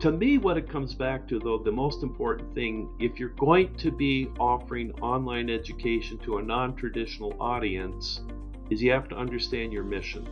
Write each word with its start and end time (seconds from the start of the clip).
to 0.00 0.12
me, 0.12 0.38
what 0.38 0.56
it 0.56 0.68
comes 0.68 0.94
back 0.94 1.26
to, 1.26 1.40
though, 1.40 1.58
the 1.58 1.72
most 1.72 2.04
important 2.04 2.54
thing, 2.54 2.88
if 3.00 3.18
you're 3.18 3.30
going 3.30 3.74
to 3.78 3.90
be 3.90 4.28
offering 4.38 4.92
online 5.00 5.50
education 5.50 6.18
to 6.18 6.38
a 6.38 6.42
non 6.42 6.76
traditional 6.76 7.34
audience, 7.40 8.20
is 8.70 8.80
you 8.80 8.92
have 8.92 9.08
to 9.08 9.16
understand 9.16 9.72
your 9.72 9.82
mission. 9.82 10.24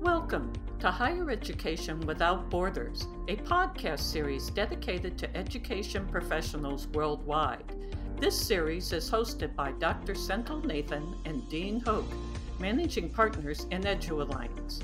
Welcome 0.00 0.52
to 0.78 0.92
Higher 0.92 1.28
Education 1.28 1.98
Without 2.06 2.48
Borders, 2.48 3.08
a 3.26 3.36
podcast 3.36 4.00
series 4.00 4.48
dedicated 4.50 5.18
to 5.18 5.36
education 5.36 6.06
professionals 6.06 6.86
worldwide. 6.88 7.64
This 8.20 8.40
series 8.40 8.92
is 8.92 9.10
hosted 9.10 9.56
by 9.56 9.72
Dr. 9.72 10.14
Senthil 10.14 10.64
Nathan 10.64 11.16
and 11.24 11.48
Dean 11.48 11.80
Hoke 11.80 12.06
Managing 12.58 13.08
Partners 13.08 13.66
in 13.70 13.82
EduAlliance. 13.82 14.82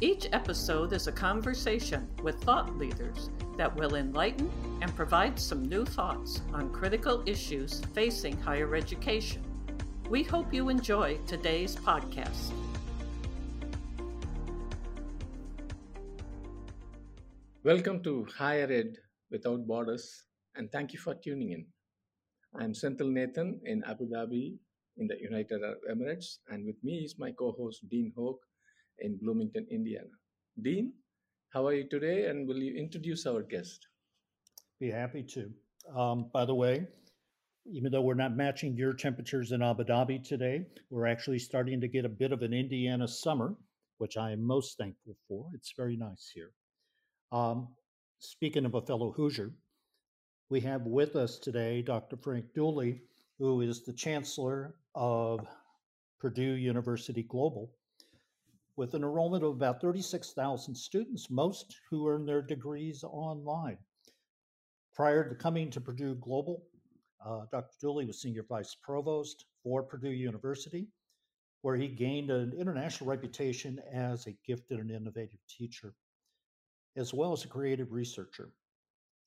Each 0.00 0.28
episode 0.32 0.92
is 0.92 1.06
a 1.08 1.12
conversation 1.12 2.08
with 2.22 2.42
thought 2.42 2.76
leaders 2.78 3.30
that 3.56 3.74
will 3.74 3.96
enlighten 3.96 4.50
and 4.80 4.94
provide 4.94 5.38
some 5.38 5.68
new 5.68 5.84
thoughts 5.84 6.40
on 6.52 6.72
critical 6.72 7.22
issues 7.26 7.82
facing 7.92 8.38
higher 8.38 8.74
education. 8.76 9.42
We 10.08 10.22
hope 10.22 10.54
you 10.54 10.68
enjoy 10.68 11.18
today's 11.26 11.76
podcast. 11.76 12.52
Welcome 17.64 18.02
to 18.04 18.24
Higher 18.36 18.70
Ed 18.70 18.96
Without 19.30 19.66
Borders, 19.66 20.24
and 20.54 20.70
thank 20.72 20.92
you 20.92 20.98
for 20.98 21.14
tuning 21.14 21.50
in. 21.52 21.66
I'm 22.58 22.72
Senthil 22.72 23.12
Nathan 23.12 23.60
in 23.64 23.84
Abu 23.84 24.08
Dhabi, 24.08 24.56
in 24.98 25.06
the 25.06 25.16
United 25.20 25.62
Arab 25.62 25.78
Emirates. 25.90 26.38
And 26.48 26.66
with 26.66 26.76
me 26.82 26.98
is 27.04 27.18
my 27.18 27.30
co 27.32 27.52
host, 27.52 27.88
Dean 27.88 28.12
Hoke, 28.16 28.40
in 28.98 29.18
Bloomington, 29.18 29.66
Indiana. 29.70 30.14
Dean, 30.62 30.92
how 31.50 31.66
are 31.66 31.74
you 31.74 31.88
today? 31.88 32.26
And 32.26 32.46
will 32.46 32.58
you 32.58 32.76
introduce 32.76 33.26
our 33.26 33.42
guest? 33.42 33.86
Be 34.80 34.90
happy 34.90 35.22
to. 35.34 35.50
Um, 35.96 36.30
by 36.32 36.44
the 36.44 36.54
way, 36.54 36.86
even 37.66 37.92
though 37.92 38.02
we're 38.02 38.14
not 38.14 38.36
matching 38.36 38.76
your 38.76 38.92
temperatures 38.92 39.52
in 39.52 39.62
Abu 39.62 39.84
Dhabi 39.84 40.22
today, 40.22 40.66
we're 40.90 41.06
actually 41.06 41.38
starting 41.38 41.80
to 41.80 41.88
get 41.88 42.04
a 42.04 42.08
bit 42.08 42.32
of 42.32 42.42
an 42.42 42.52
Indiana 42.52 43.06
summer, 43.06 43.54
which 43.98 44.16
I 44.16 44.32
am 44.32 44.42
most 44.42 44.78
thankful 44.78 45.16
for. 45.28 45.46
It's 45.54 45.72
very 45.76 45.96
nice 45.96 46.30
here. 46.34 46.52
Um, 47.30 47.68
speaking 48.18 48.64
of 48.64 48.74
a 48.74 48.82
fellow 48.82 49.12
Hoosier, 49.12 49.52
we 50.50 50.60
have 50.60 50.82
with 50.82 51.14
us 51.14 51.38
today 51.38 51.82
Dr. 51.82 52.16
Frank 52.16 52.46
Dooley, 52.54 53.02
who 53.38 53.60
is 53.60 53.84
the 53.84 53.92
chancellor 53.92 54.74
of 54.94 55.46
Purdue 56.18 56.54
University 56.54 57.22
Global, 57.22 57.72
with 58.76 58.94
an 58.94 59.02
enrollment 59.02 59.44
of 59.44 59.50
about 59.50 59.80
36,000 59.80 60.74
students, 60.74 61.30
most 61.30 61.76
who 61.88 62.08
earn 62.08 62.26
their 62.26 62.42
degrees 62.42 63.04
online. 63.04 63.78
Prior 64.94 65.28
to 65.28 65.34
coming 65.36 65.70
to 65.70 65.80
Purdue 65.80 66.16
Global, 66.16 66.64
uh, 67.24 67.46
Dr. 67.52 67.76
Dooley 67.80 68.06
was 68.06 68.20
senior 68.20 68.44
vice 68.48 68.74
provost 68.74 69.46
for 69.62 69.82
Purdue 69.82 70.10
University, 70.10 70.88
where 71.62 71.76
he 71.76 71.88
gained 71.88 72.30
an 72.30 72.52
international 72.58 73.10
reputation 73.10 73.80
as 73.92 74.26
a 74.26 74.36
gifted 74.46 74.80
and 74.80 74.90
innovative 74.90 75.40
teacher, 75.48 75.94
as 76.96 77.14
well 77.14 77.32
as 77.32 77.44
a 77.44 77.48
creative 77.48 77.92
researcher. 77.92 78.50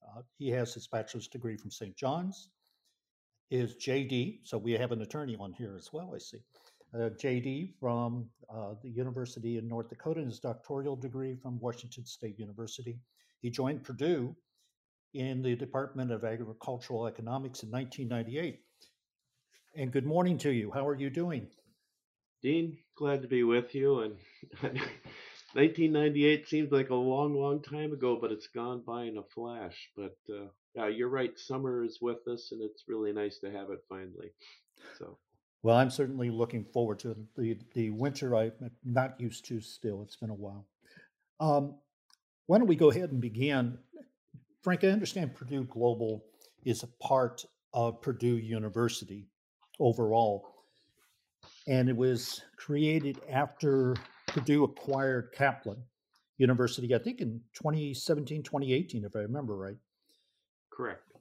Uh, 0.03 0.22
he 0.38 0.50
has 0.50 0.73
his 0.73 0.88
bachelor's 0.88 1.28
degree 1.28 1.56
from 1.56 1.72
St. 1.72 1.96
John's 1.96 2.50
is 3.52 3.76
JD. 3.76 4.40
So 4.44 4.58
we 4.58 4.72
have 4.72 4.92
an 4.92 5.02
attorney 5.02 5.36
on 5.40 5.54
here 5.54 5.76
as 5.78 5.90
well, 5.94 6.14
I 6.16 6.18
see. 6.18 6.40
Uh, 6.94 7.10
JD 7.10 7.74
from 7.80 8.26
uh, 8.54 8.74
the 8.82 8.90
University 8.90 9.58
in 9.58 9.68
North 9.68 9.90
Dakota 9.90 10.22
and 10.22 10.30
his 10.30 10.40
doctoral 10.40 10.96
degree 10.96 11.36
from 11.36 11.60
Washington 11.60 12.06
State 12.06 12.40
University. 12.40 12.98
He 13.42 13.50
joined 13.50 13.84
Purdue 13.84 14.36
in 15.14 15.42
the 15.42 15.56
Department 15.56 16.12
of 16.12 16.24
Agricultural 16.24 17.08
Economics 17.08 17.64
in 17.64 17.72
1998. 17.72 18.59
And 19.75 19.92
good 19.92 20.06
morning 20.06 20.38
to 20.40 20.52
you. 20.52 20.72
How 20.74 20.88
are 20.88 20.96
you 20.96 21.09
doing? 21.09 21.48
Dean, 22.42 22.78
glad 22.98 23.22
to 23.22 23.28
be 23.28 23.44
with 23.44 23.75
you. 23.75 24.02
And 24.02 24.16
1998 25.54 26.48
seems 26.48 26.72
like 26.72 26.90
a 26.90 26.96
long, 26.96 27.34
long 27.34 27.62
time 27.62 27.94
ago, 27.94 28.18
but 28.20 28.31
it's 28.31 28.48
gone 28.48 28.84
by 28.86 29.04
in 29.04 29.18
a 29.18 29.24
flash. 29.24 29.90
But 29.96 30.16
uh, 30.30 30.48
yeah, 30.76 30.88
you're 30.88 31.09
right. 31.09 31.38
Summer 31.38 31.84
is 31.84 32.00
with 32.02 32.28
us, 32.28 32.52
and 32.52 32.62
it's 32.62 32.86
really 32.88 33.12
nice 33.12 33.40
to 33.40 33.52
have 33.52 33.70
it 33.72 33.84
finally. 33.90 34.32
So. 34.98 35.18
Well, 35.64 35.78
I'm 35.78 35.92
certainly 35.92 36.30
looking 36.30 36.66
forward 36.66 37.00
to 37.00 37.16
the 37.38 37.58
the 37.74 37.92
winter. 37.92 38.36
I'm 38.36 38.52
not 38.84 39.20
used 39.20 39.46
to 39.46 39.62
still. 39.62 40.02
It's 40.02 40.16
been 40.16 40.30
a 40.30 40.36
while. 40.36 40.66
Um, 41.40 41.76
why 42.48 42.58
don't 42.58 42.68
we 42.68 42.76
go 42.76 42.90
ahead 42.90 43.12
and 43.12 43.22
begin? 43.22 43.78
Frank, 44.62 44.84
I 44.84 44.88
understand 44.88 45.36
Purdue 45.36 45.64
Global 45.66 46.24
is 46.64 46.84
a 46.84 46.88
part 47.04 47.46
of 47.74 48.02
Purdue 48.02 48.38
University 48.38 49.28
overall, 49.80 50.48
and 51.68 51.90
it 51.90 51.96
was 51.96 52.42
created 52.58 53.20
after 53.30 53.96
Purdue 54.28 54.64
acquired 54.64 55.31
Kaplan 55.34 55.84
University, 56.38 56.94
I 56.96 56.98
think 56.98 57.22
in 57.22 57.42
2017, 57.54 58.44
2018, 58.44 59.06
if 59.06 59.16
I 59.16 59.20
remember 59.20 59.56
right. 59.56 59.78
Correct. 60.81 61.14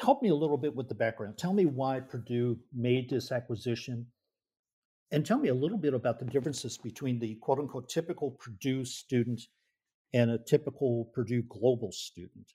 Help 0.00 0.22
me 0.22 0.28
a 0.28 0.34
little 0.34 0.56
bit 0.56 0.76
with 0.76 0.88
the 0.88 0.94
background. 0.94 1.36
Tell 1.36 1.52
me 1.52 1.66
why 1.66 1.98
Purdue 1.98 2.56
made 2.72 3.10
this 3.10 3.32
acquisition. 3.32 4.06
And 5.10 5.26
tell 5.26 5.38
me 5.38 5.48
a 5.48 5.54
little 5.54 5.76
bit 5.76 5.92
about 5.92 6.20
the 6.20 6.24
differences 6.24 6.78
between 6.78 7.18
the 7.18 7.34
quote 7.42 7.58
unquote 7.58 7.88
typical 7.88 8.30
Purdue 8.30 8.84
student 8.84 9.42
and 10.14 10.30
a 10.30 10.38
typical 10.38 11.10
Purdue 11.12 11.42
global 11.42 11.90
student. 11.90 12.52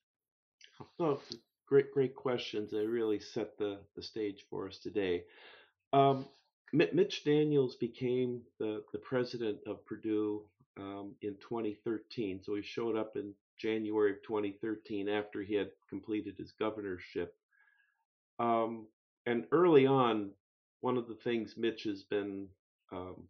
Oh, 1.02 1.19
great, 1.68 1.91
great 1.91 2.16
questions. 2.16 2.72
They 2.72 2.88
really 2.88 3.19
set 3.19 3.58
the, 3.58 3.79
the 3.97 4.02
stage 4.02 4.46
for 4.50 4.69
us 4.69 4.78
today. 4.78 5.25
Um, 5.91 6.28
Mitch 6.72 7.25
Daniels 7.25 7.75
became 7.75 8.41
the, 8.58 8.84
the 8.94 9.00
president 9.00 9.59
of 9.68 9.85
Purdue 9.85 10.44
um, 10.79 11.14
in 11.22 11.35
2013. 11.41 12.40
So 12.41 12.56
he 12.56 12.62
showed 12.62 12.96
up 12.96 13.18
in 13.18 13.34
January 13.57 14.12
of 14.12 14.23
2013 14.23 15.09
after 15.09 15.41
he 15.41 15.56
had 15.56 15.69
completed 15.90 16.35
his 16.38 16.53
governorship. 16.59 17.35
Um, 18.40 18.88
and 19.25 19.45
early 19.51 19.85
on, 19.85 20.31
one 20.81 20.97
of 20.97 21.07
the 21.07 21.16
things 21.16 21.56
Mitch 21.57 21.84
has 21.84 22.03
been 22.03 22.47
um, 22.91 23.23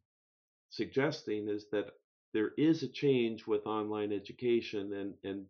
suggesting 0.69 1.47
is 1.47 1.65
that 1.71 1.91
there 2.33 2.51
is 2.57 2.83
a 2.83 2.87
change 2.87 3.47
with 3.47 3.65
online 3.65 4.11
education 4.11 4.93
and, 4.93 5.13
and 5.23 5.45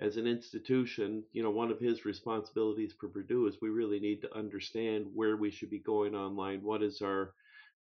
as 0.00 0.16
an 0.16 0.26
institution, 0.26 1.22
you 1.32 1.42
know, 1.42 1.50
one 1.50 1.70
of 1.70 1.78
his 1.78 2.04
responsibilities 2.04 2.94
for 2.98 3.08
Purdue 3.08 3.46
is 3.46 3.56
we 3.60 3.68
really 3.68 4.00
need 4.00 4.22
to 4.22 4.36
understand 4.36 5.06
where 5.14 5.36
we 5.36 5.50
should 5.50 5.70
be 5.70 5.78
going 5.78 6.14
online. 6.14 6.62
What 6.62 6.82
is 6.82 7.02
our 7.02 7.34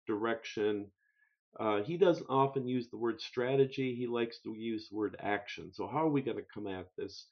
direction? 0.07 0.87
Uh, 1.59 1.83
he 1.83 1.97
doesn't 1.97 2.27
often 2.29 2.67
use 2.67 2.89
the 2.89 2.97
word 2.97 3.21
strategy. 3.21 3.95
He 3.95 4.07
likes 4.07 4.39
to 4.43 4.55
use 4.55 4.89
the 4.89 4.95
word 4.97 5.17
action. 5.21 5.73
So 5.73 5.87
how 5.87 6.05
are 6.05 6.09
we 6.11 6.21
going 6.21 6.37
to 6.37 6.43
come 6.53 6.67
at 6.67 6.87
this? 6.97 7.27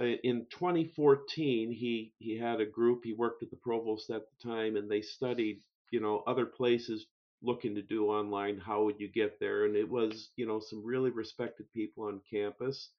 Uh, 0.00 0.06
in 0.24 0.46
2014, 0.50 1.72
he 1.72 2.12
he 2.18 2.38
had 2.38 2.60
a 2.60 2.66
group. 2.66 3.02
He 3.04 3.14
worked 3.14 3.42
at 3.42 3.50
the 3.50 3.56
provost 3.56 4.10
at 4.10 4.22
the 4.30 4.48
time, 4.48 4.76
and 4.76 4.90
they 4.90 5.02
studied, 5.02 5.60
you 5.92 6.00
know, 6.00 6.22
other 6.26 6.46
places 6.46 7.06
looking 7.42 7.74
to 7.76 7.82
do 7.82 8.08
online. 8.08 8.58
How 8.58 8.84
would 8.84 9.00
you 9.00 9.08
get 9.08 9.40
there? 9.40 9.66
And 9.66 9.76
it 9.76 9.88
was, 9.88 10.30
you 10.36 10.46
know, 10.46 10.60
some 10.60 10.84
really 10.84 11.10
respected 11.10 11.72
people 11.72 12.04
on 12.06 12.20
campus 12.30 12.90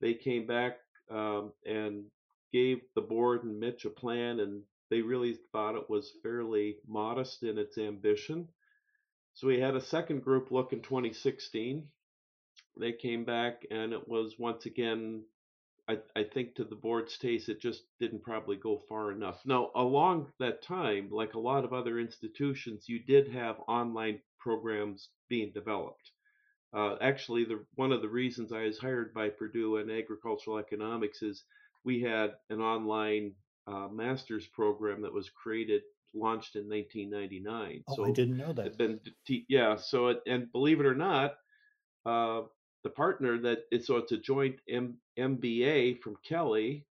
they 0.00 0.14
came 0.14 0.46
back 0.46 0.78
um, 1.10 1.52
and 1.66 2.04
gave 2.52 2.80
the 2.94 3.00
board 3.00 3.44
and 3.44 3.58
Mitch 3.58 3.84
a 3.84 3.90
plan, 3.90 4.40
and 4.40 4.62
they 4.90 5.02
really 5.02 5.38
thought 5.52 5.76
it 5.76 5.88
was 5.90 6.12
fairly 6.22 6.76
modest 6.86 7.42
in 7.42 7.58
its 7.58 7.78
ambition. 7.78 8.48
So 9.36 9.46
we 9.46 9.60
had 9.60 9.76
a 9.76 9.82
second 9.82 10.24
group 10.24 10.50
look 10.50 10.72
in 10.72 10.80
2016. 10.80 11.86
They 12.80 12.92
came 12.92 13.26
back, 13.26 13.66
and 13.70 13.92
it 13.92 14.08
was 14.08 14.38
once 14.38 14.64
again, 14.64 15.24
I, 15.86 15.98
I 16.16 16.24
think, 16.24 16.54
to 16.54 16.64
the 16.64 16.74
board's 16.74 17.18
taste, 17.18 17.50
it 17.50 17.60
just 17.60 17.82
didn't 18.00 18.22
probably 18.22 18.56
go 18.56 18.82
far 18.88 19.12
enough. 19.12 19.42
Now, 19.44 19.72
along 19.74 20.32
that 20.38 20.62
time, 20.62 21.10
like 21.10 21.34
a 21.34 21.38
lot 21.38 21.66
of 21.66 21.74
other 21.74 22.00
institutions, 22.00 22.88
you 22.88 22.98
did 22.98 23.28
have 23.28 23.60
online 23.68 24.20
programs 24.38 25.10
being 25.28 25.52
developed. 25.52 26.12
Uh, 26.72 26.96
actually, 27.02 27.44
the 27.44 27.62
one 27.74 27.92
of 27.92 28.00
the 28.00 28.08
reasons 28.08 28.54
I 28.54 28.62
was 28.62 28.78
hired 28.78 29.12
by 29.12 29.28
Purdue 29.28 29.76
in 29.76 29.90
agricultural 29.90 30.56
economics 30.56 31.20
is 31.20 31.44
we 31.84 32.00
had 32.00 32.36
an 32.48 32.62
online 32.62 33.34
uh, 33.66 33.88
master's 33.88 34.46
program 34.46 35.02
that 35.02 35.12
was 35.12 35.28
created, 35.28 35.82
launched 36.14 36.56
in 36.56 36.68
1999. 36.68 37.84
Oh, 37.88 37.94
so 37.94 38.04
I 38.04 38.10
didn't 38.10 38.36
know 38.36 38.52
that. 38.52 38.78
Been, 38.78 39.00
yeah. 39.48 39.76
So, 39.76 40.08
it, 40.08 40.20
and 40.26 40.50
believe 40.52 40.80
it 40.80 40.86
or 40.86 40.94
not, 40.94 41.34
uh, 42.04 42.42
the 42.84 42.90
partner 42.90 43.38
that 43.42 43.60
it's 43.70 43.88
so 43.88 43.96
it's 43.96 44.12
a 44.12 44.16
joint 44.16 44.56
M, 44.68 44.98
MBA 45.18 46.00
from 46.00 46.16
Kelley 46.26 46.86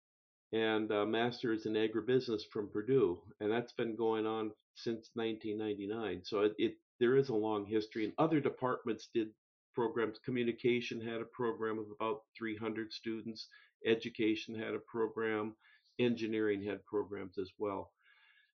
and 0.54 0.92
a 0.92 1.06
master's 1.06 1.66
in 1.66 1.74
agribusiness 1.74 2.42
from 2.52 2.70
Purdue, 2.70 3.20
and 3.40 3.52
that's 3.52 3.74
been 3.74 3.96
going 3.96 4.26
on 4.26 4.52
since 4.76 5.10
1999. 5.14 6.22
So 6.24 6.42
it, 6.42 6.54
it 6.58 6.74
there 7.00 7.18
is 7.18 7.30
a 7.30 7.36
long 7.36 7.66
history, 7.66 8.06
and 8.06 8.14
other 8.18 8.40
departments 8.40 9.10
did 9.14 9.30
programs. 9.74 10.20
Communication 10.24 11.02
had 11.02 11.22
a 11.22 11.26
program 11.26 11.80
of 11.80 11.86
about 12.00 12.22
300 12.38 12.92
students. 12.92 13.48
Education 13.86 14.56
had 14.56 14.74
a 14.74 14.80
program. 14.80 15.56
Engineering 16.00 16.64
had 16.64 16.86
programs 16.86 17.38
as 17.38 17.50
well. 17.58 17.92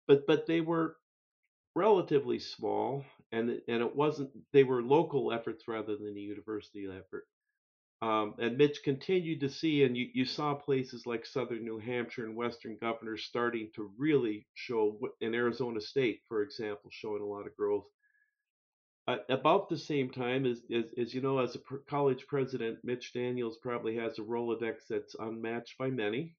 But 0.07 0.27
but 0.27 0.47
they 0.47 0.61
were 0.61 0.97
relatively 1.75 2.39
small, 2.39 3.05
and 3.33 3.51
and 3.69 3.83
it 3.83 3.97
wasn't. 3.97 4.31
They 4.53 4.65
were 4.65 4.83
local 4.83 5.33
efforts 5.33 5.69
rather 5.69 5.97
than 5.97 6.17
a 6.17 6.21
university 6.21 6.87
effort. 6.87 7.27
Um, 8.03 8.35
and 8.41 8.59
Mitch 8.59 8.83
continued 8.83 9.41
to 9.41 9.49
see, 9.49 9.85
and 9.85 9.97
you, 9.97 10.09
you 10.13 10.25
saw 10.25 10.55
places 10.57 11.07
like 11.07 11.25
Southern 11.25 11.63
New 11.63 11.79
Hampshire 11.79 12.25
and 12.27 12.35
Western 12.35 12.77
Governors 12.81 13.23
starting 13.23 13.71
to 13.77 13.93
really 13.97 14.45
show, 14.55 14.99
in 15.21 15.37
Arizona 15.37 15.81
State, 15.81 16.23
for 16.27 16.43
example, 16.43 16.91
showing 16.91 17.23
a 17.23 17.27
lot 17.27 17.47
of 17.47 17.57
growth. 17.57 17.85
Uh, 19.07 19.19
about 19.29 19.69
the 19.69 19.79
same 19.79 20.11
time 20.11 20.47
as, 20.47 20.63
as, 20.75 20.85
as 20.99 21.15
you 21.15 21.21
know, 21.21 21.39
as 21.39 21.55
a 21.55 21.61
college 21.89 22.27
president, 22.27 22.79
Mitch 22.83 23.13
Daniels 23.13 23.59
probably 23.63 23.95
has 23.97 24.19
a 24.19 24.23
Rolodex 24.23 24.79
that's 24.89 25.15
unmatched 25.21 25.79
by 25.79 25.89
many. 25.89 26.35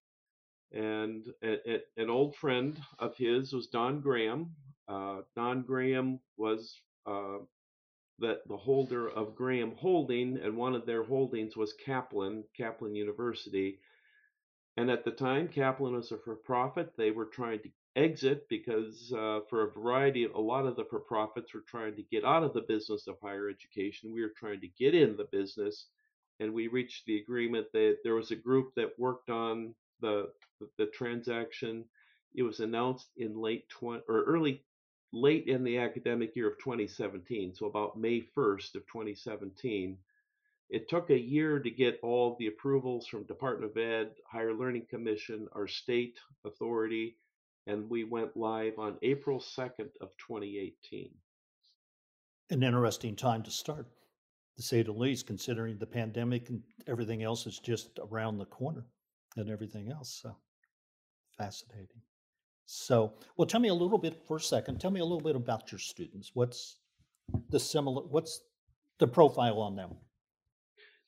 And 0.73 1.25
a, 1.43 1.75
a, 1.75 1.79
an 1.97 2.09
old 2.09 2.35
friend 2.35 2.79
of 2.99 3.15
his 3.15 3.53
was 3.53 3.67
Don 3.67 4.01
Graham. 4.01 4.55
Uh, 4.87 5.21
Don 5.35 5.61
Graham 5.61 6.19
was 6.37 6.81
uh, 7.05 7.37
that 8.19 8.47
the 8.47 8.57
holder 8.57 9.09
of 9.09 9.35
Graham 9.35 9.75
Holding, 9.77 10.37
and 10.37 10.57
one 10.57 10.75
of 10.75 10.85
their 10.85 11.03
holdings 11.03 11.55
was 11.55 11.73
Kaplan, 11.85 12.43
Kaplan 12.57 12.95
University. 12.95 13.79
And 14.77 14.89
at 14.89 15.05
the 15.05 15.11
time, 15.11 15.47
Kaplan 15.47 15.93
was 15.93 16.11
a 16.11 16.17
for 16.17 16.35
profit. 16.35 16.93
They 16.97 17.11
were 17.11 17.25
trying 17.25 17.59
to 17.59 17.69
exit 17.95 18.47
because, 18.49 19.13
uh, 19.15 19.41
for 19.49 19.63
a 19.63 19.71
variety 19.71 20.23
of 20.23 20.33
a 20.33 20.41
lot 20.41 20.65
of 20.65 20.75
the 20.75 20.85
for 20.85 20.99
profits 20.99 21.53
were 21.53 21.63
trying 21.67 21.95
to 21.95 22.03
get 22.03 22.25
out 22.25 22.43
of 22.43 22.53
the 22.53 22.61
business 22.61 23.07
of 23.07 23.17
higher 23.21 23.49
education. 23.49 24.11
We 24.11 24.21
were 24.21 24.33
trying 24.35 24.61
to 24.61 24.67
get 24.79 24.95
in 24.95 25.15
the 25.15 25.27
business, 25.31 25.87
and 26.39 26.53
we 26.53 26.67
reached 26.67 27.05
the 27.05 27.21
agreement 27.21 27.67
that 27.73 27.97
there 28.03 28.15
was 28.15 28.31
a 28.31 28.35
group 28.35 28.73
that 28.75 28.97
worked 28.97 29.29
on 29.29 29.75
the 30.03 30.29
the, 30.77 30.85
transaction. 30.87 31.85
It 32.35 32.43
was 32.43 32.59
announced 32.59 33.07
in 33.17 33.35
late 33.35 33.67
20 33.69 34.03
or 34.07 34.23
early 34.23 34.63
late 35.11 35.47
in 35.47 35.63
the 35.63 35.77
academic 35.77 36.35
year 36.35 36.49
of 36.49 36.57
2017, 36.59 37.53
so 37.55 37.67
about 37.67 37.99
May 37.99 38.21
1st 38.35 38.75
of 38.75 38.85
2017. 38.87 39.97
It 40.69 40.89
took 40.89 41.09
a 41.09 41.19
year 41.19 41.59
to 41.59 41.69
get 41.69 41.99
all 42.01 42.35
the 42.39 42.47
approvals 42.47 43.07
from 43.07 43.23
Department 43.25 43.71
of 43.71 43.77
Ed, 43.77 44.11
Higher 44.27 44.53
Learning 44.53 44.87
Commission, 44.89 45.47
our 45.53 45.67
state 45.67 46.17
authority, 46.45 47.17
and 47.67 47.87
we 47.89 48.03
went 48.03 48.35
live 48.35 48.79
on 48.79 48.97
April 49.03 49.39
2nd 49.39 49.89
of 50.01 50.09
2018. 50.17 51.11
An 52.49 52.63
interesting 52.63 53.15
time 53.15 53.43
to 53.43 53.51
start, 53.51 53.87
to 54.57 54.63
say 54.63 54.81
the 54.81 54.91
least, 54.91 55.27
considering 55.27 55.77
the 55.77 55.85
pandemic 55.85 56.49
and 56.49 56.63
everything 56.87 57.21
else 57.21 57.45
is 57.45 57.59
just 57.59 57.99
around 57.99 58.39
the 58.39 58.45
corner 58.45 58.85
and 59.37 59.49
everything 59.49 59.91
else. 59.91 60.19
So 60.21 60.35
fascinating. 61.37 62.01
So, 62.65 63.13
well, 63.35 63.47
tell 63.47 63.59
me 63.59 63.69
a 63.69 63.73
little 63.73 63.97
bit 63.97 64.15
for 64.27 64.37
a 64.37 64.41
second. 64.41 64.79
Tell 64.79 64.91
me 64.91 65.01
a 65.01 65.05
little 65.05 65.21
bit 65.21 65.35
about 65.35 65.71
your 65.71 65.79
students. 65.79 66.31
What's 66.33 66.77
the 67.49 67.59
similar? 67.59 68.03
What's 68.03 68.41
the 68.99 69.07
profile 69.07 69.59
on 69.59 69.75
them? 69.75 69.95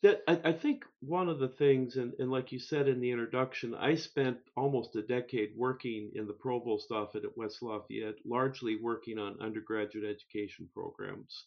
That 0.03 0.21
I, 0.27 0.49
I 0.49 0.51
think 0.51 0.85
one 0.99 1.29
of 1.29 1.39
the 1.39 1.47
things, 1.47 1.95
and, 1.95 2.13
and 2.19 2.29
like 2.29 2.51
you 2.51 2.59
said 2.59 2.87
in 2.87 2.99
the 2.99 3.09
introduction, 3.09 3.73
I 3.73 3.95
spent 3.95 4.37
almost 4.55 4.95
a 4.95 5.01
decade 5.01 5.51
working 5.55 6.11
in 6.13 6.27
the 6.27 6.33
provost 6.33 6.91
office 6.91 7.23
at 7.23 7.37
West 7.37 7.61
Lafayette, 7.61 8.15
largely 8.25 8.77
working 8.81 9.17
on 9.17 9.41
undergraduate 9.41 10.05
education 10.05 10.69
programs. 10.73 11.45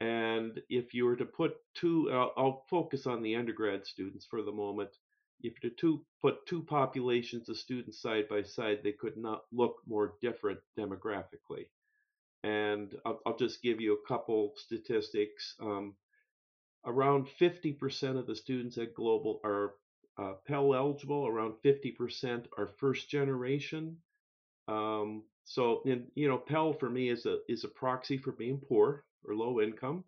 And 0.00 0.60
if 0.68 0.94
you 0.94 1.04
were 1.04 1.16
to 1.16 1.24
put 1.24 1.54
two, 1.74 2.10
I'll, 2.12 2.32
I'll 2.36 2.64
focus 2.68 3.06
on 3.06 3.22
the 3.22 3.36
undergrad 3.36 3.86
students 3.86 4.26
for 4.28 4.42
the 4.42 4.50
moment 4.50 4.90
if 5.42 5.54
you 5.62 6.04
put 6.20 6.46
two 6.46 6.62
populations 6.62 7.48
of 7.48 7.56
students 7.56 8.00
side 8.00 8.28
by 8.28 8.42
side, 8.42 8.80
they 8.82 8.92
could 8.92 9.16
not 9.16 9.42
look 9.52 9.76
more 9.86 10.14
different 10.20 10.60
demographically. 10.78 11.66
And 12.44 12.94
I'll, 13.04 13.20
I'll 13.26 13.36
just 13.36 13.62
give 13.62 13.80
you 13.80 13.94
a 13.94 14.08
couple 14.08 14.52
statistics. 14.56 15.54
Um, 15.60 15.94
around 16.86 17.28
50% 17.40 18.18
of 18.18 18.26
the 18.26 18.36
students 18.36 18.78
at 18.78 18.94
Global 18.94 19.40
are 19.44 19.74
uh, 20.18 20.34
Pell 20.46 20.74
eligible. 20.74 21.26
Around 21.26 21.54
50% 21.64 22.46
are 22.58 22.70
first 22.78 23.08
generation. 23.08 23.96
Um, 24.68 25.24
so, 25.44 25.82
in, 25.84 26.06
you 26.14 26.28
know, 26.28 26.38
Pell 26.38 26.72
for 26.72 26.88
me 26.88 27.08
is 27.08 27.26
a 27.26 27.38
is 27.48 27.64
a 27.64 27.68
proxy 27.68 28.16
for 28.16 28.32
being 28.32 28.60
poor 28.68 29.04
or 29.26 29.34
low 29.34 29.60
income. 29.60 30.04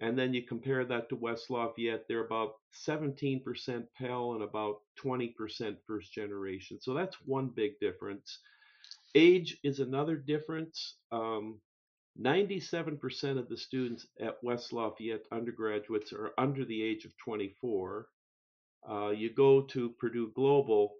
And 0.00 0.18
then 0.18 0.32
you 0.32 0.42
compare 0.42 0.84
that 0.86 1.10
to 1.10 1.16
West 1.16 1.50
Lafayette, 1.50 2.06
they're 2.08 2.24
about 2.24 2.54
17% 2.86 3.42
Pell 3.96 4.32
and 4.32 4.42
about 4.42 4.80
20% 5.02 5.76
first 5.86 6.12
generation. 6.12 6.80
So 6.80 6.94
that's 6.94 7.16
one 7.26 7.48
big 7.48 7.78
difference. 7.80 8.38
Age 9.14 9.58
is 9.62 9.78
another 9.80 10.16
difference. 10.16 10.96
Um, 11.12 11.60
97% 12.18 13.38
of 13.38 13.48
the 13.48 13.56
students 13.56 14.06
at 14.20 14.42
West 14.42 14.72
Lafayette 14.72 15.26
undergraduates 15.32 16.12
are 16.12 16.32
under 16.38 16.64
the 16.64 16.82
age 16.82 17.04
of 17.04 17.16
24. 17.18 18.08
Uh, 18.88 19.10
you 19.10 19.30
go 19.30 19.62
to 19.62 19.90
Purdue 19.90 20.32
Global, 20.34 20.94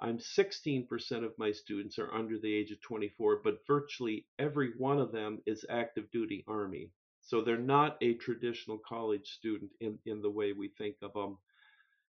I'm 0.00 0.18
16% 0.18 0.88
of 1.24 1.38
my 1.38 1.52
students 1.52 1.98
are 1.98 2.12
under 2.14 2.38
the 2.38 2.52
age 2.52 2.70
of 2.70 2.80
24, 2.80 3.42
but 3.44 3.66
virtually 3.66 4.26
every 4.38 4.72
one 4.78 4.98
of 4.98 5.12
them 5.12 5.40
is 5.46 5.64
active 5.68 6.10
duty 6.10 6.42
Army. 6.48 6.90
So 7.30 7.42
they're 7.42 7.56
not 7.56 7.96
a 8.02 8.14
traditional 8.14 8.78
college 8.78 9.28
student 9.38 9.70
in, 9.80 10.00
in 10.04 10.20
the 10.20 10.30
way 10.30 10.52
we 10.52 10.72
think 10.76 10.96
of 11.00 11.12
them. 11.12 11.38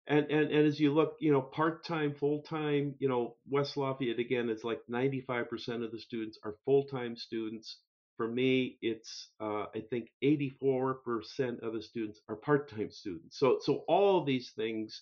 And, 0.08 0.32
and, 0.32 0.50
and 0.50 0.66
as 0.66 0.80
you 0.80 0.94
look, 0.94 1.18
you 1.20 1.34
know, 1.34 1.42
part 1.42 1.84
time, 1.84 2.16
full 2.16 2.42
time, 2.44 2.96
you 3.00 3.10
know, 3.10 3.36
West 3.50 3.76
Lafayette 3.76 4.20
again 4.20 4.50
is 4.50 4.64
like 4.64 4.80
95% 4.90 5.84
of 5.84 5.92
the 5.92 6.00
students 6.00 6.40
are 6.46 6.56
full 6.64 6.86
time 6.86 7.18
students. 7.18 7.80
For 8.16 8.30
me, 8.30 8.78
it's 8.82 9.28
uh, 9.42 9.66
I 9.76 9.84
think 9.90 10.08
84% 10.24 11.64
of 11.64 11.74
the 11.74 11.82
students 11.82 12.22
are 12.30 12.38
part 12.38 12.70
time 12.70 12.90
students. 12.90 13.38
So 13.38 13.60
so 13.62 13.84
all 13.90 14.24
these 14.24 14.52
things, 14.56 15.02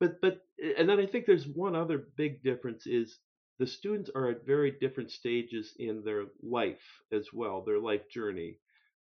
but 0.00 0.20
but 0.20 0.40
and 0.78 0.88
then 0.88 0.98
I 0.98 1.06
think 1.06 1.26
there's 1.26 1.46
one 1.46 1.76
other 1.76 2.08
big 2.16 2.42
difference 2.42 2.88
is 2.88 3.16
the 3.60 3.66
students 3.68 4.10
are 4.16 4.30
at 4.30 4.46
very 4.46 4.72
different 4.80 5.12
stages 5.12 5.72
in 5.78 6.02
their 6.04 6.24
life 6.42 7.02
as 7.12 7.28
well, 7.32 7.62
their 7.62 7.78
life 7.78 8.08
journey 8.08 8.58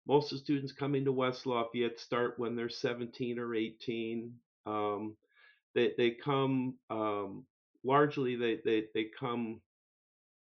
most 0.08 0.32
of 0.32 0.40
the 0.40 0.44
students 0.44 0.74
coming 0.74 1.06
to 1.06 1.12
West 1.12 1.46
Lafayette 1.46 2.00
start 2.00 2.36
when 2.38 2.56
they're 2.56 2.70
17 2.70 3.40
or 3.40 3.56
18. 3.56 4.34
Um, 4.66 5.16
they, 5.76 5.94
they 5.98 6.12
come 6.12 6.76
um, 6.90 7.46
largely 7.84 8.36
they, 8.36 8.60
they, 8.64 8.86
they 8.94 9.06
come 9.18 9.62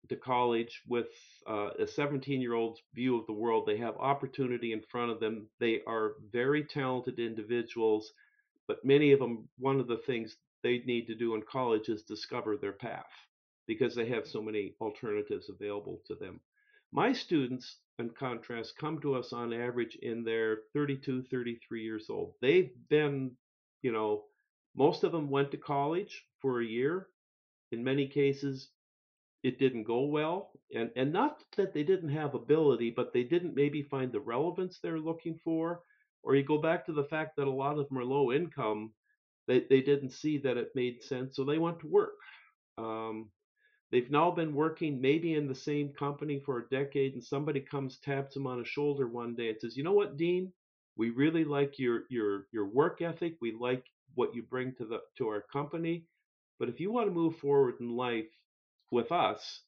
to 0.09 0.15
college 0.15 0.81
with 0.87 1.07
uh, 1.49 1.69
a 1.79 1.87
17 1.87 2.41
year 2.41 2.53
old's 2.53 2.81
view 2.93 3.17
of 3.17 3.25
the 3.25 3.33
world. 3.33 3.65
They 3.65 3.77
have 3.77 3.95
opportunity 3.97 4.73
in 4.73 4.81
front 4.81 5.11
of 5.11 5.19
them. 5.19 5.47
They 5.59 5.81
are 5.87 6.13
very 6.31 6.63
talented 6.63 7.19
individuals, 7.19 8.11
but 8.67 8.83
many 8.83 9.11
of 9.11 9.19
them, 9.19 9.47
one 9.59 9.79
of 9.79 9.87
the 9.87 10.01
things 10.05 10.35
they 10.61 10.79
need 10.85 11.07
to 11.07 11.15
do 11.15 11.35
in 11.35 11.43
college 11.49 11.89
is 11.89 12.03
discover 12.03 12.57
their 12.57 12.73
path 12.73 13.05
because 13.67 13.95
they 13.95 14.07
have 14.09 14.27
so 14.27 14.41
many 14.41 14.75
alternatives 14.81 15.49
available 15.49 16.01
to 16.07 16.15
them. 16.15 16.39
My 16.95 17.11
students, 17.11 17.79
in 17.97 18.11
contrast, 18.11 18.77
come 18.77 19.01
to 19.01 19.15
us 19.15 19.33
on 19.33 19.51
average 19.51 19.95
in 20.03 20.23
their 20.23 20.59
32, 20.73 21.23
33 21.23 21.83
years 21.83 22.05
old. 22.07 22.35
They've 22.39 22.69
been, 22.87 23.31
you 23.81 23.91
know, 23.91 24.25
most 24.75 25.03
of 25.03 25.11
them 25.11 25.31
went 25.31 25.49
to 25.51 25.57
college 25.57 26.23
for 26.39 26.61
a 26.61 26.65
year. 26.65 27.07
In 27.71 27.83
many 27.83 28.07
cases, 28.07 28.69
it 29.41 29.57
didn't 29.57 29.85
go 29.85 30.05
well. 30.05 30.51
And, 30.75 30.91
and 30.95 31.11
not 31.11 31.43
that 31.57 31.73
they 31.73 31.81
didn't 31.81 32.09
have 32.09 32.35
ability, 32.35 32.91
but 32.95 33.11
they 33.11 33.23
didn't 33.23 33.55
maybe 33.55 33.81
find 33.81 34.11
the 34.11 34.19
relevance 34.19 34.77
they're 34.77 34.99
looking 34.99 35.39
for. 35.43 35.81
Or 36.21 36.35
you 36.35 36.43
go 36.43 36.59
back 36.59 36.85
to 36.85 36.93
the 36.93 37.05
fact 37.05 37.37
that 37.37 37.47
a 37.47 37.51
lot 37.51 37.79
of 37.79 37.89
them 37.89 37.97
are 37.97 38.05
low 38.05 38.31
income. 38.31 38.93
They, 39.47 39.65
they 39.67 39.81
didn't 39.81 40.11
see 40.11 40.37
that 40.43 40.57
it 40.57 40.69
made 40.75 41.01
sense, 41.01 41.35
so 41.35 41.43
they 41.43 41.57
went 41.57 41.79
to 41.79 41.87
work. 41.87 42.13
Um, 42.77 43.31
They've 43.93 44.11
now 44.11 44.31
been 44.31 44.55
working 44.55 45.01
maybe 45.01 45.35
in 45.35 45.47
the 45.47 45.55
same 45.55 45.89
company 45.93 46.39
for 46.39 46.59
a 46.59 46.69
decade, 46.69 47.13
and 47.13 47.23
somebody 47.23 47.61
comes, 47.61 47.99
taps 47.99 48.33
them 48.35 48.47
on 48.47 48.59
a 48.59 48.65
shoulder 48.65 49.07
one 49.07 49.35
day 49.35 49.49
and 49.51 49.61
says, 49.61 49.77
"You 49.77 49.83
know 49.83 49.93
what, 49.93 50.17
Dean? 50.17 50.51
We 50.97 51.11
really 51.11 51.45
like 51.45 51.79
your 51.79 52.05
your 52.09 52.47
your 52.51 52.65
work 52.65 53.03
ethic. 53.03 53.37
We 53.39 53.53
like 53.53 53.85
what 54.15 54.35
you 54.35 54.43
bring 54.43 54.73
to 54.77 54.85
the 54.85 55.01
to 55.19 55.27
our 55.29 55.43
company. 55.43 56.07
But 56.59 56.69
if 56.69 56.79
you 56.79 56.91
want 56.91 57.07
to 57.07 57.13
move 57.13 57.37
forward 57.37 57.75
in 57.81 57.95
life 57.95 58.31
with 58.91 59.11
us, 59.11 59.61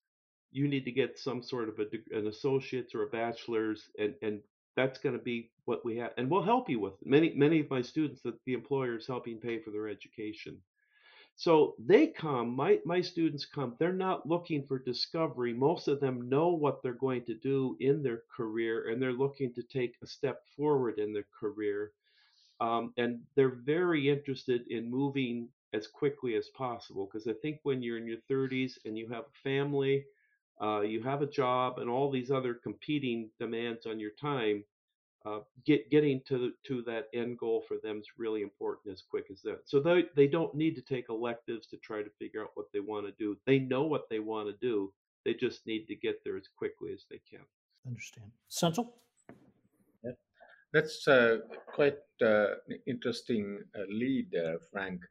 you 0.51 0.67
need 0.67 0.85
to 0.85 0.91
get 0.91 1.19
some 1.19 1.43
sort 1.43 1.69
of 1.69 1.79
a, 1.79 2.17
an 2.17 2.27
associate's 2.27 2.95
or 2.95 3.03
a 3.03 3.09
bachelor's, 3.09 3.89
and 3.99 4.15
and 4.23 4.41
that's 4.75 4.99
going 4.99 5.17
to 5.17 5.23
be 5.23 5.51
what 5.65 5.85
we 5.85 5.97
have, 5.97 6.13
and 6.17 6.31
we'll 6.31 6.43
help 6.43 6.69
you 6.69 6.79
with 6.79 6.93
it. 7.01 7.07
many 7.07 7.33
many 7.35 7.59
of 7.59 7.69
my 7.69 7.83
students 7.83 8.23
that 8.23 8.43
the 8.45 8.53
employer 8.53 8.97
is 8.97 9.07
helping 9.07 9.39
pay 9.39 9.59
for 9.59 9.71
their 9.71 9.87
education. 9.87 10.57
So 11.37 11.75
they 11.79 12.07
come, 12.07 12.55
my, 12.55 12.79
my 12.85 13.01
students 13.01 13.45
come, 13.45 13.75
they're 13.79 13.93
not 13.93 14.27
looking 14.27 14.65
for 14.67 14.79
discovery. 14.79 15.53
Most 15.53 15.87
of 15.87 15.99
them 15.99 16.29
know 16.29 16.49
what 16.49 16.81
they're 16.81 16.93
going 16.93 17.25
to 17.25 17.35
do 17.35 17.77
in 17.79 18.03
their 18.03 18.23
career 18.35 18.89
and 18.89 19.01
they're 19.01 19.13
looking 19.13 19.53
to 19.53 19.63
take 19.63 19.95
a 20.01 20.07
step 20.07 20.41
forward 20.55 20.99
in 20.99 21.13
their 21.13 21.27
career. 21.39 21.91
um, 22.61 22.93
and 22.97 23.21
they're 23.35 23.55
very 23.65 24.09
interested 24.09 24.61
in 24.69 24.89
moving 24.89 25.49
as 25.73 25.87
quickly 25.87 26.35
as 26.35 26.49
possible 26.49 27.05
because 27.07 27.27
I 27.27 27.33
think 27.41 27.59
when 27.63 27.81
you're 27.81 27.97
in 27.97 28.07
your 28.07 28.21
30s 28.29 28.79
and 28.85 28.97
you 28.97 29.09
have 29.09 29.25
a 29.25 29.39
family, 29.43 30.05
uh, 30.61 30.81
you 30.81 31.01
have 31.03 31.21
a 31.21 31.27
job, 31.27 31.79
and 31.79 31.89
all 31.89 32.09
these 32.11 32.31
other 32.31 32.53
competing 32.53 33.29
demands 33.39 33.85
on 33.85 33.99
your 33.99 34.11
time, 34.21 34.63
uh, 35.25 35.39
get 35.65 35.89
getting 35.89 36.21
to 36.27 36.51
to 36.67 36.81
that 36.83 37.07
end 37.13 37.37
goal 37.39 37.63
for 37.67 37.77
them 37.81 37.99
is 37.99 38.07
really 38.17 38.41
important 38.41 38.93
as 38.93 39.01
quick 39.01 39.25
as 39.31 39.41
that. 39.41 39.61
So 39.65 39.79
they 39.79 40.05
they 40.15 40.27
don't 40.27 40.53
need 40.53 40.75
to 40.75 40.81
take 40.81 41.05
electives 41.09 41.67
to 41.67 41.77
try 41.77 42.03
to 42.03 42.09
figure 42.19 42.43
out 42.43 42.51
what 42.53 42.71
they 42.71 42.79
want 42.79 43.07
to 43.07 43.13
do. 43.17 43.37
They 43.45 43.59
know 43.59 43.83
what 43.83 44.07
they 44.09 44.19
want 44.19 44.47
to 44.49 44.55
do. 44.61 44.93
They 45.23 45.33
just 45.33 45.65
need 45.65 45.87
to 45.87 45.95
get 45.95 46.23
there 46.23 46.37
as 46.37 46.47
quickly 46.55 46.91
as 46.93 47.05
they 47.09 47.19
can. 47.29 47.45
Understand. 47.87 48.31
Senthil? 48.49 48.89
Yeah. 50.03 50.11
That's 50.71 51.07
uh, 51.07 51.37
quite 51.73 51.97
uh, 52.23 52.55
interesting 52.85 53.59
uh, 53.75 53.83
lead, 53.89 54.33
uh, 54.35 54.57
Frank. 54.71 55.01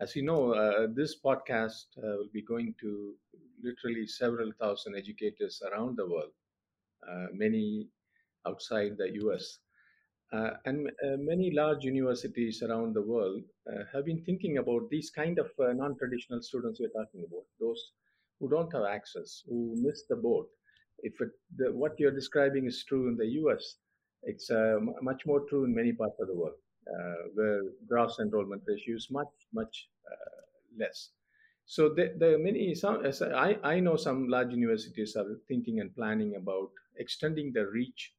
As 0.00 0.16
you 0.16 0.22
know, 0.22 0.54
uh, 0.54 0.86
this 0.94 1.16
podcast 1.22 1.86
uh, 1.98 2.16
will 2.16 2.30
be 2.32 2.42
going 2.42 2.74
to 2.80 3.14
literally 3.62 4.06
several 4.06 4.50
thousand 4.60 4.96
educators 4.96 5.60
around 5.70 5.96
the 5.98 6.08
world, 6.08 6.30
many 7.32 7.88
outside 8.46 8.96
the 8.96 9.10
US. 9.22 9.58
Uh, 10.30 10.50
and 10.66 10.88
uh, 10.88 11.16
many 11.18 11.50
large 11.54 11.84
universities 11.84 12.62
around 12.62 12.94
the 12.94 13.02
world 13.02 13.42
uh, 13.72 13.84
have 13.92 14.04
been 14.04 14.22
thinking 14.24 14.58
about 14.58 14.88
these 14.90 15.10
kind 15.10 15.38
of 15.38 15.46
uh, 15.58 15.72
non-traditional 15.72 16.42
students 16.42 16.80
we're 16.80 16.88
talking 16.88 17.24
about, 17.26 17.44
those 17.58 17.92
who 18.38 18.48
don't 18.48 18.72
have 18.72 18.84
access, 18.84 19.42
who 19.48 19.74
miss 19.78 20.04
the 20.08 20.16
boat. 20.16 20.46
If 20.98 21.18
it, 21.20 21.30
the, 21.56 21.72
what 21.72 21.98
you're 21.98 22.14
describing 22.14 22.66
is 22.66 22.84
true 22.84 23.08
in 23.08 23.16
the 23.16 23.26
US, 23.42 23.76
it's 24.24 24.50
uh, 24.50 24.78
much 25.00 25.24
more 25.24 25.40
true 25.48 25.64
in 25.64 25.74
many 25.74 25.92
parts 25.92 26.20
of 26.20 26.28
the 26.28 26.34
world, 26.34 26.58
uh, 26.92 27.28
where 27.34 27.62
gross 27.88 28.18
enrollment 28.20 28.62
ratio 28.66 28.96
is 28.96 29.08
much, 29.10 29.32
much 29.54 29.88
less. 30.78 31.10
So 31.64 31.90
the, 31.90 32.14
the 32.18 32.38
many 32.38 32.74
some 32.74 33.04
I, 33.34 33.58
I 33.62 33.80
know 33.80 33.96
some 33.96 34.28
large 34.28 34.52
universities 34.52 35.16
are 35.16 35.26
thinking 35.46 35.80
and 35.80 35.94
planning 35.94 36.36
about 36.36 36.70
extending 36.96 37.52
the 37.52 37.66
reach 37.66 38.12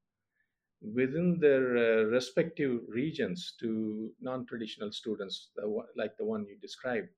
within 0.81 1.39
their 1.39 1.77
uh, 1.77 2.03
respective 2.03 2.81
regions 2.87 3.53
to 3.59 4.11
non-traditional 4.21 4.91
students 4.91 5.49
like 5.95 6.15
the 6.17 6.25
one 6.25 6.45
you 6.47 6.57
described 6.61 7.09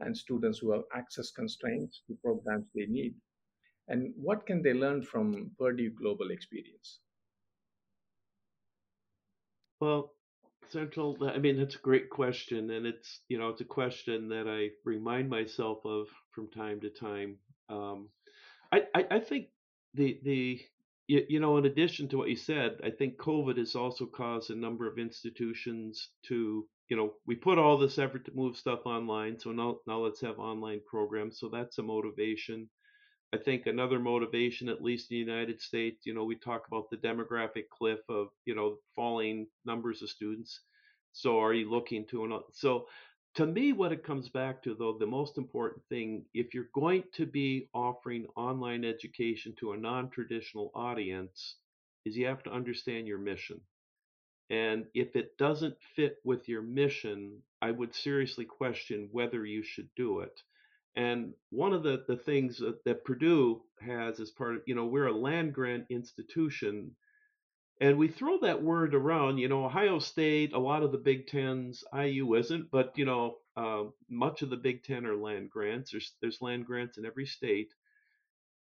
and 0.00 0.16
students 0.16 0.58
who 0.58 0.72
have 0.72 0.82
access 0.94 1.30
constraints 1.30 2.02
to 2.06 2.18
programs 2.24 2.66
they 2.74 2.86
need. 2.86 3.14
And 3.88 4.12
what 4.16 4.46
can 4.46 4.62
they 4.62 4.72
learn 4.72 5.02
from 5.02 5.52
purdue 5.58 5.90
global 5.90 6.30
experience? 6.30 6.98
Well 9.80 10.14
Senthil, 10.72 11.16
i 11.34 11.38
mean 11.38 11.58
that's 11.58 11.74
a 11.76 11.78
great 11.78 12.08
question 12.10 12.70
and 12.70 12.86
it's 12.86 13.20
you 13.28 13.38
know 13.38 13.50
it's 13.50 13.60
a 13.60 13.66
question 13.66 14.28
that 14.28 14.48
i 14.48 14.70
remind 14.84 15.28
myself 15.28 15.84
of 15.84 16.08
from 16.34 16.48
time 16.48 16.80
to 16.80 16.90
time. 16.90 17.36
Um, 17.68 18.08
I, 18.72 18.82
I, 18.94 19.06
I 19.12 19.20
think 19.20 19.48
the 19.94 20.18
the 20.24 20.60
you, 21.06 21.24
you 21.28 21.40
know, 21.40 21.56
in 21.58 21.66
addition 21.66 22.08
to 22.08 22.18
what 22.18 22.28
you 22.28 22.36
said, 22.36 22.80
I 22.84 22.90
think 22.90 23.16
COVID 23.16 23.58
has 23.58 23.74
also 23.74 24.06
caused 24.06 24.50
a 24.50 24.54
number 24.54 24.88
of 24.88 24.98
institutions 24.98 26.08
to, 26.26 26.66
you 26.88 26.96
know, 26.96 27.14
we 27.26 27.34
put 27.34 27.58
all 27.58 27.78
this 27.78 27.98
effort 27.98 28.24
to 28.26 28.32
move 28.34 28.56
stuff 28.56 28.80
online, 28.86 29.38
so 29.38 29.52
now 29.52 29.78
now 29.86 29.98
let's 29.98 30.20
have 30.20 30.38
online 30.38 30.80
programs. 30.86 31.38
So 31.38 31.48
that's 31.48 31.78
a 31.78 31.82
motivation. 31.82 32.68
I 33.32 33.38
think 33.38 33.66
another 33.66 33.98
motivation, 33.98 34.68
at 34.68 34.82
least 34.82 35.10
in 35.10 35.16
the 35.16 35.32
United 35.32 35.60
States, 35.60 36.06
you 36.06 36.14
know, 36.14 36.24
we 36.24 36.36
talk 36.36 36.68
about 36.68 36.88
the 36.90 36.96
demographic 36.96 37.68
cliff 37.68 37.98
of, 38.08 38.28
you 38.44 38.54
know, 38.54 38.76
falling 38.94 39.48
numbers 39.64 40.02
of 40.02 40.10
students. 40.10 40.60
So 41.12 41.40
are 41.40 41.52
you 41.52 41.70
looking 41.70 42.06
to 42.08 42.42
so 42.52 42.86
to 43.34 43.46
me, 43.46 43.72
what 43.72 43.92
it 43.92 44.04
comes 44.04 44.28
back 44.28 44.62
to, 44.62 44.74
though, 44.74 44.96
the 44.98 45.06
most 45.06 45.38
important 45.38 45.82
thing, 45.88 46.24
if 46.34 46.54
you're 46.54 46.68
going 46.72 47.02
to 47.14 47.26
be 47.26 47.68
offering 47.74 48.26
online 48.36 48.84
education 48.84 49.54
to 49.58 49.72
a 49.72 49.76
non 49.76 50.10
traditional 50.10 50.70
audience, 50.74 51.56
is 52.04 52.16
you 52.16 52.26
have 52.26 52.42
to 52.44 52.52
understand 52.52 53.08
your 53.08 53.18
mission. 53.18 53.60
And 54.50 54.86
if 54.94 55.16
it 55.16 55.36
doesn't 55.38 55.76
fit 55.96 56.16
with 56.24 56.48
your 56.48 56.62
mission, 56.62 57.42
I 57.62 57.70
would 57.70 57.94
seriously 57.94 58.44
question 58.44 59.08
whether 59.10 59.44
you 59.44 59.62
should 59.62 59.88
do 59.96 60.20
it. 60.20 60.40
And 60.96 61.32
one 61.50 61.72
of 61.72 61.82
the, 61.82 62.04
the 62.06 62.16
things 62.16 62.58
that, 62.58 62.84
that 62.84 63.04
Purdue 63.04 63.62
has 63.80 64.20
as 64.20 64.30
part 64.30 64.56
of, 64.56 64.62
you 64.66 64.74
know, 64.74 64.86
we're 64.86 65.08
a 65.08 65.16
land 65.16 65.54
grant 65.54 65.86
institution 65.90 66.92
and 67.84 67.98
we 67.98 68.08
throw 68.08 68.38
that 68.38 68.62
word 68.62 68.94
around. 68.94 69.36
You 69.36 69.48
know, 69.48 69.66
Ohio 69.66 69.98
State, 69.98 70.54
a 70.54 70.58
lot 70.58 70.82
of 70.82 70.90
the 70.90 70.96
Big 70.96 71.26
Tens, 71.26 71.84
IU 71.94 72.34
isn't, 72.34 72.70
but 72.70 72.96
you 72.96 73.04
know, 73.04 73.36
uh, 73.58 73.84
much 74.08 74.40
of 74.40 74.48
the 74.48 74.56
Big 74.56 74.82
Ten 74.84 75.04
are 75.04 75.14
land 75.14 75.50
grants. 75.50 75.90
There's 75.90 76.14
there's 76.22 76.40
land 76.40 76.64
grants 76.64 76.96
in 76.96 77.04
every 77.04 77.26
state, 77.26 77.74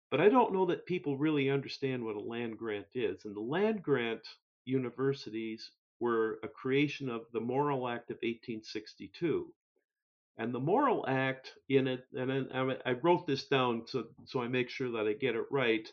but 0.10 0.22
I 0.22 0.30
don't 0.30 0.54
know 0.54 0.68
that 0.68 0.86
people 0.86 1.18
really 1.18 1.50
understand 1.50 2.06
what 2.06 2.16
a 2.16 2.22
land 2.22 2.58
grant 2.58 2.86
is. 2.94 3.26
And 3.26 3.36
the 3.36 3.42
land 3.42 3.84
grant 3.84 4.22
universities 4.64 5.70
were 6.00 6.40
a 6.42 6.48
creation 6.48 7.10
of 7.10 7.24
the 7.34 7.42
Morrill 7.42 7.90
Act 7.90 8.12
of 8.12 8.16
1862. 8.24 9.54
And 10.38 10.56
the 10.56 10.62
Morrill 10.62 11.04
Act 11.10 11.52
in 11.68 11.88
it, 11.88 12.06
and 12.14 12.48
I 12.86 12.94
wrote 12.94 13.28
this 13.28 13.48
down 13.48 13.86
so 13.86 14.06
so 14.24 14.42
I 14.42 14.48
make 14.48 14.70
sure 14.70 14.92
that 14.92 15.10
I 15.10 15.12
get 15.12 15.36
it 15.36 15.46
right. 15.52 15.92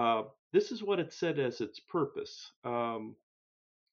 Uh, 0.00 0.22
this 0.54 0.72
is 0.72 0.82
what 0.82 0.98
it 0.98 1.12
said 1.12 1.38
as 1.38 1.60
its 1.60 1.78
purpose 1.78 2.52
um, 2.64 3.14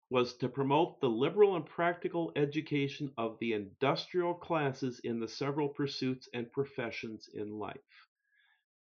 was 0.09 0.37
to 0.37 0.47
promote 0.47 1.01
the 1.01 1.09
liberal 1.09 1.57
and 1.57 1.65
practical 1.65 2.31
education 2.37 3.11
of 3.17 3.37
the 3.39 3.51
industrial 3.51 4.33
classes 4.33 5.01
in 5.03 5.19
the 5.19 5.27
several 5.27 5.67
pursuits 5.67 6.29
and 6.33 6.49
professions 6.53 7.29
in 7.33 7.59
life. 7.59 8.07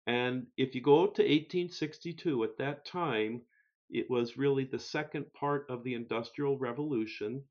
And 0.05 0.45
if 0.57 0.75
you 0.75 0.81
go 0.81 1.07
to 1.07 1.24
1862, 1.24 2.43
at 2.43 2.57
that 2.59 2.86
time, 2.86 3.41
it 3.89 4.07
was 4.12 4.38
really 4.38 4.65
the 4.65 4.77
second 4.77 5.25
part 5.33 5.65
of 5.69 5.83
the 5.83 5.95
Industrial 5.95 6.55
Revolution, 6.55 7.43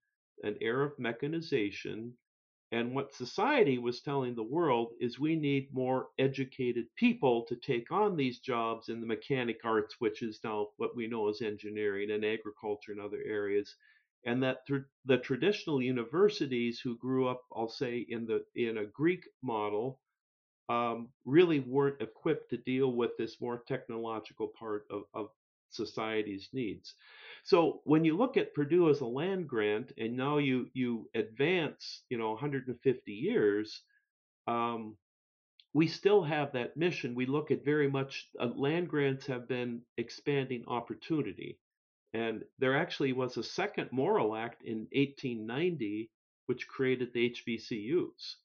an 0.45 0.57
era 0.61 0.87
of 0.87 0.97
mechanization, 0.97 2.15
and 2.73 2.95
what 2.95 3.15
society 3.15 3.79
was 3.79 4.01
telling 4.01 4.35
the 4.35 4.43
world 4.43 4.93
is 5.01 5.21
we 5.21 5.37
need 5.37 5.73
more 5.73 6.09
educated 6.19 6.87
people 6.97 7.45
to 7.45 7.57
take 7.57 7.93
on 7.93 8.17
these 8.17 8.41
jobs 8.41 8.89
in 8.89 9.01
the 9.01 9.07
mechanic 9.07 9.61
arts, 9.65 9.97
which 10.01 10.23
is 10.23 10.41
now 10.43 10.69
what 10.77 10.97
we 10.97 11.07
know 11.07 11.29
as 11.29 11.43
engineering 11.43 12.11
and 12.11 12.25
agriculture 12.25 12.93
and 12.93 13.01
other 13.01 13.23
areas. 13.25 13.77
And 14.25 14.43
that 14.43 14.67
th- 14.67 14.83
the 15.05 15.19
traditional 15.19 15.81
universities 15.81 16.81
who 16.81 16.97
grew 16.99 17.29
up, 17.29 17.43
I'll 17.55 17.69
say, 17.69 18.05
in 18.09 18.27
the 18.27 18.45
in 18.57 18.79
a 18.79 18.85
Greek 18.87 19.25
model, 19.43 20.01
um, 20.69 21.11
really 21.25 21.61
weren't 21.61 22.03
equipped 22.03 22.51
to 22.51 22.57
deal 22.57 22.93
with 22.93 23.17
this 23.17 23.41
more 23.41 23.63
technological 23.69 24.49
part 24.59 24.87
of, 24.91 25.05
of 25.15 25.31
society's 25.71 26.49
needs. 26.53 26.95
So 27.47 27.81
when 27.85 28.05
you 28.05 28.17
look 28.17 28.37
at 28.37 28.55
Purdue 28.55 28.91
as 28.91 29.01
a 29.01 29.07
land 29.07 29.49
grant, 29.49 29.93
and 29.97 30.17
now 30.17 30.39
you 30.39 30.69
you 30.75 31.09
advance, 31.15 32.03
you 32.11 32.19
know, 32.19 32.31
150 32.33 33.13
years, 33.13 33.83
um, 34.49 34.97
we 35.73 35.87
still 35.87 36.25
have 36.25 36.53
that 36.53 36.77
mission. 36.77 37.15
We 37.15 37.27
look 37.27 37.53
at 37.53 37.65
very 37.65 37.89
much 37.89 38.29
uh, 38.41 38.47
land 38.57 38.89
grants 38.89 39.27
have 39.27 39.47
been 39.47 39.83
expanding 39.97 40.65
opportunity, 40.67 41.61
and 42.13 42.43
there 42.59 42.77
actually 42.77 43.13
was 43.13 43.37
a 43.37 43.45
second 43.45 43.91
Morrill 43.93 44.35
Act 44.35 44.65
in 44.65 44.89
1890 44.91 46.11
which 46.47 46.67
created 46.67 47.13
the 47.13 47.31
HBCUs. 47.31 48.37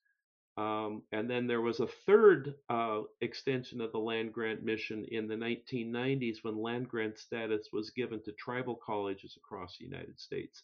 Um, 0.57 1.03
and 1.11 1.29
then 1.29 1.47
there 1.47 1.61
was 1.61 1.79
a 1.79 1.87
third 1.87 2.55
uh, 2.69 3.01
extension 3.21 3.81
of 3.81 3.91
the 3.91 3.99
land 3.99 4.33
grant 4.33 4.63
mission 4.63 5.05
in 5.09 5.27
the 5.27 5.35
1990s 5.35 6.37
when 6.43 6.61
land 6.61 6.89
grant 6.89 7.17
status 7.17 7.69
was 7.71 7.91
given 7.91 8.21
to 8.23 8.33
tribal 8.33 8.75
colleges 8.75 9.37
across 9.37 9.77
the 9.77 9.85
United 9.85 10.19
States. 10.19 10.63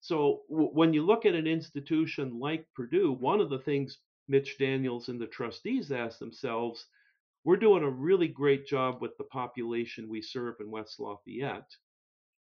So 0.00 0.42
w- 0.50 0.70
when 0.72 0.94
you 0.94 1.04
look 1.04 1.26
at 1.26 1.34
an 1.34 1.46
institution 1.46 2.40
like 2.40 2.66
Purdue, 2.74 3.12
one 3.12 3.40
of 3.40 3.50
the 3.50 3.58
things 3.58 3.98
Mitch 4.28 4.58
Daniels 4.58 5.08
and 5.08 5.20
the 5.20 5.26
trustees 5.26 5.92
asked 5.92 6.18
themselves, 6.18 6.86
we're 7.44 7.56
doing 7.56 7.84
a 7.84 7.90
really 7.90 8.28
great 8.28 8.66
job 8.66 9.00
with 9.00 9.16
the 9.18 9.24
population 9.24 10.08
we 10.08 10.22
serve 10.22 10.56
in 10.60 10.70
West 10.70 10.98
Lafayette 10.98 11.70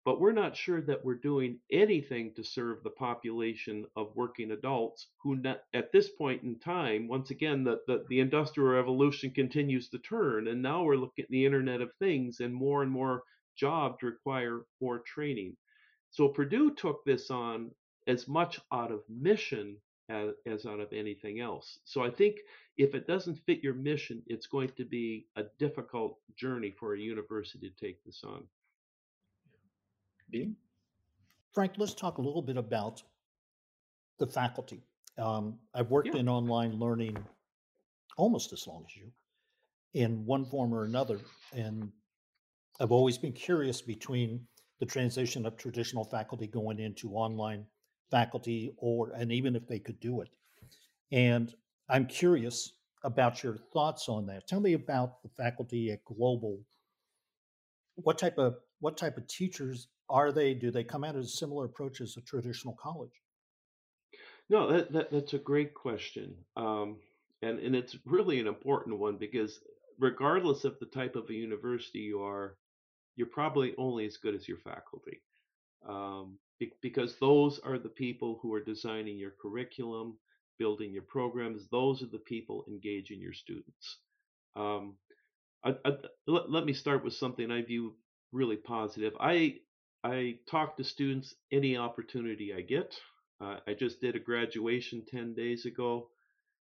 but 0.10 0.20
we're 0.20 0.32
not 0.32 0.58
sure 0.58 0.82
that 0.82 1.06
we're 1.06 1.14
doing 1.14 1.60
anything 1.72 2.34
to 2.34 2.44
serve 2.44 2.82
the 2.82 2.90
population 2.90 3.86
of 3.96 4.16
working 4.16 4.50
adults 4.50 5.06
who 5.22 5.36
not, 5.36 5.62
at 5.76 5.92
this 5.92 6.10
point 6.10 6.42
in 6.42 6.58
time 6.58 7.08
once 7.08 7.30
again 7.30 7.64
the, 7.64 7.80
the, 7.86 8.04
the, 8.10 8.20
industrial 8.20 8.72
revolution 8.72 9.30
continues 9.30 9.88
to 9.88 10.00
turn 10.00 10.48
and 10.48 10.64
now 10.64 10.82
we're 10.82 10.96
looking 10.96 11.26
at 11.26 11.30
the 11.30 11.46
internet 11.46 11.80
of 11.80 11.92
things 12.00 12.40
and 12.40 12.52
more 12.52 12.82
and 12.82 12.92
more 12.92 13.22
jobs 13.56 14.02
require 14.02 14.62
more 14.82 14.98
training. 14.98 15.56
So 16.10 16.28
purdue 16.28 16.74
took 16.74 17.06
this 17.06 17.30
on 17.30 17.70
as 18.08 18.28
much 18.28 18.60
out 18.74 18.92
of 18.92 19.02
mission 19.08 19.78
as, 20.10 20.32
as 20.48 20.66
out 20.66 20.80
of 20.80 20.92
anything 20.92 21.40
else. 21.40 21.78
So 21.86 22.04
i 22.04 22.10
think 22.10 22.38
if 22.78 22.96
it 22.96 23.06
doesn't 23.06 23.46
fit 23.46 23.62
your 23.62 23.76
mission 23.76 24.24
it's 24.26 24.48
going 24.48 24.72
to 24.76 24.86
be 24.86 25.28
a 25.36 25.44
difficult 25.60 26.18
journey 26.36 26.74
for 26.80 26.96
a 26.96 27.00
university 27.00 27.70
to 27.70 27.86
take 27.86 28.04
this 28.04 28.24
on 28.26 28.48
Dean? 30.32 30.56
Frank, 31.52 31.74
let's 31.78 31.94
talk 31.94 32.18
a 32.18 32.22
little 32.22 32.42
bit 32.42 32.58
about 32.58 33.04
the 34.18 34.28
faculty. 34.28 34.84
Um, 35.18 35.60
I've 35.74 35.90
worked 35.90 36.10
Yeah. 36.10 36.18
in 36.18 36.30
online 36.30 36.80
learning 36.80 37.18
almost 38.18 38.54
as 38.54 38.68
long 38.68 38.86
as 38.86 38.96
you, 38.96 39.12
in 39.94 40.26
one 40.26 40.46
form 40.46 40.74
or 40.74 40.84
another, 40.84 41.20
and 41.54 41.92
I've 42.80 42.92
always 42.92 43.18
been 43.18 43.34
curious 43.34 43.82
between 43.82 44.48
the 44.80 44.86
transition 44.86 45.46
of 45.46 45.58
traditional 45.58 46.04
faculty 46.06 46.48
going 46.48 46.80
into 46.80 47.16
online 47.16 47.66
faculty, 48.10 48.74
or 48.78 49.12
and 49.12 49.32
even 49.32 49.56
if 49.56 49.68
they 49.68 49.80
could 49.80 50.00
do 50.00 50.22
it. 50.22 50.30
And 51.12 51.54
I'm 51.90 52.06
curious 52.08 52.74
about 53.04 53.44
your 53.44 53.58
thoughts 53.58 54.10
on 54.10 54.26
that. 54.28 54.48
Tell 54.48 54.60
me 54.60 54.74
about 54.74 55.22
the 55.22 55.30
faculty 55.30 55.92
at 55.92 56.04
Global. 56.06 56.60
What 57.96 58.18
type 58.18 58.38
of 58.38 58.58
what 58.80 58.98
type 58.98 59.18
of 59.18 59.28
teachers 59.28 59.88
are 60.10 60.32
they? 60.32 60.54
Do 60.54 60.72
they 60.72 60.84
come 60.84 61.04
at 61.04 61.16
a 61.16 61.24
similar 61.24 61.66
approach 61.66 62.02
as 62.02 62.18
a 62.18 62.22
traditional 62.22 62.76
college? 62.76 63.22
No, 64.50 64.72
that, 64.72 64.92
that 64.92 65.12
that's 65.12 65.34
a 65.34 65.40
great 65.40 65.74
question, 65.74 66.34
um, 66.58 66.98
and 67.42 67.60
and 67.60 67.76
it's 67.76 67.96
really 68.06 68.40
an 68.40 68.48
important 68.48 68.98
one 68.98 69.18
because 69.18 69.60
regardless 70.00 70.64
of 70.64 70.80
the 70.80 70.88
type 70.88 71.16
of 71.16 71.30
a 71.30 71.34
university 71.34 72.00
you 72.00 72.24
are, 72.24 72.56
you're 73.16 73.28
probably 73.28 73.76
only 73.78 74.06
as 74.06 74.18
good 74.18 74.34
as 74.34 74.48
your 74.48 74.58
faculty, 74.58 75.22
um, 75.88 76.40
be, 76.60 76.72
because 76.82 77.18
those 77.20 77.60
are 77.60 77.78
the 77.78 77.90
people 77.90 78.40
who 78.42 78.54
are 78.54 78.64
designing 78.64 79.18
your 79.18 79.34
curriculum, 79.42 80.18
building 80.58 80.92
your 80.92 81.04
programs. 81.04 81.68
Those 81.70 82.02
are 82.02 82.08
the 82.08 82.20
people 82.20 82.66
engaging 82.68 83.20
your 83.20 83.34
students. 83.34 83.98
Um, 84.56 84.96
I, 85.64 85.76
I, 85.86 85.92
let, 86.28 86.50
let 86.50 86.66
me 86.66 86.74
start 86.74 87.04
with 87.04 87.14
something 87.14 87.52
I 87.52 87.62
view 87.62 87.96
really 88.32 88.56
positive. 88.56 89.14
I 89.20 89.58
I 90.02 90.40
talk 90.50 90.78
to 90.78 90.84
students 90.86 91.36
any 91.52 91.76
opportunity 91.76 92.54
I 92.54 92.62
get. 92.62 92.98
Uh, 93.42 93.60
I 93.68 93.74
just 93.74 94.00
did 94.00 94.16
a 94.16 94.20
graduation 94.20 95.04
10 95.06 95.34
days 95.34 95.66
ago. 95.66 96.10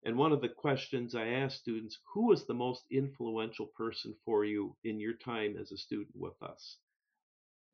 And 0.04 0.18
one 0.18 0.32
of 0.32 0.42
the 0.42 0.50
questions 0.50 1.14
I 1.14 1.28
ask 1.28 1.58
students, 1.58 1.98
who 2.12 2.26
was 2.26 2.44
the 2.44 2.52
most 2.52 2.84
influential 2.90 3.64
person 3.64 4.14
for 4.26 4.44
you 4.44 4.76
in 4.84 5.00
your 5.00 5.14
time 5.14 5.56
as 5.56 5.72
a 5.72 5.78
student 5.78 6.14
with 6.14 6.34
us? 6.42 6.76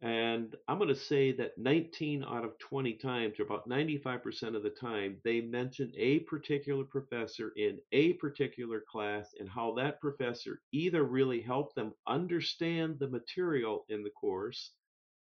And 0.03 0.55
I'm 0.69 0.79
going 0.79 0.89
to 0.89 0.95
say 0.95 1.33
that 1.33 1.59
19 1.59 2.23
out 2.23 2.45
of 2.45 2.57
20 2.61 2.95
times, 2.95 3.41
or 3.41 3.43
about 3.43 3.69
95% 3.69 4.55
of 4.55 4.63
the 4.63 4.71
time, 4.71 5.21
they 5.25 5.41
mention 5.41 5.93
a 5.97 6.21
particular 6.21 6.85
professor 6.85 7.53
in 7.57 7.81
a 7.91 8.13
particular 8.15 8.85
class 8.89 9.35
and 9.41 9.49
how 9.49 9.75
that 9.75 10.01
professor 10.01 10.63
either 10.71 11.03
really 11.03 11.41
helped 11.41 11.75
them 11.75 11.93
understand 12.07 13.01
the 13.01 13.09
material 13.09 13.85
in 13.89 14.05
the 14.05 14.11
course 14.11 14.71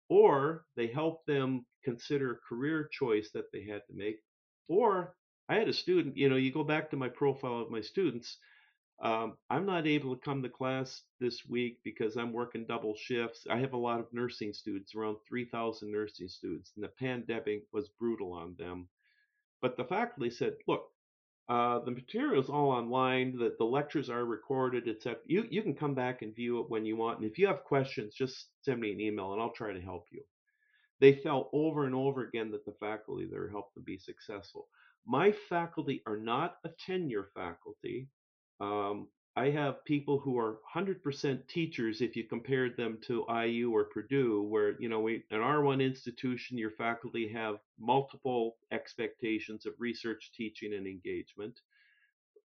or 0.08 0.64
they 0.76 0.86
help 0.86 1.24
them 1.26 1.66
consider 1.84 2.32
a 2.32 2.48
career 2.48 2.88
choice 2.90 3.30
that 3.32 3.50
they 3.52 3.64
had 3.64 3.82
to 3.86 3.94
make. 3.94 4.16
Or 4.68 5.14
I 5.48 5.56
had 5.56 5.68
a 5.68 5.72
student, 5.72 6.16
you 6.16 6.28
know, 6.28 6.36
you 6.36 6.52
go 6.52 6.64
back 6.64 6.90
to 6.90 6.96
my 6.96 7.08
profile 7.08 7.60
of 7.60 7.70
my 7.70 7.80
students. 7.80 8.38
Um, 9.00 9.36
I'm 9.48 9.64
not 9.64 9.86
able 9.86 10.14
to 10.14 10.20
come 10.20 10.42
to 10.42 10.48
class 10.48 11.02
this 11.20 11.46
week 11.48 11.78
because 11.84 12.16
I'm 12.16 12.32
working 12.32 12.66
double 12.66 12.94
shifts. 12.96 13.46
I 13.48 13.58
have 13.58 13.72
a 13.72 13.78
lot 13.78 14.00
of 14.00 14.12
nursing 14.12 14.52
students, 14.52 14.94
around 14.94 15.18
3,000 15.28 15.90
nursing 15.90 16.28
students, 16.28 16.72
and 16.74 16.84
the 16.84 16.88
pandemic 16.88 17.62
was 17.72 17.90
brutal 17.98 18.32
on 18.32 18.56
them. 18.58 18.88
But 19.62 19.76
the 19.76 19.84
faculty 19.84 20.30
said, 20.30 20.54
look, 20.66 20.90
uh, 21.48 21.78
the 21.80 21.90
material 21.90 22.42
is 22.42 22.50
all 22.50 22.70
online. 22.70 23.36
The, 23.38 23.54
the 23.58 23.64
lectures 23.64 24.10
are 24.10 24.24
recorded, 24.24 24.86
etc. 24.86 25.18
You 25.26 25.46
you 25.50 25.62
can 25.62 25.74
come 25.74 25.94
back 25.94 26.20
and 26.22 26.34
view 26.34 26.60
it 26.60 26.68
when 26.68 26.84
you 26.84 26.96
want. 26.96 27.20
And 27.20 27.30
if 27.30 27.38
you 27.38 27.46
have 27.46 27.64
questions, 27.64 28.14
just 28.14 28.48
send 28.62 28.80
me 28.80 28.92
an 28.92 29.00
email 29.00 29.32
and 29.32 29.40
I'll 29.40 29.52
try 29.52 29.72
to 29.72 29.80
help 29.80 30.04
you. 30.10 30.22
They 31.00 31.14
felt 31.14 31.48
over 31.52 31.86
and 31.86 31.94
over 31.94 32.24
again 32.24 32.50
that 32.50 32.64
the 32.66 32.74
faculty 32.80 33.26
there 33.30 33.48
helped 33.48 33.74
them 33.74 33.84
be 33.86 33.98
successful. 33.98 34.68
My 35.06 35.32
faculty 35.48 36.02
are 36.06 36.18
not 36.18 36.56
a 36.64 36.70
tenure 36.84 37.30
faculty. 37.34 38.08
Um, 38.60 39.08
I 39.38 39.50
have 39.50 39.84
people 39.84 40.18
who 40.18 40.36
are 40.36 40.58
100% 40.74 41.46
teachers 41.46 42.00
if 42.00 42.16
you 42.16 42.24
compared 42.24 42.76
them 42.76 42.98
to 43.02 43.24
IU 43.30 43.70
or 43.70 43.84
Purdue, 43.84 44.42
where, 44.42 44.74
you 44.80 44.88
know, 44.88 44.98
we, 44.98 45.22
an 45.30 45.38
R1 45.38 45.80
institution, 45.80 46.58
your 46.58 46.72
faculty 46.72 47.28
have 47.28 47.60
multiple 47.78 48.56
expectations 48.72 49.64
of 49.64 49.74
research, 49.78 50.32
teaching, 50.36 50.74
and 50.74 50.88
engagement. 50.88 51.60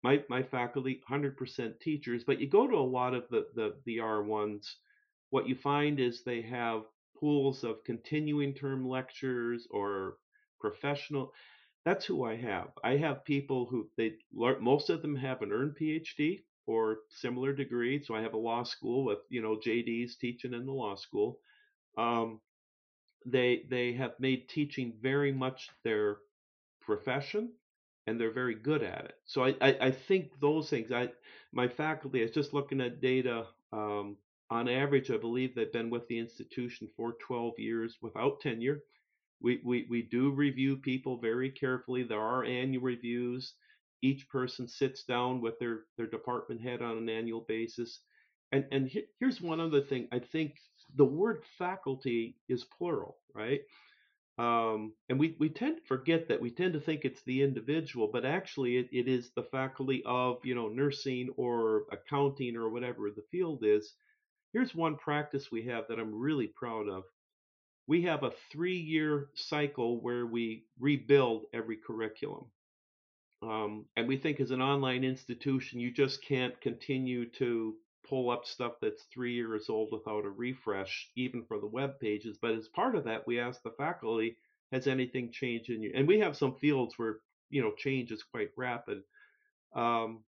My, 0.03 0.25
my 0.31 0.43
faculty, 0.43 1.03
100% 1.11 1.79
teachers, 1.79 2.25
but 2.25 2.41
you 2.41 2.49
go 2.49 2.67
to 2.67 2.77
a 2.77 2.93
lot 2.97 3.13
of 3.13 3.29
the, 3.29 3.49
the, 3.55 3.75
the 3.85 3.99
R1s, 3.99 4.67
what 5.29 5.47
you 5.47 5.57
find 5.57 6.01
is 6.01 6.23
they 6.23 6.41
have 6.41 6.85
pools 7.21 7.65
of 7.65 7.85
continuing 7.85 8.55
term 8.55 8.89
lectures 8.89 9.69
or 9.71 10.17
professional. 10.59 11.35
That's 11.85 12.07
who 12.07 12.25
I 12.25 12.37
have. 12.37 12.69
I 12.83 12.97
have 12.97 13.27
people 13.27 13.67
who 13.67 13.91
they 13.99 14.15
most 14.33 14.89
of 14.89 15.03
them 15.03 15.17
have 15.17 15.43
an 15.43 15.53
earned 15.53 15.77
PhD 15.79 16.45
or 16.69 16.99
similar 17.09 17.55
degree. 17.55 18.03
So 18.05 18.15
I 18.15 18.21
have 18.21 18.35
a 18.35 18.39
law 18.39 18.63
school 18.63 19.05
with 19.07 19.21
you 19.31 19.43
know 19.43 19.57
JDs 19.57 20.19
teaching 20.19 20.55
in 20.55 20.67
the 20.67 20.73
law 20.73 20.95
school. 20.97 21.41
Um, 21.97 22.41
they 23.27 23.65
they 23.71 23.95
have 23.95 24.13
made 24.21 24.49
teaching 24.49 24.93
very 25.01 25.33
much 25.33 25.71
their 25.85 26.19
profession, 26.83 27.53
and 28.07 28.21
they're 28.21 28.33
very 28.33 28.55
good 28.55 28.83
at 28.83 29.07
it. 29.07 29.15
So 29.27 29.45
I 29.45 29.57
I, 29.63 29.79
I 29.89 29.91
think 29.93 30.39
those 30.41 30.71
things. 30.71 30.93
I 30.93 31.11
my 31.53 31.69
faculty. 31.69 32.21
I 32.21 32.25
was 32.25 32.33
just 32.35 32.55
looking 32.55 32.81
at 32.83 33.01
data. 33.01 33.47
Um, 33.73 34.19
on 34.51 34.69
average, 34.69 35.11
I 35.11 35.19
believe 35.19 35.55
they've 35.55 35.73
been 35.73 35.91
with 35.91 36.09
the 36.09 36.19
institution 36.19 36.89
for 36.97 37.15
12 37.27 37.59
years 37.59 37.99
without 38.01 38.41
tenure. 38.41 38.81
We, 39.43 39.61
we, 39.65 39.87
we 39.91 40.03
do 40.03 40.31
review 40.31 40.77
people 40.79 41.19
very 41.19 41.51
carefully. 41.51 42.03
There 42.03 42.21
are 42.21 42.45
annual 42.45 42.83
reviews 42.83 43.53
each 44.03 44.29
person 44.29 44.69
sits 44.69 45.05
down 45.05 45.41
with 45.41 45.59
their 45.59 45.85
their 45.97 46.07
department 46.07 46.61
head 46.61 46.83
on 46.83 46.99
an 46.99 47.09
annual 47.09 47.45
basis. 47.49 48.01
And 48.53 48.67
and 48.73 48.91
here's 49.21 49.41
one 49.41 49.61
other 49.61 49.81
thing 49.83 50.09
i 50.13 50.19
think 50.19 50.55
the 50.97 51.05
word 51.05 51.43
faculty 51.59 52.37
is 52.49 52.65
plural 52.65 53.19
right? 53.35 53.61
Um, 54.39 54.95
and 55.09 55.19
we, 55.19 55.37
we 55.41 55.49
tend 55.49 55.79
to 55.79 55.85
forget 55.85 56.29
that 56.29 56.41
we 56.41 56.51
tend 56.51 56.73
to 56.75 56.81
think 56.81 57.05
it's 57.05 57.23
the 57.25 57.43
individual 57.43 58.09
but 58.13 58.25
actually 58.25 58.79
it, 58.79 58.89
it 58.93 59.09
is 59.09 59.31
the 59.35 59.43
faculty 59.45 60.03
of 60.07 60.39
you 60.45 60.55
know 60.55 60.69
nursing 60.69 61.31
or 61.37 61.85
accounting 61.93 62.57
or 62.57 62.71
whatever 62.71 63.11
the 63.11 63.25
field 63.31 63.65
is. 63.65 63.95
Here's 64.53 64.75
one 64.75 64.97
practice 64.97 65.51
we 65.53 65.65
have 65.65 65.87
that 65.89 65.99
i'm 66.01 66.15
really 66.15 66.49
proud 66.49 66.89
of. 66.89 67.05
We 67.89 68.03
have 68.03 68.23
a 68.23 68.33
three 68.53 68.79
year 68.79 69.31
cycle 69.35 70.01
where 70.01 70.27
we 70.27 70.67
rebuild 70.79 71.47
every 71.53 71.77
curriculum 71.77 72.47
um, 73.43 73.87
and 73.97 74.09
we 74.09 74.17
think 74.17 74.41
as 74.41 74.51
an 74.51 74.63
online 74.63 75.05
institution, 75.05 75.81
you 75.81 75.93
just 75.93 76.23
can't 76.25 76.61
continue 76.61 77.29
to 77.31 77.75
pull 78.09 78.31
up 78.31 78.47
stuff 78.47 78.73
that's 78.81 79.05
three 79.13 79.35
years 79.35 79.69
old 79.69 79.91
without 79.93 80.25
a 80.25 80.31
refresh, 80.31 81.11
even 81.17 81.45
for 81.45 81.61
the 81.61 81.67
web 81.67 82.01
pages. 82.01 82.39
But 82.41 82.53
as 82.53 82.69
part 82.69 82.97
of 82.97 83.05
that, 83.05 83.27
we 83.27 83.39
ask 83.39 83.63
the 83.63 83.71
faculty, 83.71 84.37
has 84.73 84.87
anything 84.87 85.31
changed 85.31 85.71
in 85.71 85.83
you? 85.83 85.93
And 85.95 86.09
we 86.09 86.19
have 86.21 86.37
some 86.37 86.57
fields 86.57 86.95
where 86.99 87.19
you 87.51 87.63
know 87.63 87.73
change 87.77 88.11
is 88.11 88.23
quite 88.23 88.51
rapid. 88.57 89.03
Um, 89.75 90.25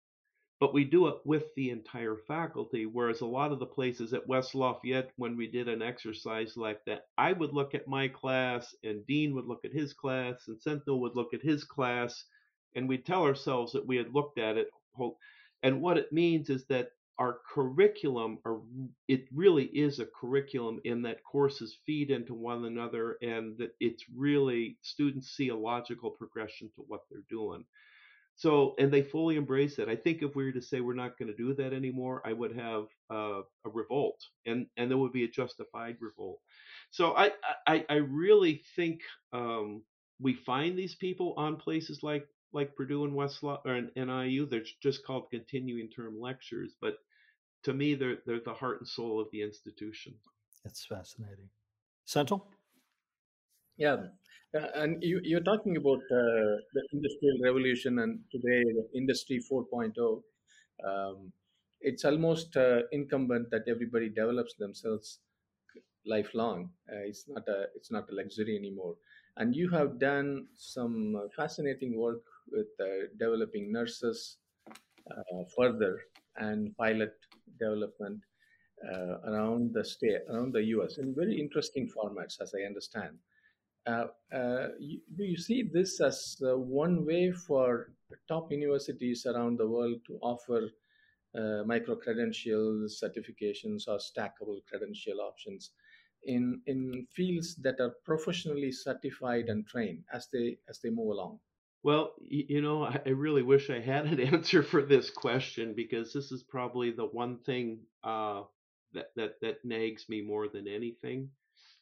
but 0.61 0.75
we 0.75 0.85
do 0.85 1.09
it 1.09 1.17
with 1.25 1.45
the 1.57 1.71
entire 1.71 2.17
faculty. 2.29 2.85
Whereas 2.85 3.23
a 3.23 3.27
lot 3.27 3.51
of 3.51 3.59
the 3.59 3.67
places 3.67 4.13
at 4.13 4.29
West 4.29 4.55
Lafayette, 4.55 5.11
when 5.17 5.35
we 5.35 5.47
did 5.47 5.69
an 5.69 5.81
exercise 5.81 6.55
like 6.55 6.85
that, 6.85 7.07
I 7.17 7.33
would 7.33 7.55
look 7.55 7.75
at 7.75 7.89
my 7.89 8.09
class, 8.09 8.75
and 8.85 9.07
Dean 9.07 9.35
would 9.35 9.47
look 9.47 9.65
at 9.65 9.73
his 9.73 9.95
class, 9.95 10.49
and 10.49 10.61
Senthil 10.61 11.01
would 11.01 11.17
look 11.17 11.33
at 11.33 11.43
his 11.43 11.65
class, 11.65 12.25
and 12.75 12.89
we 12.89 12.99
tell 12.99 13.25
ourselves 13.25 13.73
that 13.73 13.87
we 13.87 13.97
had 13.97 14.15
looked 14.15 14.39
at 14.39 14.57
it 14.57 14.69
and 15.63 15.83
what 15.83 15.99
it 15.99 16.13
means 16.13 16.51
is 16.51 16.65
that 16.67 16.91
our 17.19 17.39
curriculum 17.53 18.39
are 18.47 18.61
it 19.07 19.27
really 19.35 19.65
is 19.65 19.99
a 20.01 20.07
curriculum 20.07 20.81
in 20.85 21.03
that 21.03 21.23
courses 21.23 21.77
feed 21.85 22.11
into 22.11 22.35
one 22.35 22.65
another 22.65 23.19
and 23.21 23.59
that 23.59 23.73
it's 23.79 24.05
really 24.17 24.79
students 24.83 25.37
see 25.37 25.49
a 25.49 25.57
logical 25.57 26.11
progression 26.11 26.71
to 26.75 26.83
what 26.89 27.03
they're 27.11 27.21
doing. 27.29 27.65
So 28.37 28.75
and 28.79 28.91
they 28.91 29.03
fully 29.03 29.37
embrace 29.37 29.79
it. 29.79 29.89
I 29.91 29.97
think 29.97 30.23
if 30.23 30.35
we 30.35 30.45
were 30.45 30.53
to 30.53 30.63
say 30.63 30.81
we're 30.81 30.95
not 30.95 31.19
going 31.19 31.31
to 31.31 31.37
do 31.37 31.53
that 31.55 31.75
anymore 31.75 32.23
i 32.25 32.33
would 32.33 32.57
have 32.57 32.87
uh, 33.11 33.43
a 33.67 33.71
revolt 33.71 34.19
and 34.47 34.67
and 34.79 34.91
there 34.91 34.99
would 34.99 35.13
be 35.13 35.25
a 35.25 35.29
justified 35.29 35.97
revolt. 36.01 36.41
So 36.91 37.15
i 37.17 37.33
i, 37.67 37.85
I 37.91 37.97
really 37.97 38.63
think 38.77 39.01
um, 39.35 39.83
we 40.21 40.35
find 40.35 40.79
these 40.79 40.95
people 40.95 41.35
on 41.37 41.57
places 41.57 42.03
like 42.03 42.27
like 42.53 42.75
Purdue 42.77 43.05
and 43.05 43.15
Westlaw 43.15 43.61
or 43.65 43.89
NIU. 43.97 44.47
They're 44.47 44.65
just 44.83 45.05
called 45.05 45.31
continuing 45.31 45.89
term 45.91 46.21
lectures, 46.21 46.75
but 46.81 46.99
to 47.65 47.73
me, 47.75 47.95
they're 47.95 48.19
they're 48.27 48.41
the 48.41 48.55
heart 48.55 48.81
and 48.81 48.89
soul 48.89 49.21
of 49.21 49.29
the 49.33 49.43
institution. 49.43 50.15
That's 50.65 50.85
fascinating. 50.85 51.51
Senthil. 52.07 52.43
Yeah, 53.77 53.97
uh, 54.55 54.69
and 54.75 55.03
you, 55.03 55.21
you're 55.23 55.41
talking 55.43 55.77
about 55.77 55.99
uh, 55.99 56.57
the 56.75 56.83
industrial 56.93 57.39
revolution 57.43 57.99
and 58.01 58.21
today 58.31 58.63
the 58.63 58.89
industry 58.95 59.41
4.0. 59.51 60.23
Um, 60.85 61.33
it's 61.81 62.05
almost 62.05 62.57
uh, 62.57 62.83
incumbent 62.93 63.51
that 63.51 63.63
everybody 63.69 64.11
develops 64.11 64.55
themselves 64.55 65.21
lifelong. 66.07 66.71
Uh, 66.91 67.05
it's 67.07 67.27
not 67.29 67.47
a 67.49 67.67
it's 67.75 67.91
not 67.91 68.11
a 68.11 68.15
luxury 68.15 68.57
anymore. 68.57 68.97
And 69.37 69.55
you 69.55 69.71
have 69.71 69.99
done 69.99 70.49
some 70.57 71.17
uh, 71.17 71.29
fascinating 71.37 71.99
work 71.99 72.23
with 72.53 72.69
developing 73.19 73.73
nurses 73.73 74.39
uh, 75.11 75.45
further 75.57 76.01
and 76.37 76.77
pilot 76.77 77.15
development 77.59 78.21
uh, 78.89 79.19
around 79.31 79.75
the 79.75 79.85
state, 79.85 80.23
around 80.29 80.53
the 80.53 80.65
US 80.77 80.99
in 80.99 81.15
very 81.15 81.39
interesting 81.39 81.89
formats, 81.89 82.41
as 82.41 82.55
I 82.55 82.67
understand. 82.67 83.19
Uh, 83.87 84.69
you, 84.79 85.01
do 85.17 85.25
you 85.25 85.37
see 85.37 85.63
this 85.63 86.01
as 86.01 86.37
one 86.41 87.05
way 87.05 87.33
for 87.33 87.93
top 88.29 88.53
universities 88.53 89.27
around 89.27 89.59
the 89.59 89.67
world 89.67 89.99
to 90.07 90.19
offer 90.23 90.69
uh, 91.37 91.63
micro 91.65 91.97
credentials, 91.97 93.03
certifications, 93.03 93.89
or 93.89 93.99
stackable 93.99 94.61
credential 94.69 95.21
options 95.21 95.71
in 96.25 96.61
in 96.67 97.07
fields 97.11 97.57
that 97.57 97.81
are 97.81 97.95
professionally 98.05 98.71
certified 98.71 99.49
and 99.49 99.67
trained 99.67 100.05
as 100.13 100.29
they 100.33 100.59
as 100.69 100.79
they 100.81 100.91
move 100.91 101.11
along? 101.11 101.39
Well, 101.83 102.15
you 102.21 102.61
know, 102.63 102.85
I 102.85 103.09
really 103.11 103.43
wish 103.43 103.71
I 103.71 103.81
had 103.81 104.07
an 104.07 104.21
answer 104.35 104.63
for 104.63 104.83
this 104.83 105.11
question 105.11 105.75
because 105.75 106.13
this 106.13 106.33
is 106.33 106.43
probably 106.43 106.91
the 106.91 107.07
one 107.07 107.39
thing 107.39 107.81
uh, 108.05 108.43
that 108.93 109.15
that 109.17 109.41
that 109.43 109.65
nags 109.65 110.09
me 110.09 110.21
more 110.23 110.49
than 110.49 110.67
anything, 110.69 111.31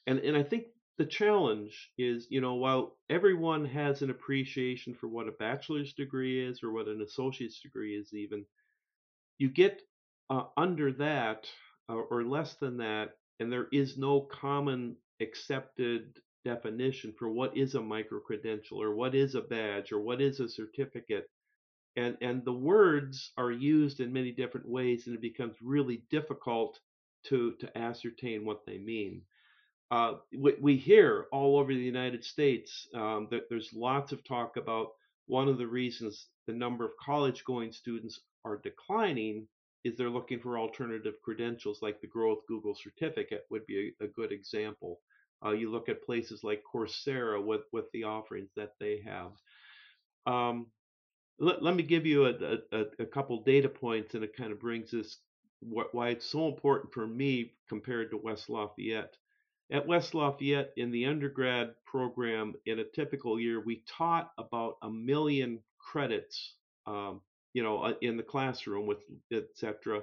and 0.06 0.18
and 0.20 0.37
I 0.37 0.42
think 0.42 0.66
the 0.98 1.06
challenge 1.06 1.92
is, 1.98 2.26
you 2.30 2.40
know, 2.40 2.56
while 2.56 2.98
everyone 3.11 3.64
has 3.66 4.02
an 4.02 4.11
appreciation 4.11 4.94
for 4.94 5.08
what 5.08 5.28
a 5.28 5.32
bachelor's 5.32 5.92
degree 5.94 6.44
is 6.44 6.62
or 6.62 6.72
what 6.72 6.88
an 6.88 7.02
associate's 7.02 7.61
degree 7.61 7.96
is, 7.96 8.12
even, 8.14 8.44
you 9.38 9.48
get 9.48 9.82
uh, 10.30 10.44
under 10.56 10.92
that 10.92 11.46
uh, 11.88 11.94
or 11.94 12.24
less 12.24 12.54
than 12.56 12.76
that, 12.78 13.16
and 13.40 13.52
there 13.52 13.68
is 13.72 13.96
no 13.98 14.20
common 14.20 14.96
accepted 15.20 16.20
definition 16.44 17.14
for 17.18 17.29
what 17.29 17.57
is 17.57 17.74
a 17.74 17.83
micro 17.83 18.20
credential 18.20 18.83
or 18.83 18.94
what 18.94 19.14
is 19.14 19.35
a 19.35 19.40
badge 19.40 19.92
or 19.92 20.01
what 20.01 20.20
is 20.20 20.40
a 20.40 20.48
certificate. 20.48 21.29
And, 21.96 22.16
and 22.20 22.44
the 22.44 22.53
words 22.53 23.33
are 23.37 23.51
used 23.51 24.01
in 24.01 24.12
many 24.12 24.31
different 24.31 24.68
ways, 24.68 25.07
and 25.07 25.16
it 25.16 25.22
becomes 25.22 25.57
really 25.61 26.03
difficult 26.11 26.79
to, 27.24 27.55
to 27.61 27.79
ascertain 27.79 28.44
what 28.44 28.64
they 28.66 28.79
mean 28.79 29.22
uh, 29.90 30.14
we, 30.37 30.55
we, 30.61 30.77
hear 30.77 31.27
all 31.33 31.59
over 31.59 31.72
the 31.72 31.81
United 31.81 32.24
States 32.24 32.87
um, 32.94 33.27
that 33.31 33.48
there's 33.48 33.72
lots 33.72 34.12
of 34.12 34.22
talk 34.24 34.57
about 34.57 34.88
one 35.27 35.48
of 35.48 35.59
the 35.59 35.66
reasons 35.66 36.27
the 36.46 36.53
number 36.53 36.85
of 36.85 36.90
college 37.03 37.44
going 37.44 37.72
students 37.72 38.20
are 38.44 38.59
declining 38.59 39.46
is 39.85 39.96
they're 39.96 40.11
looking 40.11 40.40
for 40.40 40.59
alternative 40.59 41.14
credentials 41.22 41.81
like 41.81 42.01
the 42.01 42.07
Grow 42.07 42.31
with 42.31 42.46
Google 42.46 42.74
certificate 42.74 43.44
would 43.51 43.64
be 43.66 43.92
a, 44.01 44.05
a 44.05 44.09
good 44.09 44.33
example. 44.33 45.01
Uh, 45.44 45.51
you 45.51 45.70
look 45.70 45.88
at 45.88 46.05
places 46.05 46.42
like 46.42 46.62
Coursera 46.72 47.44
with, 47.44 47.62
with 47.72 47.87
the 47.92 48.05
offerings 48.05 48.51
that 48.57 48.72
they 48.81 49.03
have. 49.07 49.33
Um, 50.27 50.66
let, 51.38 51.62
let 51.62 51.74
me 51.74 51.83
give 51.83 52.07
you 52.07 52.27
a, 52.27 52.59
a, 52.72 52.85
a 53.01 53.07
couple 53.07 53.42
data 53.42 53.68
points 53.68 54.14
and 54.14 54.24
it 54.24 54.37
kind 54.37 54.53
of 54.53 54.61
brings 54.61 54.90
this 54.90 55.18
why 55.61 56.11
it's 56.11 56.27
so 56.27 56.46
important 56.46 56.92
for 56.92 57.07
me 57.07 57.53
compared 57.68 58.11
to 58.11 58.16
West 58.16 58.48
Lafayette. 58.48 59.16
At 59.70 59.87
West 59.87 60.14
Lafayette, 60.14 60.72
in 60.77 60.90
the 60.90 61.07
undergrad 61.07 61.74
program, 61.85 62.55
in 62.64 62.79
a 62.79 62.85
typical 62.85 63.38
year, 63.38 63.61
we 63.61 63.83
taught 63.87 64.31
about 64.38 64.77
a 64.83 64.88
million 64.88 65.59
credits, 65.79 66.55
um, 66.87 67.20
you 67.53 67.62
know, 67.62 67.83
uh, 67.83 67.94
in 68.01 68.16
the 68.16 68.22
classroom 68.22 68.87
with 68.87 68.98
etc. 69.33 70.03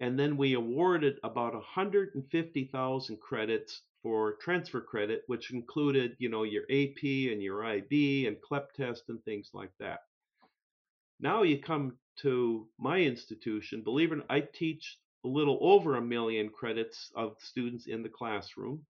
And 0.00 0.18
then 0.18 0.36
we 0.36 0.54
awarded 0.54 1.18
about 1.22 1.54
150,000 1.54 3.20
credits 3.20 3.82
for 4.04 4.34
transfer 4.42 4.82
credit, 4.82 5.24
which 5.26 5.52
included, 5.52 6.16
you 6.20 6.30
know, 6.30 6.44
your 6.44 6.64
AP 6.70 7.02
and 7.02 7.42
your 7.42 7.64
IB 7.64 8.28
and 8.28 8.40
CLEP 8.42 8.72
test 8.74 9.04
and 9.08 9.24
things 9.24 9.50
like 9.54 9.72
that. 9.80 10.00
Now 11.20 11.42
you 11.42 11.60
come 11.60 11.98
to 12.18 12.68
my 12.78 13.00
institution. 13.00 13.82
Believe 13.82 14.12
it, 14.12 14.16
or 14.16 14.18
not, 14.18 14.26
I 14.30 14.42
teach 14.42 14.98
a 15.24 15.28
little 15.28 15.58
over 15.62 15.96
a 15.96 16.02
million 16.02 16.50
credits 16.50 17.10
of 17.16 17.36
students 17.40 17.88
in 17.88 18.04
the 18.04 18.10
classroom 18.10 18.86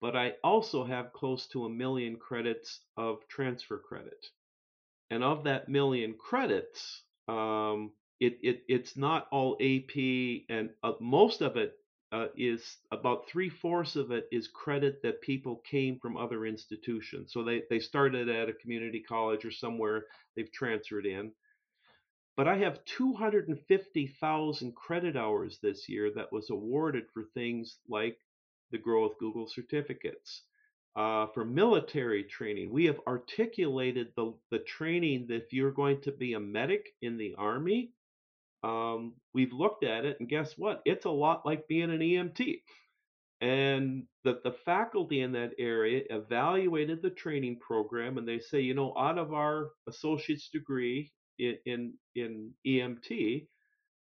but 0.00 0.16
I 0.16 0.34
also 0.44 0.84
have 0.84 1.12
close 1.12 1.46
to 1.48 1.64
a 1.66 1.70
million 1.70 2.16
credits 2.16 2.80
of 2.96 3.26
transfer 3.28 3.78
credit. 3.78 4.26
And 5.10 5.24
of 5.24 5.44
that 5.44 5.68
million 5.68 6.14
credits, 6.14 7.02
um, 7.28 7.92
it, 8.20 8.38
it 8.42 8.62
it's 8.68 8.96
not 8.96 9.28
all 9.32 9.56
AP, 9.60 9.96
and 10.50 10.70
uh, 10.82 10.92
most 11.00 11.40
of 11.40 11.56
it 11.56 11.74
uh, 12.10 12.26
is 12.36 12.78
about 12.90 13.28
three 13.28 13.50
fourths 13.50 13.96
of 13.96 14.10
it 14.10 14.28
is 14.32 14.48
credit 14.48 15.02
that 15.02 15.20
people 15.20 15.62
came 15.70 15.98
from 15.98 16.16
other 16.16 16.46
institutions. 16.46 17.32
So 17.32 17.44
they, 17.44 17.62
they 17.68 17.80
started 17.80 18.28
at 18.28 18.48
a 18.48 18.54
community 18.54 19.02
college 19.06 19.44
or 19.44 19.50
somewhere, 19.50 20.06
they've 20.34 20.52
transferred 20.52 21.06
in. 21.06 21.32
But 22.36 22.48
I 22.48 22.58
have 22.58 22.84
250,000 22.84 24.74
credit 24.76 25.16
hours 25.16 25.58
this 25.60 25.88
year 25.88 26.10
that 26.14 26.32
was 26.32 26.50
awarded 26.50 27.04
for 27.12 27.24
things 27.34 27.78
like 27.88 28.16
the 28.70 28.78
Grow 28.78 29.08
with 29.08 29.18
Google 29.18 29.48
certificates. 29.48 30.42
Uh, 30.96 31.26
for 31.34 31.44
military 31.44 32.24
training, 32.24 32.70
we 32.70 32.86
have 32.86 33.00
articulated 33.06 34.12
the, 34.16 34.32
the 34.50 34.60
training 34.60 35.26
that 35.28 35.44
if 35.44 35.52
you're 35.52 35.72
going 35.72 36.00
to 36.02 36.12
be 36.12 36.32
a 36.32 36.40
medic 36.40 36.86
in 37.02 37.18
the 37.18 37.34
Army, 37.36 37.92
um, 38.62 39.14
we've 39.34 39.52
looked 39.52 39.84
at 39.84 40.04
it, 40.04 40.18
and 40.20 40.28
guess 40.28 40.54
what? 40.56 40.82
It's 40.84 41.04
a 41.04 41.10
lot 41.10 41.46
like 41.46 41.68
being 41.68 41.90
an 41.90 42.00
EMT. 42.00 42.62
And 43.40 44.04
the, 44.24 44.40
the 44.42 44.52
faculty 44.64 45.20
in 45.20 45.32
that 45.32 45.52
area 45.58 46.02
evaluated 46.10 47.02
the 47.02 47.10
training 47.10 47.60
program, 47.60 48.18
and 48.18 48.26
they 48.26 48.40
say, 48.40 48.60
you 48.60 48.74
know, 48.74 48.92
out 48.98 49.18
of 49.18 49.32
our 49.32 49.70
associate's 49.88 50.48
degree 50.48 51.12
in, 51.38 51.56
in, 51.64 51.92
in 52.16 52.50
EMT, 52.66 53.46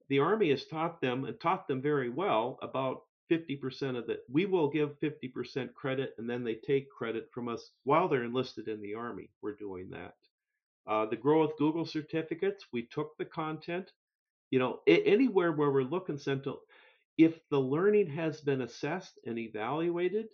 the 0.08 0.18
Army 0.18 0.50
has 0.50 0.64
taught 0.64 1.00
them 1.02 1.26
and 1.26 1.38
taught 1.38 1.68
them 1.68 1.82
very 1.82 2.08
well 2.08 2.58
about 2.62 3.02
50% 3.30 3.96
of 3.96 4.06
the 4.06 4.20
we 4.30 4.46
will 4.46 4.70
give 4.70 4.98
50% 5.00 5.74
credit 5.74 6.14
and 6.18 6.28
then 6.28 6.44
they 6.44 6.54
take 6.54 6.90
credit 6.90 7.28
from 7.32 7.48
us 7.48 7.70
while 7.84 8.08
they're 8.08 8.24
enlisted 8.24 8.68
in 8.68 8.80
the 8.80 8.94
army 8.94 9.30
we're 9.42 9.54
doing 9.54 9.90
that 9.90 10.14
uh, 10.86 11.04
the 11.06 11.16
grow 11.16 11.42
with 11.42 11.56
google 11.58 11.84
certificates 11.84 12.64
we 12.72 12.86
took 12.90 13.16
the 13.18 13.24
content 13.24 13.90
you 14.50 14.58
know 14.58 14.80
anywhere 14.86 15.52
where 15.52 15.70
we're 15.70 15.82
looking 15.82 16.16
Senthil 16.16 16.58
if 17.18 17.38
the 17.50 17.58
learning 17.60 18.08
has 18.08 18.40
been 18.40 18.62
assessed 18.62 19.18
and 19.26 19.38
evaluated 19.38 20.26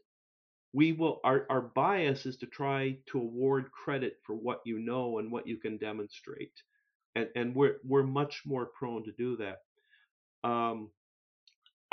we 0.75 0.93
will 0.93 1.21
our, 1.25 1.47
our 1.51 1.63
bias 1.63 2.27
is 2.27 2.39
to 2.39 2.47
try 2.47 2.99
to 3.07 3.19
award 3.19 3.71
credit 3.73 4.19
for 4.25 4.35
what 4.35 4.61
you 4.67 4.79
know 4.81 5.19
and 5.19 5.33
what 5.33 5.47
you 5.49 5.59
can 5.59 5.79
demonstrate. 5.79 6.53
And 7.17 7.29
and 7.37 7.57
we're 7.57 7.77
we're 7.85 8.03
much 8.05 8.43
more 8.45 8.67
prone 8.67 9.05
to 9.05 9.13
do 9.13 9.39
that. 9.39 9.61
Um, 10.49 10.91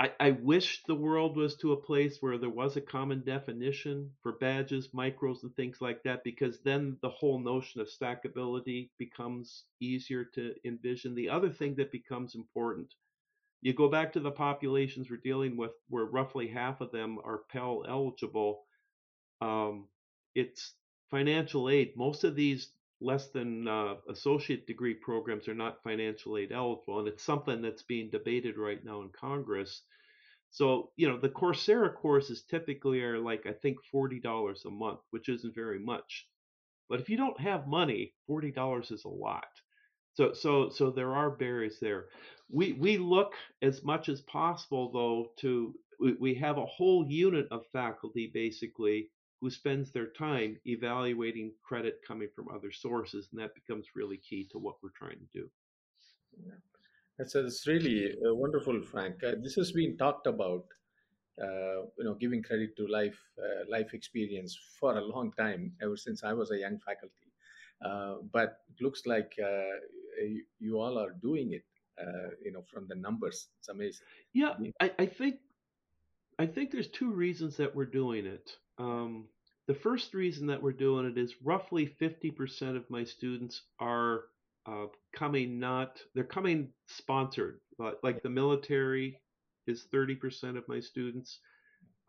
I, 0.02 0.12
I 0.20 0.32
wish 0.32 0.82
the 0.88 0.96
world 0.96 1.38
was 1.38 1.56
to 1.58 1.74
a 1.74 1.78
place 1.82 2.18
where 2.22 2.40
there 2.40 2.50
was 2.50 2.76
a 2.76 2.82
common 2.82 3.22
definition 3.24 4.10
for 4.24 4.32
badges, 4.32 4.88
micros, 4.96 5.44
and 5.44 5.56
things 5.56 5.78
like 5.80 6.02
that, 6.06 6.24
because 6.24 6.60
then 6.64 6.98
the 7.04 7.10
whole 7.10 7.38
notion 7.38 7.82
of 7.82 7.88
stackability 7.88 8.90
becomes 8.98 9.66
easier 9.80 10.26
to 10.34 10.56
envision. 10.66 11.14
The 11.14 11.30
other 11.30 11.52
thing 11.52 11.76
that 11.76 11.92
becomes 11.92 12.34
important, 12.34 12.96
you 13.62 13.74
go 13.74 13.90
back 13.90 14.14
to 14.14 14.20
the 14.20 14.32
populations 14.32 15.12
we're 15.12 15.18
dealing 15.18 15.56
with, 15.56 15.74
where 15.88 16.06
roughly 16.06 16.48
half 16.48 16.82
of 16.82 16.92
them 16.92 17.20
are 17.24 17.44
Pell 17.52 17.84
eligible. 17.88 18.64
Um, 19.40 19.88
it's 20.34 20.74
financial 21.12 21.70
aid. 21.70 21.94
Most 21.96 22.24
of 22.24 22.36
these 22.36 22.72
less 23.02 23.30
than 23.30 23.68
uh, 23.68 23.96
associate 24.10 24.68
degree 24.68 24.94
programs 24.94 25.48
are 25.48 25.56
not 25.56 25.84
financial 25.84 26.38
aid 26.38 26.52
eligible, 26.52 27.00
and 27.00 27.08
it's 27.08 27.24
something 27.24 27.62
that's 27.62 27.84
being 27.84 28.10
debated 28.12 28.58
right 28.58 28.84
now 28.84 29.02
in 29.02 29.10
Congress. 29.10 29.84
So 30.52 30.92
you 30.98 31.08
know 31.10 31.18
the 31.18 31.30
Coursera 31.30 31.94
courses 31.94 32.44
typically 32.44 33.02
are 33.02 33.20
like 33.20 33.46
I 33.46 33.54
think 33.54 33.78
forty 33.92 34.20
dollars 34.20 34.64
a 34.66 34.72
month, 34.72 35.00
which 35.12 35.30
isn't 35.30 35.56
very 35.56 35.80
much. 35.80 36.28
But 36.90 37.00
if 37.00 37.10
you 37.10 37.18
don't 37.18 37.40
have 37.40 37.68
money, 37.68 38.14
forty 38.28 38.52
dollars 38.52 38.92
is 38.92 39.06
a 39.06 39.10
lot. 39.10 39.48
So 40.14 40.34
so 40.34 40.70
so 40.70 40.92
there 40.92 41.16
are 41.16 41.32
barriers 41.32 41.80
there. 41.80 42.08
We 42.50 42.74
we 42.74 42.98
look 42.98 43.34
as 43.62 43.84
much 43.84 44.10
as 44.10 44.22
possible 44.22 44.92
though 44.92 45.32
to 45.42 45.74
we, 46.00 46.14
we 46.14 46.34
have 46.36 46.58
a 46.58 46.66
whole 46.66 47.06
unit 47.08 47.48
of 47.52 47.66
faculty 47.72 48.30
basically 48.34 49.10
who 49.42 49.50
spends 49.50 49.92
their 49.92 50.08
time 50.08 50.58
evaluating 50.68 51.52
credit 51.64 52.00
coming 52.08 52.30
from 52.36 52.48
other 52.50 52.72
sources, 52.72 53.28
and 53.32 53.42
that 53.42 53.56
becomes 53.56 53.88
really 53.96 54.18
key 54.18 54.48
to 54.52 54.60
what 54.60 54.76
we're 54.84 54.90
trying 54.96 55.18
to 55.18 55.40
do. 55.40 55.50
Yeah. 56.46 56.54
That's, 57.18 57.34
that's 57.34 57.68
really 57.68 58.14
uh, 58.14 58.36
wonderful, 58.36 58.82
Frank. 58.84 59.24
Uh, 59.24 59.34
this 59.42 59.56
has 59.56 59.72
been 59.72 59.98
talked 59.98 60.28
about, 60.28 60.66
uh, 61.42 61.82
you 61.98 62.04
know, 62.04 62.14
giving 62.14 62.44
credit 62.44 62.78
to 62.78 62.88
life 62.88 63.20
uh, 63.38 63.66
life 63.70 63.94
experience 63.94 64.58
for 64.80 64.98
a 64.98 65.04
long 65.04 65.32
time, 65.34 65.74
ever 65.82 65.98
since 65.98 66.24
I 66.24 66.34
was 66.34 66.52
a 66.52 66.58
young 66.58 66.78
faculty. 66.80 67.32
Uh, 67.84 68.18
but 68.32 68.60
it 68.70 68.84
looks 68.84 69.08
like 69.08 69.34
uh, 69.44 69.78
you, 70.24 70.44
you, 70.60 70.80
all 70.80 71.00
are 71.00 71.16
doing 71.22 71.54
it, 71.54 71.66
you 72.46 72.52
know, 72.52 72.64
from 72.72 72.88
the 72.88 72.96
numbers. 72.96 73.48
It's 73.60 73.70
amazing. 73.70 74.06
Yeah, 74.34 74.54
I, 74.80 74.92
I 75.00 75.06
think 75.08 75.36
I 76.38 76.46
think 76.46 76.72
there's 76.72 76.88
two 76.88 77.12
reasons 77.12 77.58
that 77.58 77.76
we're 77.76 77.86
doing 77.86 78.26
it. 78.26 78.58
Um, 78.82 79.30
the 79.68 79.76
first 79.76 80.16
reason 80.16 80.48
that 80.48 80.64
we're 80.64 80.74
doing 80.74 81.06
it 81.06 81.18
is 81.18 81.36
roughly 81.44 81.86
50% 81.86 82.78
of 82.78 82.90
my 82.90 83.04
students 83.06 83.64
are 83.80 84.26
uh, 84.66 84.88
coming 85.14 85.60
not 85.60 86.02
they're 86.16 86.24
coming 86.24 86.74
sponsored 86.88 87.62
like, 87.80 87.98
like 88.04 88.24
the 88.24 88.30
military 88.30 89.22
is 89.68 89.88
30% 89.94 90.58
of 90.58 90.68
my 90.68 90.80
students 90.80 91.40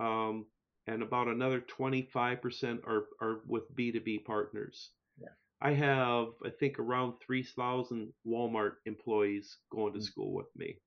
um, 0.01 0.47
and 0.87 1.03
about 1.03 1.29
another 1.29 1.61
25% 1.61 2.81
are, 2.87 3.09
are 3.21 3.41
with 3.47 3.75
b2b 3.77 4.25
partners 4.25 4.91
Yeah. 5.19 5.35
i 5.63 5.73
have 5.73 6.29
i 6.45 6.51
think 6.51 6.79
around 6.79 7.15
3000 7.27 8.13
walmart 8.27 8.77
employees 8.87 9.59
going 9.71 9.95
to 9.95 10.01
Mm. 10.01 10.03
school 10.03 10.33
with 10.35 10.49
me 10.57 10.79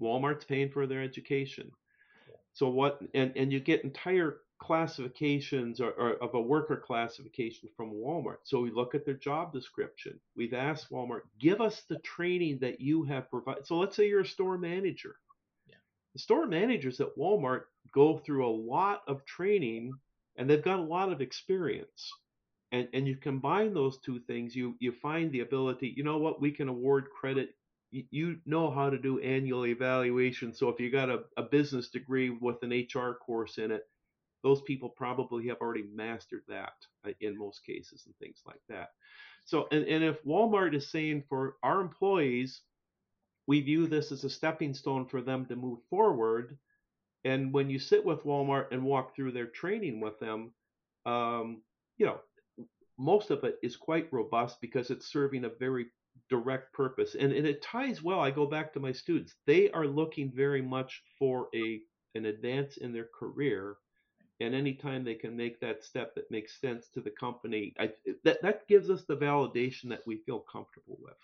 walmart's 0.00 0.44
paying 0.44 0.70
for 0.70 0.86
their 0.86 1.02
education 1.02 1.70
Yeah. 2.26 2.36
so 2.54 2.68
what 2.68 3.00
and, 3.14 3.32
and 3.36 3.52
you 3.52 3.60
get 3.60 3.84
entire 3.84 4.40
classifications 4.58 5.80
or, 5.80 5.90
or 5.92 6.12
of 6.22 6.34
a 6.34 6.40
worker 6.40 6.76
classification 6.76 7.68
from 7.76 7.92
Walmart. 7.92 8.38
So 8.44 8.60
we 8.60 8.70
look 8.70 8.94
at 8.94 9.04
their 9.04 9.14
job 9.14 9.52
description. 9.52 10.18
We've 10.36 10.54
asked 10.54 10.90
Walmart, 10.90 11.22
give 11.38 11.60
us 11.60 11.82
the 11.88 11.98
training 11.98 12.58
that 12.60 12.80
you 12.80 13.04
have 13.04 13.30
provided. 13.30 13.66
So 13.66 13.78
let's 13.78 13.96
say 13.96 14.08
you're 14.08 14.20
a 14.20 14.26
store 14.26 14.58
manager. 14.58 15.16
Yeah. 15.68 15.76
The 16.14 16.20
store 16.20 16.46
managers 16.46 17.00
at 17.00 17.16
Walmart 17.16 17.62
go 17.92 18.18
through 18.18 18.46
a 18.46 18.50
lot 18.50 19.02
of 19.06 19.24
training 19.24 19.92
and 20.36 20.48
they've 20.48 20.62
got 20.62 20.78
a 20.78 20.82
lot 20.82 21.12
of 21.12 21.20
experience. 21.20 22.12
And 22.70 22.88
and 22.92 23.08
you 23.08 23.16
combine 23.16 23.72
those 23.72 23.98
two 23.98 24.20
things, 24.20 24.54
you 24.54 24.76
you 24.78 24.92
find 24.92 25.32
the 25.32 25.40
ability, 25.40 25.94
you 25.96 26.04
know 26.04 26.18
what, 26.18 26.40
we 26.40 26.50
can 26.50 26.68
award 26.68 27.08
credit. 27.18 27.54
You, 27.90 28.36
know 28.44 28.70
how 28.70 28.90
to 28.90 28.98
do 28.98 29.18
annual 29.20 29.64
evaluation. 29.64 30.52
So 30.52 30.68
if 30.68 30.78
you 30.78 30.90
got 30.90 31.08
a, 31.08 31.20
a 31.38 31.42
business 31.42 31.88
degree 31.88 32.28
with 32.28 32.62
an 32.62 32.68
HR 32.70 33.14
course 33.14 33.56
in 33.56 33.70
it, 33.70 33.88
those 34.42 34.62
people 34.62 34.88
probably 34.88 35.48
have 35.48 35.58
already 35.60 35.84
mastered 35.92 36.42
that 36.48 36.74
uh, 37.06 37.10
in 37.20 37.36
most 37.36 37.64
cases 37.64 38.04
and 38.06 38.14
things 38.16 38.40
like 38.46 38.60
that. 38.68 38.90
So, 39.44 39.66
and, 39.72 39.86
and 39.86 40.04
if 40.04 40.22
Walmart 40.24 40.74
is 40.74 40.90
saying 40.90 41.24
for 41.28 41.56
our 41.62 41.80
employees, 41.80 42.60
we 43.46 43.60
view 43.60 43.86
this 43.86 44.12
as 44.12 44.24
a 44.24 44.30
stepping 44.30 44.74
stone 44.74 45.06
for 45.06 45.22
them 45.22 45.46
to 45.46 45.56
move 45.56 45.78
forward. 45.88 46.58
And 47.24 47.52
when 47.52 47.70
you 47.70 47.78
sit 47.78 48.04
with 48.04 48.24
Walmart 48.24 48.66
and 48.70 48.84
walk 48.84 49.16
through 49.16 49.32
their 49.32 49.46
training 49.46 50.00
with 50.00 50.18
them, 50.20 50.52
um, 51.06 51.62
you 51.96 52.06
know, 52.06 52.20
most 52.98 53.30
of 53.30 53.44
it 53.44 53.58
is 53.62 53.76
quite 53.76 54.12
robust 54.12 54.60
because 54.60 54.90
it's 54.90 55.10
serving 55.10 55.44
a 55.44 55.50
very 55.58 55.86
direct 56.28 56.72
purpose. 56.72 57.16
And, 57.18 57.32
and 57.32 57.46
it 57.46 57.62
ties 57.62 58.02
well. 58.02 58.20
I 58.20 58.30
go 58.30 58.46
back 58.46 58.72
to 58.72 58.80
my 58.80 58.92
students. 58.92 59.34
They 59.46 59.70
are 59.70 59.86
looking 59.86 60.30
very 60.30 60.62
much 60.62 61.02
for 61.18 61.48
a 61.54 61.80
an 62.14 62.26
advance 62.26 62.78
in 62.78 62.92
their 62.92 63.08
career 63.18 63.76
and 64.40 64.54
anytime 64.54 65.04
they 65.04 65.14
can 65.14 65.36
make 65.36 65.60
that 65.60 65.82
step 65.82 66.14
that 66.14 66.30
makes 66.30 66.60
sense 66.60 66.88
to 66.88 67.00
the 67.00 67.10
company 67.10 67.74
I, 67.78 67.90
that 68.24 68.42
that 68.42 68.68
gives 68.68 68.90
us 68.90 69.04
the 69.04 69.16
validation 69.16 69.88
that 69.88 70.06
we 70.06 70.16
feel 70.18 70.40
comfortable 70.40 70.98
with 71.00 71.16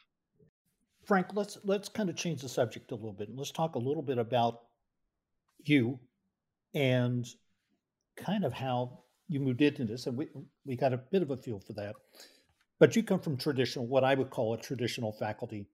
Frank, 1.05 1.29
let's 1.35 1.59
let's 1.64 1.88
kind 1.88 2.09
of 2.09 2.16
change 2.16 2.42
the 2.42 2.48
subject 2.48 2.90
a 2.90 2.94
little 2.94 3.12
bit. 3.12 3.29
And 3.29 3.38
let's 3.38 3.50
talk 3.50 3.74
a 3.74 3.79
little 3.79 4.03
bit 4.03 4.18
about 4.18 4.62
you 5.64 5.98
and 6.74 7.27
kind 8.16 8.44
of 8.44 8.53
how 8.53 9.00
you 9.29 9.40
moved 9.40 9.62
into 9.62 9.85
this. 9.85 10.07
And 10.07 10.16
we 10.16 10.29
we 10.64 10.77
got 10.77 10.92
a 10.92 10.98
bit 10.98 11.22
of 11.22 11.31
a 11.31 11.37
feel 11.37 11.61
for 11.61 11.74
that. 11.74 11.94
But 12.79 12.96
you 12.96 13.03
come 13.03 13.20
from 13.20 13.37
traditional, 13.37 13.87
what 13.87 14.05
I 14.05 14.14
would 14.14 14.31
call 14.31 14.55
a 14.55 14.59
traditional 14.59 15.12
faculty 15.12 15.66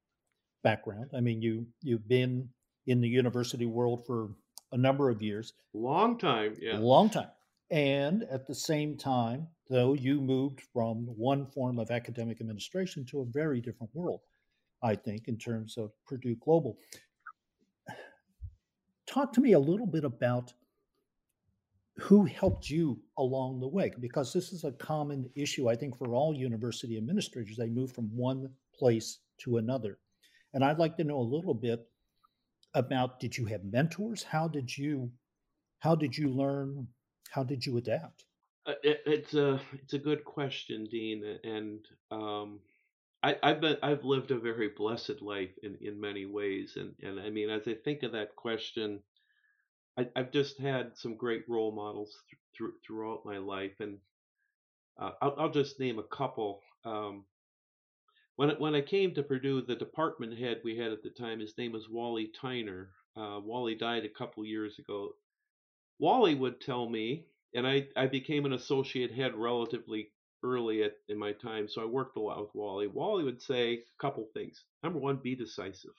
background. 0.62 1.11
I 1.14 1.20
mean, 1.20 1.40
you 1.42 1.66
you've 1.83 2.09
been 2.09 2.48
in 2.87 3.00
the 3.00 3.09
university 3.09 3.66
world 3.66 4.05
for 4.07 4.31
a 4.72 4.76
number 4.76 5.11
of 5.11 5.22
years, 5.22 5.54
long 5.72 6.18
time 6.18 6.56
yeah 6.61 6.78
long 6.78 7.11
time. 7.11 7.28
And 7.70 8.24
at 8.24 8.46
the 8.46 8.54
same 8.54 8.96
time, 8.96 9.46
though, 9.68 9.92
you 9.92 10.20
moved 10.20 10.61
from 10.72 11.06
one 11.16 11.46
form 11.46 11.78
of 11.78 11.90
academic 11.90 12.40
administration 12.40 13.04
to 13.06 13.20
a 13.20 13.24
very 13.26 13.61
different 13.61 13.94
world, 13.94 14.20
I 14.83 14.96
think, 14.96 15.28
in 15.28 15.37
terms 15.38 15.76
of 15.76 15.92
Purdue 16.06 16.37
Global. 16.40 16.78
Talk 19.06 19.33
to 19.35 19.40
me 19.40 19.52
a 19.52 19.59
little 19.59 19.87
bit 19.87 20.04
about 20.04 20.52
who 21.98 22.24
helped 22.24 22.70
you 22.70 23.00
along 23.18 23.61
the 23.61 23.68
way, 23.68 23.92
because 24.00 24.33
this 24.33 24.52
is 24.52 24.64
a 24.64 24.72
common 24.72 25.28
issue, 25.37 25.68
I 25.68 25.76
think, 25.76 25.96
for 25.98 26.14
all 26.14 26.35
university 26.35 26.96
administrators. 26.96 27.56
They 27.56 27.68
move 27.68 27.92
from 27.92 28.09
one 28.16 28.50
place 28.74 29.18
to 29.42 29.59
another. 29.59 29.98
And 30.54 30.64
I'd 30.64 30.78
like 30.78 30.96
to 30.96 31.04
know 31.04 31.18
a 31.18 31.22
little 31.22 31.54
bit 31.54 31.87
about 32.74 33.20
did 33.20 33.37
you 33.37 33.46
have 33.46 33.64
mentors? 33.64 34.22
How 34.22 34.48
did 34.48 34.76
you 34.76 35.12
how 35.80 35.94
did 35.94 36.16
you 36.16 36.28
learn? 36.28 36.88
How 37.30 37.42
did 37.42 37.64
you 37.64 37.76
adapt? 37.76 38.24
Uh, 38.66 38.74
it, 38.83 39.02
it's 39.06 39.35
a 39.35 39.61
it's 39.72 39.94
a 39.94 39.98
good 39.98 40.24
question 40.24 40.85
dean 40.85 41.24
and 41.44 41.87
um 42.11 42.61
I, 43.22 43.37
I've 43.42 43.61
been 43.61 43.76
I've 43.83 44.04
lived 44.04 44.30
a 44.30 44.38
very 44.38 44.68
blessed 44.68 45.22
life 45.22 45.50
in, 45.62 45.76
in 45.80 46.00
many 46.00 46.26
ways 46.26 46.76
and, 46.76 46.94
and 47.02 47.18
I 47.20 47.30
mean 47.30 47.50
as 47.50 47.66
I 47.66 47.74
think 47.74 48.02
of 48.02 48.12
that 48.12 48.37
question 48.37 49.00
I, 49.98 50.09
I've 50.14 50.30
just 50.30 50.59
had 50.59 50.96
some 50.96 51.16
great 51.16 51.48
role 51.48 51.72
models 51.72 52.14
th- 52.30 52.40
through, 52.56 52.74
throughout 52.87 53.24
my 53.24 53.38
life 53.38 53.80
and 53.80 53.98
uh, 54.98 55.12
I'll, 55.22 55.35
I'll 55.38 55.50
just 55.50 55.80
name 55.80 55.98
a 55.98 56.02
couple 56.16 56.61
um, 56.85 57.24
when 58.37 58.51
when 58.59 58.75
I 58.75 58.81
came 58.81 59.14
to 59.14 59.23
Purdue, 59.23 59.62
the 59.62 59.77
department 59.77 60.38
head 60.38 60.61
we 60.64 60.77
had 60.77 60.93
at 60.93 61.03
the 61.03 61.11
time, 61.11 61.40
his 61.40 61.57
name 61.59 61.73
was 61.73 61.88
Wally 61.88 62.31
Tyner. 62.40 62.88
Uh, 63.16 63.40
Wally 63.43 63.75
died 63.75 64.05
a 64.05 64.09
couple 64.09 64.45
years 64.45 64.79
ago. 64.79 65.11
Wally 65.99 66.35
would 66.35 66.61
tell 66.61 66.88
me, 66.88 67.27
and 67.55 67.66
I, 67.66 67.88
I 67.97 68.07
became 68.07 68.47
an 68.47 68.55
associate 68.55 69.12
head 69.12 69.35
relatively 69.35 70.11
early 70.43 70.83
at, 70.83 70.95
in 71.09 71.19
my 71.19 71.33
time, 71.33 71.69
so 71.69 71.83
I 71.83 71.85
worked 71.85 72.16
a 72.16 72.21
lot 72.21 72.40
with 72.40 72.55
Wally. 72.55 72.87
Wally 72.87 73.25
would 73.25 73.43
say 73.43 73.73
a 73.73 73.83
couple 74.01 74.27
things. 74.33 74.64
Number 74.83 74.99
one, 74.99 75.16
be 75.16 75.35
decisive. 75.35 75.90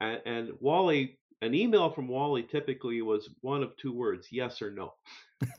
And, 0.00 0.20
and 0.24 0.52
Wally, 0.60 1.18
an 1.42 1.54
email 1.54 1.90
from 1.90 2.06
Wally 2.06 2.44
typically 2.44 3.02
was 3.02 3.28
one 3.40 3.62
of 3.62 3.76
two 3.76 3.92
words, 3.92 4.28
yes 4.30 4.62
or 4.62 4.70
no. 4.70 4.94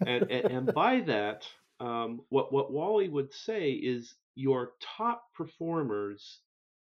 and, 0.06 0.32
and, 0.32 0.46
and 0.46 0.74
by 0.74 1.02
that, 1.02 1.46
um, 1.80 2.22
what 2.30 2.52
what 2.52 2.72
Wally 2.72 3.08
would 3.08 3.34
say 3.34 3.72
is 3.72 4.16
your 4.40 4.72
top 4.98 5.24
performers 5.36 6.40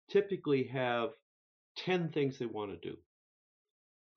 typically 0.09 0.63
have 0.63 1.11
10 1.77 2.09
things 2.09 2.39
they 2.39 2.47
want 2.47 2.71
to 2.71 2.89
do. 2.89 2.97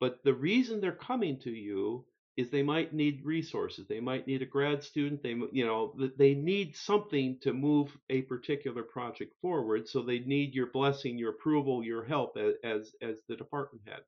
But 0.01 0.25
the 0.25 0.33
reason 0.33 0.81
they're 0.81 0.93
coming 0.93 1.39
to 1.41 1.51
you 1.51 2.07
is 2.39 2.51
they 2.51 2.63
might 2.63 2.95
need 2.95 3.25
resources. 3.25 3.87
They 3.89 4.01
might 4.01 4.27
need 4.27 4.41
a 4.41 4.47
grad 4.47 4.83
student. 4.83 5.23
They, 5.23 5.35
you 5.53 5.67
know, 5.67 5.95
they 6.17 6.35
need 6.35 6.77
something 6.77 7.39
to 7.43 7.53
move 7.53 7.97
a 8.09 8.23
particular 8.23 8.83
project 8.83 9.35
forward. 9.43 9.87
So 9.87 10.03
they 10.03 10.21
need 10.21 10.55
your 10.55 10.71
blessing, 10.71 11.19
your 11.19 11.31
approval, 11.31 11.85
your 11.85 12.05
help 12.05 12.39
as, 12.39 12.55
as, 12.65 12.93
as 13.03 13.17
the 13.29 13.37
department 13.37 13.87
head. 13.87 14.01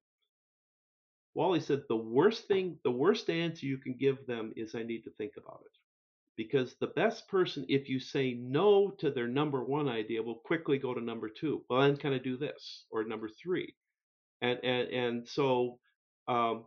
Wally 1.35 1.61
said 1.61 1.83
the 1.88 1.97
worst 1.97 2.49
thing, 2.49 2.79
the 2.83 2.91
worst 2.91 3.29
answer 3.29 3.67
you 3.67 3.79
can 3.79 3.95
give 3.95 4.27
them 4.27 4.53
is 4.57 4.75
I 4.75 4.83
need 4.83 5.05
to 5.05 5.11
think 5.11 5.33
about 5.37 5.61
it 5.64 5.73
because 6.38 6.77
the 6.77 6.87
best 6.87 7.29
person 7.29 7.66
if 7.68 7.88
you 7.88 7.98
say 7.98 8.33
no 8.33 8.92
to 8.92 9.11
their 9.11 9.27
number 9.27 9.62
one 9.64 9.88
idea 9.88 10.22
will 10.22 10.37
quickly 10.37 10.79
go 10.79 10.94
to 10.94 11.01
number 11.01 11.29
two. 11.29 11.62
Well 11.68 11.83
then 11.83 11.98
kind 11.98 12.14
of 12.14 12.22
do 12.22 12.38
this 12.38 12.85
or 12.90 13.05
number 13.05 13.29
three. 13.29 13.74
And 14.40 14.61
and 14.62 14.88
and 14.88 15.29
so 15.29 15.81
um, 16.29 16.64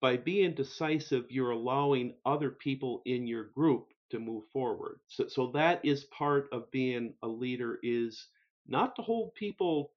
by 0.00 0.16
being 0.16 0.54
decisive 0.54 1.26
you're 1.30 1.50
allowing 1.50 2.14
other 2.24 2.50
people 2.50 3.02
in 3.04 3.26
your 3.26 3.44
group 3.44 3.88
to 4.12 4.20
move 4.20 4.44
forward. 4.52 5.00
So 5.08 5.26
so 5.26 5.48
that 5.48 5.84
is 5.84 6.04
part 6.04 6.48
of 6.52 6.70
being 6.70 7.12
a 7.22 7.28
leader 7.28 7.80
is 7.82 8.28
not 8.68 8.94
to 8.96 9.02
hold 9.02 9.34
people 9.34 9.90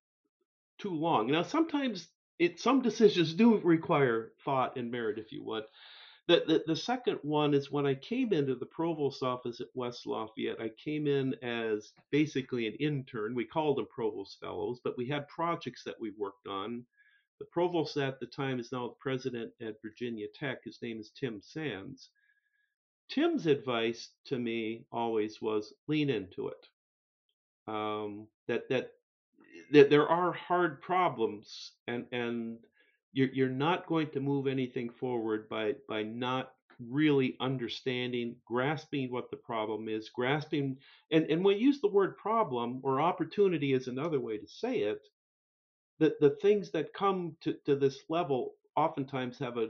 too 0.80 0.96
long. 0.96 1.28
Now 1.28 1.44
sometimes 1.44 2.08
it 2.40 2.60
some 2.60 2.82
decisions 2.82 3.36
do 3.36 3.58
require 3.60 4.32
thought 4.44 4.78
and 4.78 4.90
merit 4.90 5.20
if 5.20 5.32
you 5.32 5.44
would 5.44 5.66
the, 6.28 6.44
the, 6.48 6.64
the 6.68 6.76
second 6.76 7.20
one 7.24 7.54
is 7.54 7.72
when 7.72 7.86
I 7.86 7.96
came 7.96 8.34
into 8.34 8.56
the 8.56 8.66
provost 8.66 9.24
office 9.24 9.60
at 9.60 9.68
West 9.74 10.06
Lafayette, 10.06 10.62
I 10.62 10.70
came 10.84 11.08
in 11.08 11.36
as 11.44 11.94
basically 12.12 12.68
an 12.68 12.76
intern. 12.76 13.36
We 13.36 13.46
called 13.46 13.78
them 13.78 13.88
provost 13.94 14.40
fellows, 14.40 14.80
but 14.84 14.98
we 14.98 15.08
had 15.08 15.28
projects 15.28 15.84
that 15.84 16.00
we 16.00 16.12
worked 16.18 16.48
on. 16.48 16.86
The 17.40 17.46
provost 17.46 17.98
at 17.98 18.20
the 18.20 18.28
time 18.28 18.60
is 18.60 18.72
now 18.72 18.90
the 18.90 18.96
president 19.00 19.52
at 19.62 19.82
Virginia 19.82 20.28
Tech. 20.34 20.64
His 20.64 20.82
name 20.82 21.00
is 21.00 21.12
Tim 21.12 21.42
Sands. 21.42 22.10
Tim's 23.10 23.48
advice 23.48 24.10
to 24.26 24.38
me 24.40 24.86
always 24.92 25.42
was 25.42 25.74
lean 25.88 26.10
into 26.10 26.50
it. 26.50 26.68
Um, 27.68 28.28
that 28.48 28.70
that 28.70 28.92
that 29.72 29.90
there 29.90 30.08
are 30.08 30.32
hard 30.32 30.82
problems 30.82 31.74
and 31.88 32.06
and 32.12 32.60
you're 33.14 33.30
you're 33.34 33.50
not 33.50 33.88
going 33.88 34.10
to 34.10 34.20
move 34.20 34.48
anything 34.48 34.90
forward 34.90 35.48
by 35.50 35.74
by 35.88 36.04
not 36.04 36.54
really 36.90 37.38
understanding 37.40 38.36
grasping 38.46 39.12
what 39.12 39.30
the 39.30 39.38
problem 39.38 39.88
is 39.88 40.10
grasping 40.10 40.76
and 41.12 41.26
and 41.26 41.44
we 41.44 41.56
use 41.56 41.80
the 41.82 41.88
word 41.88 42.18
problem 42.18 42.80
or 42.84 43.00
opportunity 43.00 43.74
is 43.74 43.88
another 43.88 44.20
way 44.20 44.38
to 44.38 44.48
say 44.48 44.80
it 44.80 45.08
the 46.00 46.16
the 46.20 46.32
things 46.42 46.72
that 46.72 46.94
come 46.94 47.36
to, 47.42 47.54
to 47.66 47.76
this 47.76 48.00
level 48.10 48.54
oftentimes 48.76 49.38
have 49.38 49.58
a 49.58 49.68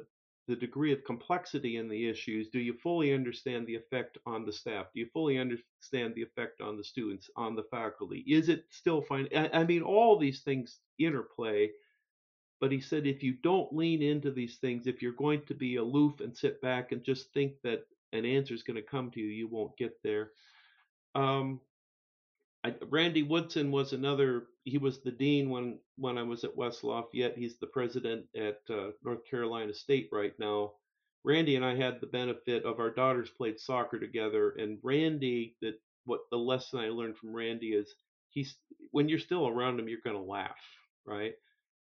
the 0.47 0.55
degree 0.55 0.91
of 0.91 1.03
complexity 1.05 1.77
in 1.77 1.87
the 1.87 2.09
issues, 2.09 2.49
do 2.49 2.59
you 2.59 2.73
fully 2.73 3.13
understand 3.13 3.65
the 3.65 3.75
effect 3.75 4.17
on 4.25 4.45
the 4.45 4.51
staff? 4.51 4.87
Do 4.93 4.99
you 4.99 5.07
fully 5.13 5.37
understand 5.37 6.13
the 6.13 6.23
effect 6.23 6.59
on 6.61 6.77
the 6.77 6.83
students, 6.83 7.29
on 7.37 7.55
the 7.55 7.63
faculty? 7.71 8.25
Is 8.27 8.49
it 8.49 8.65
still 8.69 9.01
fine? 9.01 9.29
I 9.33 9.63
mean, 9.63 9.81
all 9.81 10.17
these 10.17 10.41
things 10.41 10.79
interplay. 10.99 11.69
But 12.61 12.71
he 12.71 12.79
said 12.79 13.07
if 13.07 13.23
you 13.23 13.33
don't 13.33 13.75
lean 13.75 14.03
into 14.03 14.31
these 14.31 14.57
things, 14.57 14.85
if 14.87 15.01
you're 15.01 15.13
going 15.13 15.41
to 15.47 15.55
be 15.55 15.75
aloof 15.77 16.21
and 16.21 16.37
sit 16.37 16.61
back 16.61 16.91
and 16.91 17.03
just 17.03 17.33
think 17.33 17.53
that 17.63 17.87
an 18.13 18.23
answer 18.23 18.53
is 18.53 18.63
going 18.63 18.75
to 18.75 18.83
come 18.83 19.09
to 19.11 19.19
you, 19.19 19.27
you 19.27 19.47
won't 19.47 19.75
get 19.77 19.97
there. 20.03 20.31
Um, 21.15 21.59
I, 22.63 22.75
Randy 22.89 23.23
Woodson 23.23 23.71
was 23.71 23.93
another. 23.93 24.43
He 24.63 24.77
was 24.77 25.01
the 25.01 25.11
dean 25.11 25.49
when 25.49 25.79
when 25.97 26.19
I 26.19 26.23
was 26.23 26.43
at 26.43 26.55
West 26.55 26.83
Lafayette. 26.83 27.37
He's 27.37 27.57
the 27.57 27.67
president 27.67 28.25
at 28.35 28.59
uh, 28.69 28.91
North 29.03 29.25
Carolina 29.25 29.73
State 29.73 30.09
right 30.11 30.37
now. 30.37 30.73
Randy 31.23 31.55
and 31.55 31.65
I 31.65 31.75
had 31.75 31.99
the 31.99 32.07
benefit 32.07 32.63
of 32.63 32.79
our 32.79 32.91
daughters 32.91 33.29
played 33.29 33.59
soccer 33.59 33.99
together, 33.99 34.51
and 34.51 34.77
Randy 34.83 35.55
that 35.61 35.79
what 36.05 36.21
the 36.29 36.37
lesson 36.37 36.79
I 36.79 36.89
learned 36.89 37.17
from 37.17 37.33
Randy 37.33 37.73
is 37.73 37.95
he's 38.29 38.55
when 38.91 39.09
you're 39.09 39.19
still 39.19 39.47
around 39.47 39.79
him, 39.79 39.89
you're 39.89 39.99
going 40.03 40.15
to 40.15 40.21
laugh, 40.21 40.61
right? 41.05 41.33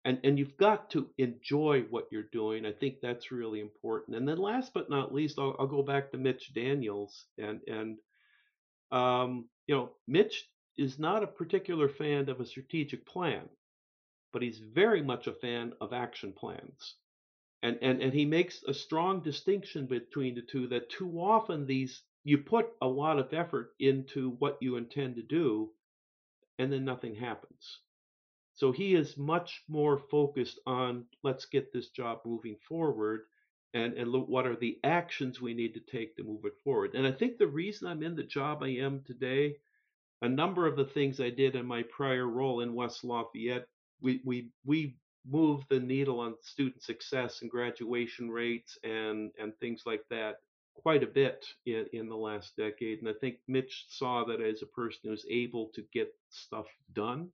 And 0.06 0.20
and 0.24 0.38
you've 0.40 0.58
got 0.58 0.90
to 0.92 1.10
enjoy 1.18 1.84
what 1.90 2.08
you're 2.12 2.24
doing. 2.32 2.66
I 2.66 2.72
think 2.74 3.02
that's 3.02 3.32
really 3.32 3.60
important. 3.62 4.18
And 4.18 4.28
then 4.28 4.38
last 4.38 4.74
but 4.74 4.90
not 4.90 5.14
least, 5.14 5.40
I'll, 5.40 5.56
I'll 5.60 5.68
go 5.68 5.84
back 5.84 6.12
to 6.12 6.18
Mitch 6.18 6.54
Daniels 6.54 7.26
and 7.38 7.62
and 7.68 7.98
um, 8.92 9.50
you 9.68 9.76
know 9.76 9.92
Mitch 10.08 10.50
is 10.78 11.00
not 11.00 11.24
a 11.24 11.28
particular 11.28 11.90
fan 11.90 12.30
of 12.30 12.40
a 12.40 12.46
strategic 12.46 13.06
plan, 13.06 13.50
but 14.34 14.42
he's 14.42 14.60
very 14.60 15.04
much 15.04 15.28
a 15.28 15.34
fan 15.34 15.74
of 15.82 15.94
action 15.94 16.34
plans. 16.34 16.96
And, 17.64 17.78
and, 17.82 18.02
and 18.02 18.14
he 18.14 18.26
makes 18.26 18.64
a 18.64 18.74
strong 18.74 19.22
distinction 19.22 19.88
between 19.88 20.36
the 20.36 20.42
two 20.42 20.68
that 20.70 20.90
too 20.90 21.20
often 21.20 21.66
these 21.66 22.04
you 22.24 22.40
put 22.40 22.72
a 22.82 22.88
lot 22.88 23.20
of 23.20 23.34
effort 23.34 23.74
into 23.80 24.32
what 24.32 24.58
you 24.62 24.78
intend 24.78 25.16
to 25.16 25.24
do 25.24 25.72
and 26.60 26.72
then 26.72 26.86
nothing 26.86 27.16
happens. 27.16 27.80
So 28.60 28.74
he 28.74 28.93
is 28.93 29.15
much 29.15 29.63
more 29.69 29.98
focused 29.98 30.60
on 30.67 31.06
let's 31.24 31.45
get 31.45 31.72
this 31.72 31.91
job 31.91 32.19
moving 32.26 32.58
forward 32.67 33.22
and, 33.74 33.93
and 33.93 34.12
look 34.12 34.28
what 34.28 34.45
are 34.45 34.58
the 34.58 34.78
actions 34.84 35.39
we 35.39 35.54
need 35.54 35.74
to 35.76 35.80
take 35.80 36.17
to 36.17 36.26
move 36.26 36.43
it 36.43 36.58
forward. 36.62 36.93
And 36.93 37.08
I 37.08 37.13
think 37.13 37.38
the 37.38 37.48
reason 37.48 37.88
I'm 37.88 38.04
in 38.04 38.17
the 38.17 38.24
job 38.24 38.62
I 38.62 38.72
am 38.72 39.02
today 39.08 39.56
a 40.24 40.28
number 40.28 40.67
of 40.67 40.76
the 40.76 40.84
things 40.84 41.22
I 41.22 41.30
did 41.30 41.56
in 41.56 41.65
my 41.65 41.84
prior 41.84 42.28
role 42.28 42.60
in 42.60 42.74
West 42.74 43.06
Lafayette, 43.06 43.65
we 44.02 44.19
we 44.26 44.50
we 44.65 44.98
moved 45.26 45.67
the 45.69 45.80
needle 45.80 46.19
on 46.19 46.36
student 46.41 46.84
success 46.84 47.41
and 47.41 47.50
graduation 47.50 48.30
rates 48.30 48.78
and 48.84 49.32
and 49.39 49.58
things 49.62 49.84
like 49.86 50.04
that 50.10 50.41
quite 50.74 51.04
a 51.04 51.08
bit 51.08 51.45
in, 51.65 51.86
in 51.93 52.10
the 52.10 52.17
last 52.17 52.58
decade. 52.58 53.00
And 53.00 53.08
I 53.08 53.13
think 53.22 53.38
Mitch 53.48 53.86
saw 53.88 54.26
that 54.26 54.41
as 54.41 54.63
a 54.63 54.65
person 54.65 55.00
who's 55.06 55.26
able 55.30 55.69
to 55.76 55.82
get 55.93 56.13
stuff 56.30 56.67
done. 56.91 57.30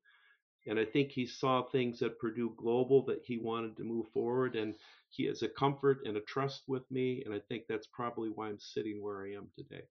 And 0.68 0.80
I 0.80 0.86
think 0.86 1.12
he 1.12 1.28
saw 1.28 1.64
things 1.64 2.02
at 2.02 2.20
Purdue 2.20 2.54
Global 2.58 3.04
that 3.06 3.24
he 3.24 3.38
wanted 3.38 3.78
to 3.78 3.84
move 3.84 4.08
forward. 4.10 4.56
And 4.56 4.76
he 5.10 5.26
has 5.26 5.44
a 5.44 5.48
comfort 5.48 6.00
and 6.06 6.18
a 6.18 6.22
trust 6.22 6.64
with 6.68 6.90
me. 6.90 7.24
And 7.26 7.34
I 7.34 7.40
think 7.40 7.64
that's 7.68 7.88
probably 7.88 8.30
why 8.30 8.50
I'm 8.50 8.60
sitting 8.60 9.02
where 9.02 9.24
I 9.26 9.34
am 9.34 9.48
today. 9.56 9.84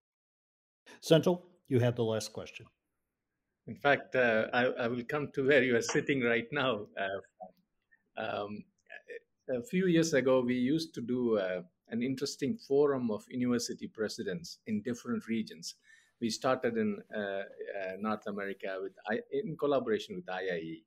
Senthil, 1.00 1.42
you 1.68 1.80
have 1.80 1.96
the 1.96 2.04
last 2.04 2.32
question. 2.32 2.66
In 3.66 3.76
fact, 3.76 4.14
uh, 4.14 4.48
I, 4.52 4.64
I, 4.64 4.88
will 4.88 5.04
come 5.04 5.30
to 5.34 5.46
where 5.46 5.62
you 5.62 5.74
are 5.76 5.82
sitting 5.82 6.20
right 6.20 6.46
now. 6.52 6.86
Uh, 6.98 8.20
um, 8.20 8.62
a 9.48 9.62
few 9.62 9.86
years 9.86 10.12
ago, 10.12 10.40
we 10.40 10.54
used 10.54 10.92
to 10.94 11.00
do 11.00 11.38
uh, 11.38 11.62
an 11.88 12.02
interesting 12.02 12.56
forum 12.56 13.10
of 13.10 13.24
university 13.28 13.86
presidents 13.86 14.58
in 14.66 14.82
different 14.82 15.26
regions. 15.28 15.76
We 16.20 16.30
started 16.30 16.76
in 16.76 16.98
uh, 17.14 17.20
uh, 17.20 17.42
North 18.00 18.26
America 18.26 18.78
with 18.80 18.92
in 19.32 19.56
collaboration 19.56 20.16
with 20.16 20.26
IIE. 20.26 20.82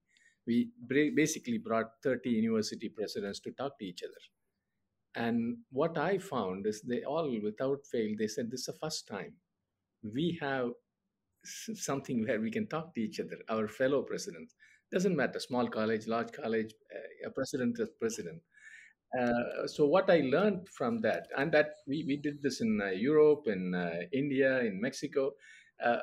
We 0.46 0.70
basically 1.16 1.58
brought 1.58 1.92
30 2.04 2.30
university 2.30 2.90
presidents 2.90 3.40
to 3.42 3.52
talk 3.52 3.78
to 3.80 3.86
each 3.86 4.02
other. 4.04 5.26
And 5.26 5.58
what 5.72 5.98
I 5.98 6.20
found 6.20 6.66
is 6.66 6.82
they 6.82 7.04
all, 7.04 7.30
without 7.44 7.86
fail, 7.92 8.16
they 8.18 8.28
said 8.28 8.50
this 8.50 8.62
is 8.62 8.66
the 8.68 8.74
first 8.74 9.08
time 9.08 9.34
we 10.04 10.38
have 10.42 10.70
something 11.44 12.26
where 12.26 12.40
we 12.40 12.52
can 12.52 12.68
talk 12.68 12.94
to 12.94 13.02
each 13.02 13.20
other, 13.20 13.38
our 13.50 13.68
fellow 13.68 14.02
presidents. 14.04 14.56
Doesn't 14.92 15.16
matter, 15.16 15.40
small 15.40 15.68
college, 15.68 16.08
large 16.08 16.32
college, 16.32 16.74
uh, 16.96 17.28
a 17.28 17.32
president 17.32 17.78
is 17.80 17.90
president. 18.00 18.42
Uh, 19.18 19.66
so 19.66 19.86
what 19.86 20.10
I 20.10 20.20
learned 20.20 20.70
from 20.70 21.02
that, 21.02 21.28
and 21.38 21.52
that 21.52 21.78
we, 21.88 22.04
we 22.06 22.18
did 22.18 22.42
this 22.42 22.62
in 22.62 22.80
uh, 22.82 22.90
Europe, 22.90 23.48
in 23.48 23.74
uh, 23.74 24.02
India, 24.12 24.60
in 24.60 24.80
Mexico. 24.80 25.32
Uh, 25.84 26.00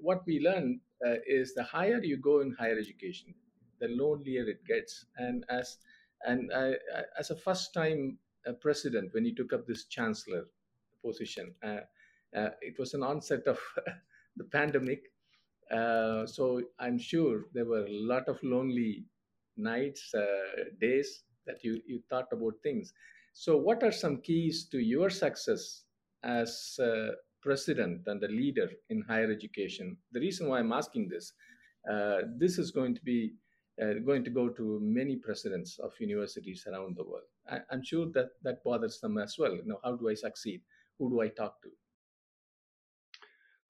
what 0.00 0.24
we 0.26 0.40
learned 0.40 0.80
uh, 1.04 1.16
is 1.26 1.54
the 1.54 1.64
higher 1.64 2.00
you 2.02 2.18
go 2.18 2.40
in 2.40 2.54
higher 2.58 2.78
education, 2.78 3.34
the 3.80 3.88
lonelier 3.88 4.48
it 4.48 4.64
gets. 4.64 5.06
And 5.16 5.44
as 5.48 5.78
and 6.26 6.52
as 7.18 7.30
a 7.30 7.36
first 7.36 7.72
time 7.72 8.18
president, 8.60 9.14
when 9.14 9.24
he 9.24 9.34
took 9.34 9.54
up 9.54 9.66
this 9.66 9.86
chancellor 9.86 10.44
position, 11.02 11.54
it 11.62 12.78
was 12.78 12.92
an 12.92 13.02
onset 13.02 13.46
of 13.46 13.58
the 14.36 14.44
pandemic. 14.44 15.04
Uh, 15.70 16.26
so 16.26 16.60
I'm 16.78 16.98
sure 16.98 17.46
there 17.54 17.64
were 17.64 17.86
a 17.86 17.90
lot 17.90 18.28
of 18.28 18.38
lonely 18.42 19.06
nights, 19.56 20.12
uh, 20.14 20.64
days 20.80 21.22
that 21.46 21.62
you, 21.62 21.80
you 21.86 22.02
thought 22.08 22.28
about 22.32 22.54
things. 22.62 22.92
So, 23.32 23.56
what 23.56 23.82
are 23.82 23.92
some 23.92 24.20
keys 24.20 24.68
to 24.70 24.78
your 24.78 25.10
success 25.10 25.84
as 26.22 26.78
president 27.42 28.02
and 28.06 28.22
a 28.22 28.28
leader 28.28 28.68
in 28.88 29.02
higher 29.02 29.30
education? 29.30 29.96
The 30.12 30.20
reason 30.20 30.48
why 30.48 30.58
I'm 30.58 30.72
asking 30.72 31.08
this, 31.08 31.32
uh, 31.90 32.22
this 32.36 32.58
is 32.58 32.70
going 32.70 32.94
to 32.94 33.02
be 33.02 33.34
uh, 33.80 33.94
going 34.04 34.24
to 34.24 34.30
go 34.30 34.48
to 34.48 34.78
many 34.82 35.16
presidents 35.16 35.78
of 35.78 35.92
universities 35.98 36.66
around 36.66 36.96
the 36.96 37.04
world. 37.04 37.24
I, 37.48 37.60
am 37.72 37.82
sure 37.82 38.06
that 38.12 38.30
that 38.42 38.62
bothers 38.62 39.00
them 39.00 39.16
as 39.16 39.36
well. 39.38 39.54
You 39.54 39.64
know, 39.64 39.80
how 39.82 39.96
do 39.96 40.08
I 40.08 40.14
succeed? 40.14 40.60
Who 40.98 41.08
do 41.08 41.20
I 41.20 41.28
talk 41.28 41.62
to? 41.62 41.70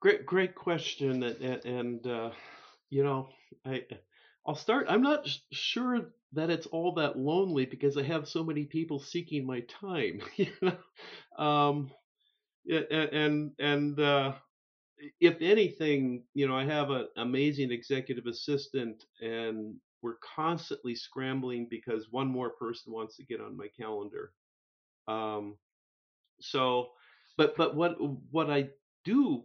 Great, 0.01 0.27
great 0.27 0.55
question, 0.55 1.23
and, 1.23 1.65
and 1.65 2.07
uh, 2.07 2.31
you 2.89 3.05
know, 3.05 3.29
I 3.65 3.85
I'll 4.47 4.57
start. 4.57 4.87
I'm 4.89 5.03
not 5.03 5.29
sure 5.53 6.11
that 6.33 6.51
it's 6.51 6.67
all 6.69 6.93
that 6.95 7.19
lonely 7.19 7.67
because 7.67 7.97
I 7.97 8.03
have 8.05 8.29
so 8.29 8.45
many 8.45 8.65
people 8.65 9.01
seeking 9.01 9.47
my 9.47 9.61
time. 9.63 10.23
You 10.37 10.49
know, 10.63 10.77
um, 11.45 11.91
and 12.69 13.53
and 13.59 14.01
uh, 14.01 14.35
if 15.21 15.41
anything, 15.41 16.25
you 16.35 16.49
know, 16.49 16.57
I 16.57 16.65
have 16.65 16.91
an 16.91 17.09
amazing 17.17 17.73
executive 17.73 18.27
assistant, 18.27 19.05
and 19.21 19.77
we're 20.03 20.17
constantly 20.37 20.95
scrambling 20.95 21.69
because 21.71 22.09
one 22.11 22.29
more 22.29 22.51
person 22.51 22.93
wants 22.93 23.17
to 23.17 23.25
get 23.25 23.41
on 23.41 23.57
my 23.57 23.69
calendar. 23.79 24.33
Um, 25.09 25.57
so, 26.41 26.91
but 27.37 27.57
but 27.57 27.77
what 27.77 27.97
what 28.31 28.51
I 28.51 28.71
do 29.05 29.45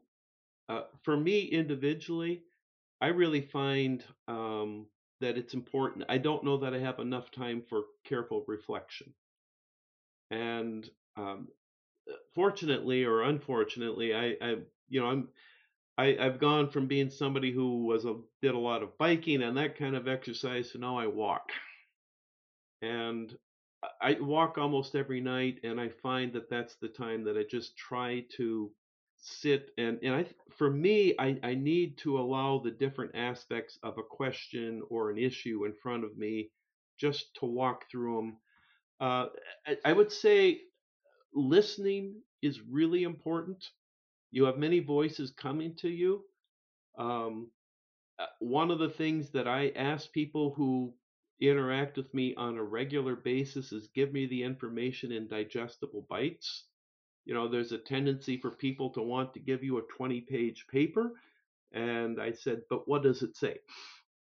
uh, 0.70 0.84
for 1.04 1.18
me 1.18 1.42
individually, 1.46 2.44
I 3.02 3.08
really 3.08 3.42
find 3.42 4.04
um, 4.28 4.88
that 5.22 5.38
it's 5.38 5.54
important. 5.54 6.06
I 6.10 6.18
don't 6.18 6.44
know 6.44 6.58
that 6.58 6.74
I 6.74 6.80
have 6.80 7.00
enough 7.00 7.32
time 7.32 7.64
for 7.70 7.84
careful 8.06 8.44
reflection. 8.48 9.14
And 10.32 10.90
um, 11.18 11.48
fortunately 12.34 13.04
or 13.04 13.24
unfortunately, 13.24 14.14
I, 14.14 14.36
I 14.42 14.56
you 14.90 15.02
know, 15.02 15.08
I'm 15.08 15.30
I, 15.98 16.18
I've 16.20 16.40
gone 16.40 16.70
from 16.70 16.88
being 16.88 17.10
somebody 17.10 17.52
who 17.52 17.86
was 17.86 18.06
a 18.06 18.16
did 18.42 18.54
a 18.54 18.60
lot 18.60 18.84
of 18.84 18.98
biking 18.98 19.42
and 19.44 19.58
that 19.58 19.78
kind 19.78 19.96
of 19.96 20.08
exercise 20.08 20.72
to 20.72 20.78
now 20.78 20.98
I 20.98 21.08
walk. 21.08 21.52
And 22.82 23.36
I 24.02 24.18
walk 24.20 24.58
almost 24.58 24.96
every 24.96 25.22
night, 25.22 25.60
and 25.64 25.80
I 25.80 25.90
find 25.90 26.34
that 26.34 26.50
that's 26.50 26.76
the 26.76 26.88
time 26.88 27.24
that 27.26 27.38
I 27.38 27.44
just 27.50 27.78
try 27.78 28.26
to 28.38 28.72
sit 29.26 29.72
and 29.80 30.00
and 30.04 30.14
I 30.16 30.28
for 30.58 30.70
me 30.70 31.16
I, 31.20 31.38
I 31.44 31.56
need 31.56 31.98
to 32.00 32.20
allow 32.20 32.60
the 32.60 32.72
different 32.72 33.16
aspects 33.16 33.80
of 33.84 33.98
a 33.98 34.04
question 34.04 34.84
or 34.90 35.10
an 35.10 35.18
issue 35.18 35.66
in 35.66 35.74
front 35.74 36.04
of 36.04 36.18
me 36.18 36.52
just 37.00 37.36
to 37.40 37.46
walk 37.46 37.90
through 37.92 38.16
them. 38.18 38.38
Uh, 39.02 39.28
I, 39.68 39.78
I 39.86 39.94
would 39.94 40.12
say 40.12 40.62
listening 41.34 42.22
is 42.42 42.62
really 42.62 43.04
important. 43.04 43.64
You 44.32 44.46
have 44.46 44.58
many 44.58 44.80
voices 44.80 45.32
coming 45.32 45.76
to 45.78 45.90
you. 45.90 46.24
Um, 46.98 47.52
uh, 48.20 48.28
one 48.40 48.72
of 48.72 48.80
the 48.80 48.90
things 48.90 49.32
that 49.32 49.48
I 49.48 49.70
ask 49.76 50.12
people 50.12 50.54
who 50.56 50.94
interact 51.42 51.98
with 51.98 52.14
me 52.14 52.36
on 52.36 52.58
a 52.58 52.64
regular 52.64 53.16
basis 53.16 53.72
is 53.74 53.90
give 53.96 54.14
me 54.14 54.28
the 54.28 54.44
information 54.44 55.12
in 55.12 55.28
digestible 55.28 56.06
bites 56.10 56.66
you 57.26 57.34
know, 57.34 57.48
there's 57.50 57.72
a 57.74 57.78
tendency 57.80 58.38
for 58.38 58.52
people 58.52 58.92
to 58.92 59.02
want 59.02 59.34
to 59.34 59.40
give 59.40 59.64
you 59.64 59.78
a 59.80 59.84
20 59.98 60.22
page 60.22 60.66
paper. 60.72 61.14
And 61.74 62.22
I 62.22 62.32
said, 62.34 62.62
but 62.70 62.88
what 62.88 63.04
does 63.04 63.24
it 63.24 63.36
say? 63.36 63.58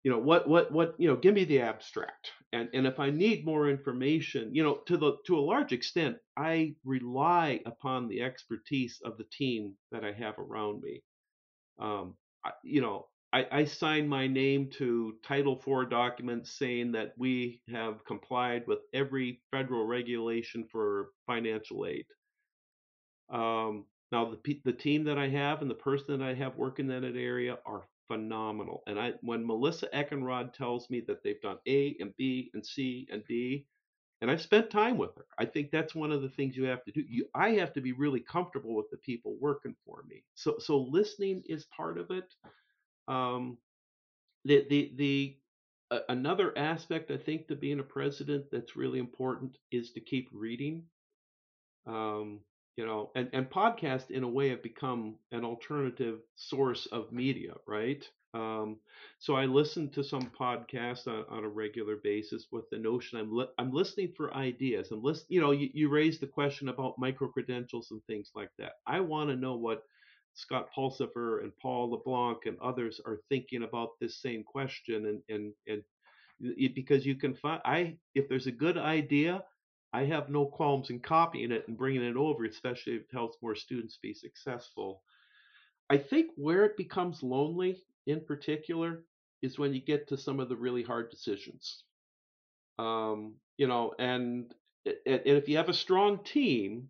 you 0.04 0.12
know 0.12 0.20
what 0.20 0.48
what 0.48 0.72
what 0.72 0.96
you 0.98 1.08
know 1.08 1.16
give 1.16 1.34
me 1.34 1.44
the 1.44 1.62
abstract 1.62 2.32
and 2.54 2.70
and 2.74 2.88
if 2.88 3.00
i 3.00 3.10
need 3.10 3.46
more 3.46 3.70
information 3.70 4.54
you 4.54 4.64
know 4.64 4.76
to 4.86 4.98
the 4.98 5.18
to 5.26 5.38
a 5.38 5.42
large 5.42 5.74
extent 5.74 6.18
i 6.38 6.74
rely 6.86 7.60
upon 7.66 8.08
the 8.08 8.22
expertise 8.22 9.02
of 9.04 9.18
the 9.18 9.26
team 9.26 9.74
that 9.92 10.06
i 10.06 10.12
have 10.12 10.36
around 10.40 10.82
me 10.82 11.04
um 11.80 12.16
I, 12.46 12.52
you 12.64 12.82
know 12.82 13.08
I, 13.32 13.46
I 13.52 13.66
sign 13.66 14.08
my 14.08 14.28
name 14.28 14.72
to 14.80 15.14
title 15.24 15.62
IV 15.68 15.92
documents 15.92 16.58
saying 16.58 16.94
that 16.94 17.14
we 17.18 17.62
have 17.72 18.04
complied 18.06 18.64
with 18.68 18.80
every 18.94 19.42
federal 19.52 19.86
regulation 19.86 20.68
for 20.72 21.12
financial 21.28 21.86
aid 21.86 22.06
um 23.32 23.86
now 24.12 24.26
the 24.44 24.62
the 24.66 24.74
team 24.74 25.04
that 25.04 25.18
i 25.18 25.28
have 25.28 25.62
and 25.62 25.70
the 25.70 25.76
person 25.76 26.18
that 26.20 26.26
i 26.28 26.34
have 26.34 26.56
working 26.56 26.90
in 26.90 27.02
that 27.02 27.18
area 27.18 27.58
are 27.66 27.84
phenomenal. 28.10 28.84
And 28.88 29.00
I 29.00 29.14
when 29.22 29.46
Melissa 29.46 29.88
Eckenrod 29.94 30.54
tells 30.54 30.90
me 30.90 31.00
that 31.08 31.24
they've 31.24 31.42
done 31.42 31.58
A 31.68 31.96
and 32.00 32.14
B 32.18 32.50
and 32.54 32.66
C 32.66 33.08
and 33.12 33.24
D, 33.28 33.66
and 34.22 34.30
I've 34.30 34.42
spent 34.42 34.70
time 34.70 34.98
with 34.98 35.16
her. 35.16 35.26
I 35.38 35.46
think 35.46 35.72
that's 35.72 35.96
one 35.96 36.12
of 36.12 36.22
the 36.22 36.30
things 36.30 36.58
you 36.58 36.66
have 36.66 36.84
to 36.86 36.92
do. 36.92 37.04
You, 37.08 37.28
I 37.36 37.52
have 37.52 37.72
to 37.74 37.82
be 37.82 37.94
really 37.94 38.20
comfortable 38.20 38.76
with 38.76 38.90
the 38.92 38.98
people 38.98 39.38
working 39.40 39.76
for 39.86 40.04
me. 40.10 40.24
So 40.36 40.58
so 40.60 40.80
listening 40.80 41.44
is 41.48 41.66
part 41.66 41.98
of 41.98 42.12
it. 42.12 42.34
Um, 43.08 43.58
the 44.46 44.66
the 44.70 44.94
the 44.98 45.38
another 46.10 46.58
aspect 46.58 47.12
I 47.12 47.18
think 47.18 47.48
to 47.48 47.56
being 47.56 47.80
a 47.80 47.84
president 47.84 48.46
that's 48.52 48.76
really 48.76 49.00
important 49.00 49.58
is 49.72 49.92
to 49.94 50.02
keep 50.02 50.30
reading. 50.34 50.84
Um, 51.86 52.42
you 52.80 52.86
know 52.86 53.12
and 53.16 53.30
and 53.34 53.50
podcast 53.50 54.10
in 54.10 54.24
a 54.24 54.28
way 54.28 54.48
have 54.48 54.64
become 54.64 55.16
an 55.34 55.44
alternative 55.44 56.20
source 56.38 56.86
of 56.94 57.12
media 57.12 57.52
right 57.68 58.08
um, 58.36 58.78
so 59.18 59.34
I 59.36 59.46
listen 59.46 59.90
to 59.90 60.04
some 60.04 60.32
podcasts 60.40 61.08
on, 61.08 61.26
on, 61.30 61.44
a 61.44 61.50
regular 61.50 61.96
basis 62.04 62.46
with 62.52 62.70
the 62.70 62.78
notion 62.78 63.18
I'm 63.18 63.36
li- 63.36 63.56
I'm 63.58 63.72
listening 63.72 64.14
for 64.16 64.32
ideas. 64.36 64.92
I'm 64.92 65.02
list 65.02 65.26
you 65.30 65.42
know 65.42 65.50
you, 65.50 65.70
you 65.74 65.90
raised 65.90 66.22
the 66.22 66.28
question 66.28 66.70
about 66.70 67.00
micro 67.00 67.28
credentials 67.28 67.90
and 67.90 68.02
things 68.06 68.30
like 68.36 68.52
that. 68.60 68.74
I 68.86 69.00
want 69.00 69.30
to 69.32 69.36
know 69.36 69.56
what 69.56 69.82
Scott 70.36 70.70
Pulsipher 70.78 71.42
and 71.42 71.52
Paul 71.58 71.90
LeBlanc 71.90 72.46
and 72.46 72.56
others 72.60 73.02
are 73.04 73.20
thinking 73.30 73.64
about 73.64 74.00
this 74.00 74.22
same 74.22 74.44
question 74.44 75.08
and 75.08 75.22
and 75.28 75.52
and 75.68 76.76
because 76.76 77.08
you 77.08 77.16
can 77.16 77.34
find 77.34 77.62
I 77.66 77.98
if 78.14 78.30
there's 78.30 78.48
a 78.48 78.52
good 78.52 78.78
idea 78.78 79.44
I 79.92 80.06
have 80.06 80.30
no 80.30 80.46
qualms 80.46 80.90
in 80.90 81.00
copying 81.00 81.52
it 81.52 81.68
and 81.68 81.78
bringing 81.78 82.04
it 82.04 82.16
over, 82.16 82.46
especially 82.46 82.94
if 82.94 83.02
it 83.04 83.08
helps 83.12 83.38
more 83.42 83.56
students 83.56 83.98
be 84.02 84.14
successful. 84.14 85.02
I 85.90 85.98
think 85.98 86.32
where 86.36 86.66
it 86.66 86.78
becomes 86.78 87.24
lonely 87.24 87.82
in 88.06 88.22
particular 88.22 89.04
is 89.42 89.58
when 89.58 89.74
you 89.74 89.82
get 89.82 90.08
to 90.10 90.18
some 90.18 90.40
of 90.40 90.50
the 90.50 90.56
really 90.56 90.84
hard 90.84 91.10
decisions. 91.10 91.84
Um, 92.78 93.36
you 93.58 93.68
know, 93.68 93.94
and, 93.98 94.54
and 94.86 95.22
if 95.26 95.50
you 95.50 95.58
have 95.58 95.70
a 95.70 95.74
strong 95.74 96.24
team, 96.24 96.90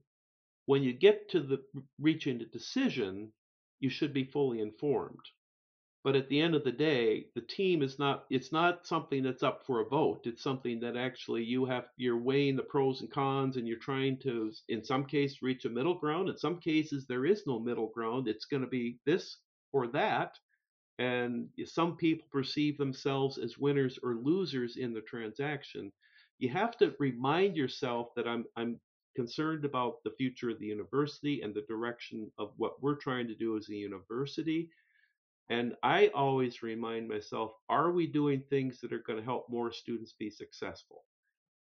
when 0.65 0.83
you 0.83 0.93
get 0.93 1.29
to 1.29 1.39
the 1.39 1.63
reaching 1.99 2.41
a 2.41 2.45
decision, 2.45 3.31
you 3.79 3.89
should 3.89 4.13
be 4.13 4.25
fully 4.25 4.59
informed 4.59 5.25
but 6.03 6.15
at 6.15 6.29
the 6.29 6.39
end 6.39 6.55
of 6.55 6.63
the 6.63 6.71
day 6.71 7.25
the 7.35 7.41
team 7.41 7.81
is 7.81 7.99
not 7.99 8.25
it's 8.29 8.51
not 8.51 8.87
something 8.87 9.21
that's 9.23 9.43
up 9.43 9.65
for 9.65 9.81
a 9.81 9.85
vote. 9.85 10.21
It's 10.25 10.43
something 10.43 10.79
that 10.79 10.95
actually 10.95 11.43
you 11.43 11.65
have 11.65 11.87
you're 11.97 12.21
weighing 12.21 12.55
the 12.55 12.63
pros 12.63 13.01
and 13.01 13.11
cons 13.11 13.57
and 13.57 13.67
you're 13.67 13.79
trying 13.79 14.17
to 14.19 14.51
in 14.69 14.83
some 14.83 15.05
cases 15.05 15.41
reach 15.41 15.65
a 15.65 15.69
middle 15.69 15.95
ground. 15.95 16.29
In 16.29 16.37
some 16.37 16.59
cases 16.59 17.05
there 17.05 17.25
is 17.25 17.43
no 17.45 17.59
middle 17.59 17.89
ground. 17.89 18.27
It's 18.27 18.45
going 18.45 18.63
to 18.63 18.69
be 18.69 18.99
this 19.05 19.37
or 19.73 19.87
that. 19.87 20.37
And 20.99 21.47
some 21.65 21.95
people 21.97 22.27
perceive 22.31 22.77
themselves 22.77 23.37
as 23.37 23.57
winners 23.57 23.99
or 24.03 24.15
losers 24.15 24.77
in 24.77 24.93
the 24.93 25.01
transaction. 25.01 25.91
You 26.39 26.49
have 26.49 26.77
to 26.77 26.95
remind 26.99 27.57
yourself 27.57 28.09
that 28.15 28.27
i'm 28.27 28.45
i'm 28.55 28.79
concerned 29.15 29.65
about 29.65 30.01
the 30.05 30.11
future 30.17 30.49
of 30.49 30.59
the 30.59 30.67
university 30.67 31.41
and 31.41 31.53
the 31.53 31.65
direction 31.67 32.31
of 32.37 32.53
what 32.57 32.81
we're 32.81 32.95
trying 32.95 33.27
to 33.27 33.35
do 33.35 33.57
as 33.57 33.67
a 33.69 33.75
university 33.75 34.69
and 35.49 35.75
I 35.81 36.11
always 36.13 36.61
remind 36.61 37.07
myself, 37.07 37.53
are 37.69 37.91
we 37.91 38.05
doing 38.05 38.43
things 38.49 38.79
that 38.81 38.93
are 38.93 39.03
going 39.05 39.17
to 39.17 39.25
help 39.25 39.49
more 39.49 39.71
students 39.71 40.13
be 40.13 40.29
successful? 40.29 41.03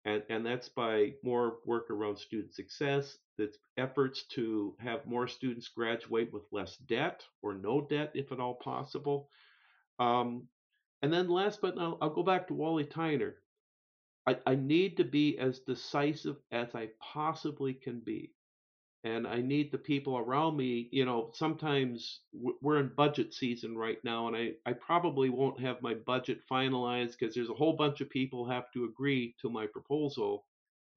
And, 0.06 0.24
and 0.30 0.46
that's 0.46 0.70
by 0.70 1.14
more 1.24 1.58
work 1.66 1.90
around 1.90 2.18
student 2.18 2.54
success, 2.54 3.18
that's 3.38 3.58
efforts 3.78 4.24
to 4.36 4.76
have 4.80 5.06
more 5.06 5.28
students 5.28 5.70
graduate 5.70 6.32
with 6.32 6.44
less 6.52 6.78
debt 6.78 7.24
or 7.42 7.54
no 7.54 7.82
debt, 7.82 8.12
if 8.14 8.32
at 8.32 8.40
all 8.40 8.56
possible. 8.56 9.30
Um, 10.00 10.48
and 11.02 11.12
then 11.12 11.30
last 11.30 11.62
but 11.62 11.76
not, 11.76 11.98
I'll 12.02 12.10
go 12.10 12.24
back 12.24 12.48
to 12.48 12.54
Wally 12.54 12.86
Tyner. 12.86 13.34
I, 14.26 14.38
I 14.46 14.56
need 14.56 14.98
to 14.98 15.04
be 15.04 15.38
as 15.38 15.60
decisive 15.60 16.38
as 16.52 16.74
I 16.74 16.90
possibly 17.02 17.74
can 17.74 18.00
be 18.00 18.32
and 19.04 19.28
I 19.28 19.42
need 19.42 19.72
the 19.72 19.78
people 19.78 20.18
around 20.18 20.56
me. 20.56 20.88
You 20.92 21.06
know, 21.06 21.32
sometimes 21.34 22.22
we're 22.62 22.80
in 22.80 22.92
budget 22.96 23.34
season 23.34 23.78
right 23.78 23.98
now, 24.04 24.28
and 24.28 24.36
I, 24.36 24.54
I 24.66 24.74
probably 24.74 25.30
won't 25.30 25.60
have 25.60 25.82
my 25.82 25.94
budget 25.94 26.40
finalized 26.50 27.18
because 27.20 27.36
there's 27.36 27.50
a 27.50 27.54
whole 27.54 27.74
bunch 27.74 28.00
of 28.02 28.10
people 28.10 28.48
have 28.48 28.72
to 28.74 28.86
agree 28.86 29.36
to 29.42 29.50
my 29.50 29.68
proposal. 29.68 30.46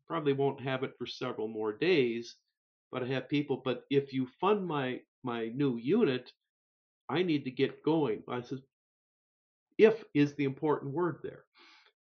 Probably 0.06 0.32
won't 0.32 0.60
have 0.60 0.84
it 0.84 0.94
for 0.98 1.06
several 1.06 1.48
more 1.48 1.72
days, 1.72 2.36
but 2.92 3.02
I 3.02 3.06
have 3.06 3.28
people. 3.28 3.60
But 3.64 3.82
if 3.90 4.12
you 4.12 4.26
fund 4.40 4.66
my 4.66 5.00
my 5.24 5.48
new 5.48 5.76
unit, 5.76 6.32
I 7.08 7.22
need 7.24 7.44
to 7.44 7.50
get 7.50 7.82
going. 7.82 8.22
I 8.28 8.42
said, 8.42 8.62
if 9.78 10.04
is 10.14 10.34
the 10.34 10.44
important 10.44 10.92
word 10.92 11.18
there. 11.22 11.44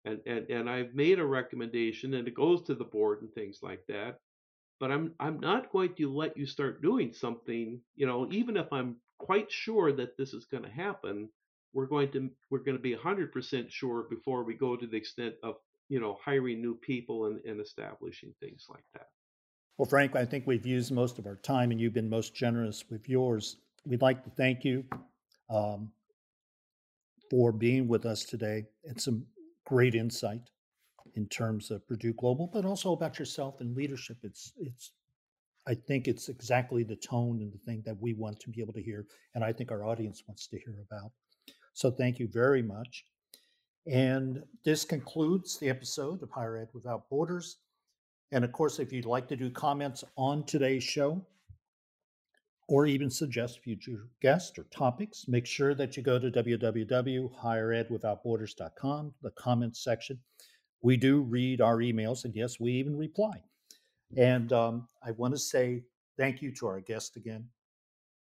And, 0.07 0.21
and 0.27 0.49
and 0.51 0.71
I've 0.71 0.95
made 0.95 1.19
a 1.19 1.27
recommendation 1.27 2.15
and 2.15 2.27
it 2.27 2.35
goes 2.35 2.63
to 2.63 2.75
the 2.75 2.85
board 2.85 3.21
and 3.23 3.33
things 3.35 3.59
like 3.63 3.85
that 3.89 4.19
but 4.81 4.91
I'm 4.91 5.13
I'm 5.21 5.39
not 5.39 5.71
going 5.71 5.95
to 5.97 6.13
let 6.13 6.37
you 6.37 6.47
start 6.47 6.83
doing 6.83 7.13
something, 7.13 7.81
you 7.95 8.07
know, 8.07 8.27
even 8.33 8.57
if 8.57 8.73
I'm 8.73 8.97
quite 9.19 9.53
sure 9.53 9.93
that 9.93 10.17
this 10.17 10.33
is 10.33 10.47
going 10.47 10.65
to 10.65 10.71
happen, 10.71 11.29
we're 11.75 11.87
going 11.87 12.11
to 12.13 12.31
we're 12.51 12.65
going 12.65 12.77
to 12.77 12.83
be 12.83 12.97
100% 12.97 13.71
sure 13.71 14.07
before 14.09 14.43
we 14.43 14.55
go 14.55 14.77
to 14.77 14.87
the 14.87 14.97
extent 14.97 15.35
of, 15.43 15.57
you 15.91 16.01
know, 16.01 16.19
hiring 16.25 16.63
new 16.63 16.75
people 16.75 17.27
and, 17.27 17.45
and 17.45 17.61
establishing 17.61 18.35
things 18.41 18.67
like 18.71 18.85
that. 18.95 19.09
Well, 19.77 19.87
Frank, 19.87 20.17
I 20.17 20.25
think 20.25 20.47
we've 20.47 20.67
used 20.67 20.93
most 20.93 21.19
of 21.19 21.27
our 21.27 21.37
time 21.37 21.71
and 21.71 21.81
you've 21.81 21.95
been 21.95 22.09
most 22.09 22.35
generous 22.35 22.85
with 22.91 23.09
yours. 23.09 23.59
We'd 23.85 24.03
like 24.03 24.25
to 24.25 24.31
thank 24.31 24.65
you 24.65 24.85
um, 25.51 25.91
for 27.31 27.53
being 27.53 27.87
with 27.87 28.07
us 28.07 28.25
today 28.25 28.65
and 28.85 29.01
some 29.01 29.25
great 29.67 29.95
insight 29.95 30.51
in 31.15 31.27
terms 31.29 31.71
of 31.71 31.87
Purdue 31.87 32.15
Global, 32.15 32.49
but 32.53 32.65
also 32.65 32.93
about 32.93 33.19
yourself 33.19 33.61
and 33.61 33.77
leadership. 33.77 34.19
It's 34.23 34.53
it's 34.57 34.93
I 35.67 35.75
think 35.75 36.09
it's 36.09 36.29
exactly 36.29 36.83
the 36.83 36.97
tone 36.97 37.41
and 37.41 37.53
the 37.53 37.59
thing 37.59 37.83
that 37.85 38.01
we 38.01 38.15
want 38.15 38.41
to 38.41 38.51
be 38.51 38.61
able 38.61 38.73
to 38.73 38.83
hear, 38.83 39.07
and 39.35 39.45
I 39.45 39.53
think 39.53 39.71
our 39.71 39.85
audience 39.85 40.23
wants 40.27 40.47
to 40.49 40.59
hear 40.59 40.75
about. 40.91 41.13
So 41.75 41.91
thank 41.91 42.19
you 42.19 42.29
very 42.33 42.63
much. 42.63 43.05
And 43.87 44.43
this 44.65 44.85
concludes 44.85 45.59
the 45.59 45.69
episode 45.69 46.23
of 46.23 46.31
Higher 46.31 46.59
Ed 46.59 46.69
Without 46.75 47.09
Borders. 47.09 47.59
And 48.33 48.45
of 48.45 48.53
course, 48.53 48.79
if 48.79 48.93
you'd 48.93 49.07
like 49.07 49.29
to 49.29 49.37
do 49.37 49.51
comments 49.51 50.05
on 50.17 50.45
today's 50.45 50.85
show, 50.85 51.25
or 52.71 52.87
even 52.87 53.11
suggest 53.11 53.61
future 53.65 54.07
guests 54.23 54.57
or 54.57 54.63
topics, 54.71 55.27
make 55.27 55.45
sure 55.45 55.75
that 55.75 55.97
you 55.97 56.05
go 56.05 56.21
to 56.21 56.31
www.higheredwithoutborders.com, 56.31 59.15
the 59.23 59.31
comments 59.33 59.83
section, 59.83 60.17
we 60.83 60.97
do 60.97 61.21
read 61.21 61.61
our 61.61 61.79
emails, 61.79 62.25
and 62.25 62.35
yes, 62.35 62.59
we 62.59 62.73
even 62.73 62.97
reply. 62.97 63.43
And 64.17 64.53
um, 64.53 64.89
I 65.05 65.13
want 65.13 65.35
to 65.35 65.39
say 65.39 65.83
thank 66.19 66.43
you 66.43 66.53
to 66.57 66.67
our 66.67 66.81
guest 66.81 67.17
again, 67.17 67.47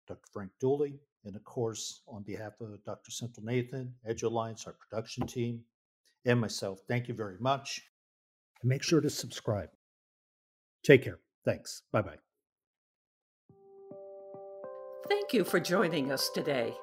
Dr. 0.07 0.27
Frank 0.31 0.51
Dooley, 0.59 0.99
and 1.25 1.35
of 1.35 1.43
course, 1.43 2.01
on 2.07 2.23
behalf 2.23 2.53
of 2.61 2.83
Dr. 2.83 3.11
Senthil 3.11 3.43
Nathan, 3.43 3.93
Edu 4.09 4.23
Alliance, 4.23 4.65
our 4.65 4.73
production 4.73 5.27
team, 5.27 5.61
and 6.25 6.39
myself, 6.39 6.79
thank 6.87 7.07
you 7.07 7.13
very 7.13 7.37
much. 7.39 7.81
And 8.61 8.69
make 8.69 8.83
sure 8.83 9.01
to 9.01 9.09
subscribe. 9.09 9.69
Take 10.83 11.03
care. 11.03 11.19
Thanks. 11.43 11.83
Bye 11.91 12.01
bye. 12.01 12.17
Thank 15.07 15.33
you 15.33 15.43
for 15.43 15.59
joining 15.59 16.11
us 16.11 16.29
today. 16.33 16.73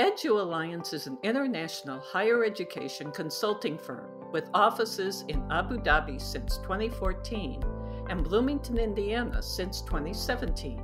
Edu 0.00 0.40
Alliance 0.40 0.94
is 0.94 1.06
an 1.06 1.18
international 1.22 2.00
higher 2.00 2.42
education 2.42 3.10
consulting 3.10 3.76
firm 3.76 4.08
with 4.32 4.48
offices 4.54 5.26
in 5.28 5.46
Abu 5.52 5.76
Dhabi 5.76 6.18
since 6.18 6.56
2014 6.56 7.62
and 8.08 8.24
Bloomington, 8.24 8.78
Indiana 8.78 9.42
since 9.42 9.82
2017. 9.82 10.82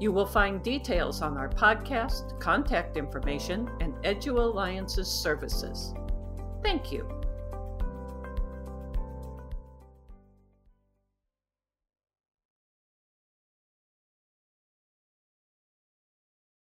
You 0.00 0.12
will 0.12 0.26
find 0.26 0.62
details 0.62 1.22
on 1.22 1.36
our 1.36 1.48
podcast, 1.48 2.38
contact 2.40 2.96
information, 2.96 3.68
and 3.80 3.94
EduAlliance's 4.04 5.08
services. 5.08 5.92
Thank 6.62 6.92
you. 6.92 7.17